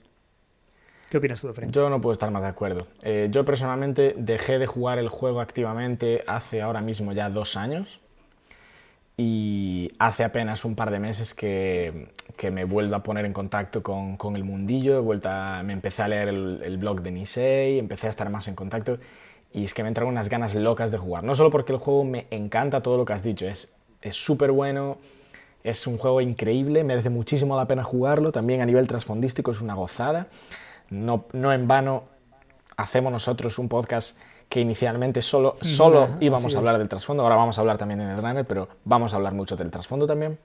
¿Qué 1.10 1.16
opinas 1.16 1.40
tú, 1.40 1.48
Efraín? 1.48 1.72
Yo 1.72 1.88
no 1.88 2.00
puedo 2.00 2.12
estar 2.12 2.30
más 2.30 2.42
de 2.42 2.48
acuerdo. 2.48 2.86
Eh, 3.02 3.28
yo 3.30 3.44
personalmente 3.44 4.14
dejé 4.18 4.58
de 4.58 4.66
jugar 4.66 4.98
el 4.98 5.08
juego 5.08 5.40
activamente 5.40 6.22
hace 6.26 6.60
ahora 6.60 6.82
mismo 6.82 7.12
ya 7.12 7.30
dos 7.30 7.56
años. 7.56 8.00
Y 9.16 9.90
hace 9.98 10.22
apenas 10.22 10.64
un 10.64 10.76
par 10.76 10.90
de 10.90 11.00
meses 11.00 11.34
que, 11.34 12.08
que 12.36 12.50
me 12.50 12.64
vuelvo 12.64 12.94
a 12.94 13.02
poner 13.02 13.24
en 13.24 13.32
contacto 13.32 13.82
con, 13.82 14.16
con 14.16 14.36
el 14.36 14.44
mundillo, 14.44 14.96
he 14.96 15.00
vuelto 15.00 15.28
a, 15.28 15.62
me 15.64 15.72
empecé 15.72 16.02
a 16.02 16.08
leer 16.08 16.28
el, 16.28 16.60
el, 16.62 16.76
blog 16.76 17.02
de 17.02 17.10
Nisei, 17.10 17.80
empecé 17.80 18.06
a 18.06 18.10
estar 18.10 18.30
más 18.30 18.46
en 18.46 18.54
contacto 18.54 18.98
y 19.52 19.64
es 19.64 19.74
que 19.74 19.82
me 19.82 19.88
entraron 19.88 20.12
unas 20.12 20.28
ganas 20.28 20.54
locas 20.54 20.92
de 20.92 20.98
jugar. 20.98 21.24
No 21.24 21.34
solo 21.34 21.50
porque 21.50 21.72
el 21.72 21.80
juego 21.80 22.04
me 22.04 22.28
encanta 22.30 22.80
todo 22.80 22.96
lo 22.96 23.04
que 23.04 23.12
has 23.14 23.24
dicho, 23.24 23.48
es 23.48 23.72
súper 24.10 24.52
bueno, 24.52 24.98
es 25.64 25.86
un 25.86 25.98
juego 25.98 26.20
increíble, 26.20 26.84
merece 26.84 27.10
muchísimo 27.10 27.56
la 27.56 27.66
pena 27.66 27.82
jugarlo, 27.82 28.30
también 28.30 28.60
a 28.60 28.66
nivel 28.66 28.86
transfondístico 28.86 29.50
es 29.50 29.60
una 29.60 29.74
gozada. 29.74 30.28
No, 30.90 31.26
no 31.32 31.52
en 31.52 31.68
vano 31.68 32.04
hacemos 32.76 33.12
nosotros 33.12 33.58
un 33.58 33.68
podcast 33.68 34.16
que 34.48 34.60
inicialmente 34.60 35.20
solo, 35.20 35.56
solo 35.60 36.08
íbamos 36.20 36.54
a 36.54 36.58
hablar 36.58 36.78
del 36.78 36.88
trasfondo, 36.88 37.22
ahora 37.22 37.36
vamos 37.36 37.58
a 37.58 37.60
hablar 37.60 37.76
también 37.76 38.00
en 38.00 38.08
el 38.08 38.16
runner, 38.16 38.46
pero 38.46 38.68
vamos 38.84 39.12
a 39.12 39.16
hablar 39.16 39.34
mucho 39.34 39.56
del 39.56 39.70
trasfondo 39.70 40.06
también. 40.06 40.38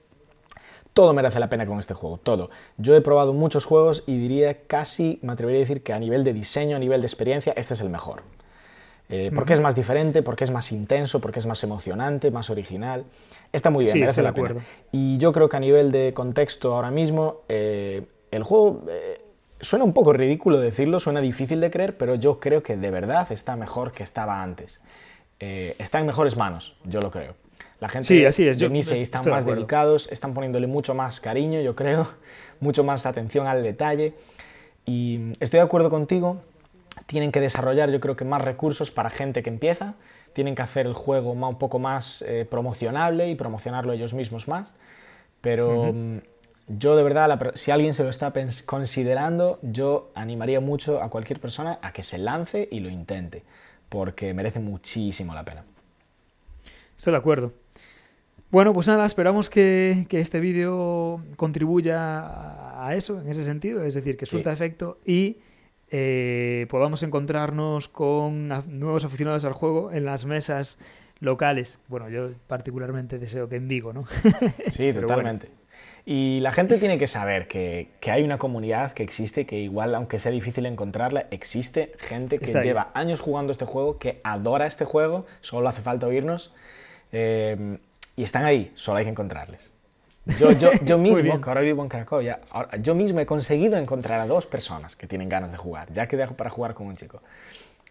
Todo 0.92 1.12
merece 1.14 1.40
la 1.40 1.48
pena 1.48 1.66
con 1.66 1.80
este 1.80 1.94
juego, 1.94 2.18
todo. 2.18 2.50
Yo 2.76 2.94
he 2.94 3.00
probado 3.00 3.32
muchos 3.32 3.64
juegos 3.64 4.04
y 4.06 4.18
diría 4.18 4.66
casi, 4.66 5.18
me 5.22 5.32
atrevería 5.32 5.60
a 5.60 5.64
decir 5.66 5.82
que 5.82 5.92
a 5.92 5.98
nivel 5.98 6.22
de 6.22 6.32
diseño, 6.32 6.76
a 6.76 6.78
nivel 6.78 7.00
de 7.00 7.06
experiencia, 7.06 7.52
este 7.56 7.74
es 7.74 7.80
el 7.80 7.88
mejor. 7.88 8.22
Eh, 9.08 9.30
porque 9.34 9.52
uh 9.52 9.54
-huh. 9.54 9.58
es 9.58 9.60
más 9.60 9.74
diferente, 9.74 10.22
porque 10.22 10.44
es 10.44 10.50
más 10.50 10.70
intenso, 10.70 11.20
porque 11.20 11.40
es 11.40 11.46
más 11.46 11.62
emocionante, 11.64 12.30
más 12.30 12.48
original. 12.50 13.04
Está 13.52 13.70
muy 13.70 13.84
bien, 13.84 13.92
sí, 13.92 14.00
merece 14.00 14.22
la 14.22 14.32
pena. 14.32 14.56
Y 14.92 15.18
yo 15.18 15.32
creo 15.32 15.48
que 15.48 15.56
a 15.56 15.60
nivel 15.60 15.90
de 15.90 16.12
contexto 16.14 16.74
ahora 16.74 16.90
mismo, 16.90 17.40
eh, 17.48 18.06
el 18.30 18.42
juego... 18.42 18.82
Eh, 18.88 19.23
Suena 19.64 19.84
un 19.84 19.94
poco 19.94 20.12
ridículo 20.12 20.60
decirlo, 20.60 21.00
suena 21.00 21.20
difícil 21.20 21.60
de 21.60 21.70
creer, 21.70 21.96
pero 21.96 22.14
yo 22.16 22.38
creo 22.38 22.62
que 22.62 22.76
de 22.76 22.90
verdad 22.90 23.32
está 23.32 23.56
mejor 23.56 23.92
que 23.92 24.02
estaba 24.02 24.42
antes. 24.42 24.80
Eh, 25.40 25.74
está 25.78 25.98
en 25.98 26.06
mejores 26.06 26.36
manos, 26.36 26.76
yo 26.84 27.00
lo 27.00 27.10
creo. 27.10 27.34
La 27.80 27.88
gente 27.88 28.06
sí, 28.06 28.24
así 28.26 28.46
es. 28.46 28.58
de 28.58 28.68
Nisei 28.68 29.00
están 29.00 29.28
más 29.28 29.46
de 29.46 29.54
dedicados, 29.54 30.08
están 30.12 30.34
poniéndole 30.34 30.66
mucho 30.66 30.94
más 30.94 31.20
cariño, 31.20 31.60
yo 31.60 31.74
creo, 31.74 32.06
mucho 32.60 32.84
más 32.84 33.06
atención 33.06 33.46
al 33.46 33.62
detalle. 33.62 34.12
Y 34.84 35.32
estoy 35.40 35.58
de 35.58 35.64
acuerdo 35.64 35.88
contigo, 35.88 36.42
tienen 37.06 37.32
que 37.32 37.40
desarrollar 37.40 37.90
yo 37.90 38.00
creo 38.00 38.16
que 38.16 38.26
más 38.26 38.42
recursos 38.42 38.90
para 38.90 39.08
gente 39.08 39.42
que 39.42 39.48
empieza, 39.48 39.94
tienen 40.34 40.54
que 40.54 40.62
hacer 40.62 40.86
el 40.86 40.94
juego 40.94 41.32
un 41.32 41.58
poco 41.58 41.78
más 41.78 42.22
eh, 42.28 42.46
promocionable 42.48 43.30
y 43.30 43.34
promocionarlo 43.34 43.94
ellos 43.94 44.12
mismos 44.12 44.46
más, 44.46 44.74
pero... 45.40 45.80
Uh 45.80 45.94
-huh. 45.94 46.22
Yo 46.66 46.96
de 46.96 47.02
verdad, 47.02 47.28
la, 47.28 47.52
si 47.54 47.70
alguien 47.70 47.92
se 47.92 48.04
lo 48.04 48.10
está 48.10 48.32
considerando, 48.64 49.58
yo 49.62 50.10
animaría 50.14 50.60
mucho 50.60 51.02
a 51.02 51.10
cualquier 51.10 51.40
persona 51.40 51.78
a 51.82 51.92
que 51.92 52.02
se 52.02 52.18
lance 52.18 52.68
y 52.70 52.80
lo 52.80 52.88
intente, 52.88 53.42
porque 53.88 54.32
merece 54.32 54.60
muchísimo 54.60 55.34
la 55.34 55.44
pena. 55.44 55.64
Estoy 56.96 57.12
de 57.12 57.18
acuerdo. 57.18 57.52
Bueno, 58.50 58.72
pues 58.72 58.86
nada, 58.86 59.04
esperamos 59.04 59.50
que, 59.50 60.06
que 60.08 60.20
este 60.20 60.40
vídeo 60.40 61.22
contribuya 61.36 62.86
a 62.86 62.94
eso, 62.94 63.20
en 63.20 63.28
ese 63.28 63.44
sentido, 63.44 63.82
es 63.82 63.94
decir, 63.94 64.16
que 64.16 64.26
surta 64.26 64.50
Sí. 64.50 64.54
efecto 64.54 64.98
y 65.04 65.38
eh, 65.90 66.66
podamos 66.70 67.02
encontrarnos 67.02 67.88
con 67.88 68.48
nuevos 68.48 69.04
aficionados 69.04 69.44
al 69.44 69.52
juego 69.52 69.92
en 69.92 70.04
las 70.04 70.24
mesas 70.24 70.78
locales. 71.20 71.78
Bueno, 71.88 72.08
yo 72.08 72.30
particularmente 72.46 73.18
deseo 73.18 73.48
que 73.48 73.56
en 73.56 73.68
Vigo, 73.68 73.92
¿no? 73.92 74.04
Sí, 74.70 74.92
totalmente. 74.92 75.48
Y 76.06 76.40
la 76.40 76.52
gente 76.52 76.76
tiene 76.78 76.98
que 76.98 77.06
saber 77.06 77.48
que, 77.48 77.88
que 78.00 78.10
hay 78.10 78.22
una 78.24 78.36
comunidad 78.36 78.92
que 78.92 79.02
existe, 79.02 79.46
que 79.46 79.58
igual, 79.58 79.94
aunque 79.94 80.18
sea 80.18 80.30
difícil 80.32 80.66
encontrarla, 80.66 81.26
existe 81.30 81.92
gente 81.98 82.38
que 82.38 82.46
lleva 82.62 82.90
años 82.92 83.20
jugando 83.20 83.52
este 83.52 83.64
juego, 83.64 83.98
que 83.98 84.20
adora 84.22 84.66
este 84.66 84.84
juego, 84.84 85.24
solo 85.40 85.66
hace 85.68 85.80
falta 85.80 86.06
oírnos, 86.06 86.52
eh, 87.12 87.78
y 88.16 88.22
están 88.22 88.44
ahí, 88.44 88.70
solo 88.74 88.98
hay 88.98 89.04
que 89.04 89.10
encontrarles. 89.10 89.72
Yo, 90.38 90.52
yo, 90.52 90.70
yo 90.84 90.98
mismo, 90.98 91.40
que 91.40 91.48
ahora 91.48 91.62
vivo 91.62 91.82
en 91.82 91.88
Cracovia, 91.88 92.40
ahora- 92.50 92.76
yo 92.76 92.94
mismo 92.94 93.20
he 93.20 93.26
conseguido 93.26 93.78
encontrar 93.78 94.20
a 94.20 94.26
dos 94.26 94.44
personas 94.46 94.96
que 94.96 95.06
tienen 95.06 95.30
ganas 95.30 95.52
de 95.52 95.58
jugar, 95.58 95.90
ya 95.92 96.06
que 96.06 96.18
dejo 96.18 96.34
para 96.34 96.50
jugar 96.50 96.74
con 96.74 96.86
un 96.86 96.96
chico. 96.96 97.22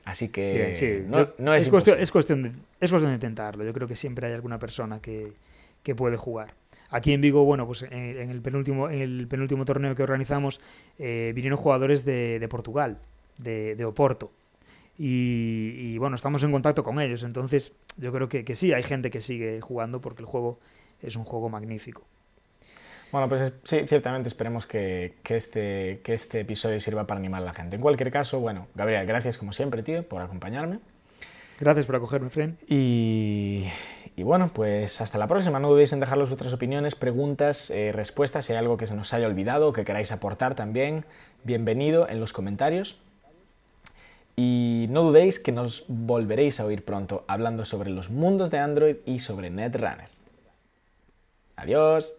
Así 0.05 0.29
que 0.29 0.53
Bien, 0.53 0.75
sí, 0.75 1.03
no, 1.07 1.17
yo- 1.19 1.33
no 1.39 1.55
es, 1.55 1.67
cuestión, 1.69 1.95
imposible. 1.97 2.03
es, 2.03 2.11
cuestión 2.11 2.43
de, 2.43 2.49
es 2.79 2.91
cuestión 2.91 3.09
de 3.11 3.15
intentarlo. 3.15 3.63
Yo 3.63 3.73
creo 3.73 3.87
que 3.87 3.95
siempre 3.95 4.27
hay 4.27 4.33
alguna 4.33 4.59
persona 4.59 4.99
que, 4.99 5.33
que 5.81 5.95
puede 5.95 6.17
jugar. 6.17 6.53
Aquí 6.93 7.11
en 7.11 7.21
Vigo, 7.21 7.43
bueno, 7.43 7.65
pues 7.65 7.81
en, 7.81 7.91
en 7.91 8.29
el 8.29 8.39
penúltimo, 8.41 8.87
en 8.87 9.01
el 9.01 9.27
penúltimo 9.27 9.65
torneo 9.65 9.95
que 9.95 10.03
organizamos 10.03 10.61
eh, 10.99 11.31
vinieron 11.33 11.57
jugadores 11.57 12.05
de, 12.05 12.45
Portugal, 12.49 12.99
de, 13.39 13.83
Oporto. 13.83 14.31
Y, 14.95 15.97
bueno, 15.97 16.15
estamos 16.15 16.43
en 16.43 16.51
contacto 16.51 16.83
con 16.83 16.99
ellos. 16.99 17.23
Entonces, 17.23 17.71
yo 17.97 18.13
creo 18.13 18.29
que, 18.29 18.55
sí, 18.55 18.73
hay 18.73 18.83
gente 18.83 19.09
que 19.09 19.21
sigue 19.21 19.59
jugando 19.59 20.01
porque 20.01 20.21
el 20.21 20.27
juego 20.27 20.59
es 21.01 21.15
un 21.15 21.23
juego 21.23 21.49
magnífico. 21.49 22.03
Bueno, 23.11 23.27
pues 23.27 23.41
es- 23.41 23.53
sí, 23.63 23.87
ciertamente 23.87 24.27
esperemos 24.27 24.67
que, 24.67 25.15
que 25.23 25.35
este, 25.35 25.99
que 26.03 26.13
este 26.13 26.41
episodio 26.41 26.79
sirva 26.79 27.07
para 27.07 27.19
animar 27.19 27.41
a 27.41 27.45
la 27.45 27.53
gente. 27.55 27.75
En 27.75 27.81
cualquier 27.81 28.11
caso, 28.11 28.39
bueno, 28.39 28.67
Gabriel, 28.75 29.05
gracias 29.07 29.39
como 29.39 29.51
siempre, 29.51 29.81
tío, 29.81 30.07
por 30.07 30.21
acompañarme. 30.21 30.79
Gracias 31.59 31.85
por 31.85 31.95
acogerme, 31.95 32.29
Fren. 32.29 32.57
Y, 32.67 33.67
bueno, 34.17 34.49
pues 34.53 35.01
hasta 35.01 35.17
la 35.17 35.27
próxima. 35.27 35.59
No 35.59 35.69
dudéis 35.69 35.93
en 35.93 35.99
dejarnos 35.99 36.29
vuestras 36.29 36.53
opiniones, 36.53 36.95
preguntas, 36.95 37.69
eh, 37.69 37.91
respuestas. 37.91 38.45
Si 38.45 38.53
hay 38.53 38.59
algo 38.59 38.77
que 38.77 38.87
se 38.87 38.95
nos 38.95 39.13
haya 39.13 39.27
olvidado 39.27 39.69
o 39.69 39.73
que 39.73 39.85
queráis 39.85 40.11
aportar 40.11 40.55
también, 40.55 41.05
bienvenido 41.43 42.07
en 42.09 42.19
los 42.19 42.33
comentarios. 42.33 42.99
Y 44.35 44.87
no 44.89 45.03
dudéis 45.03 45.39
que 45.39 45.51
nos 45.51 45.85
volveréis 45.87 46.59
a 46.59 46.65
oír 46.65 46.83
pronto 46.83 47.23
hablando 47.27 47.65
sobre 47.65 47.91
los 47.91 48.09
mundos 48.09 48.49
de 48.49 48.57
Android 48.57 48.95
y 49.05 49.19
sobre 49.19 49.49
Netrunner. 49.51 50.09
Adiós. 51.55 52.15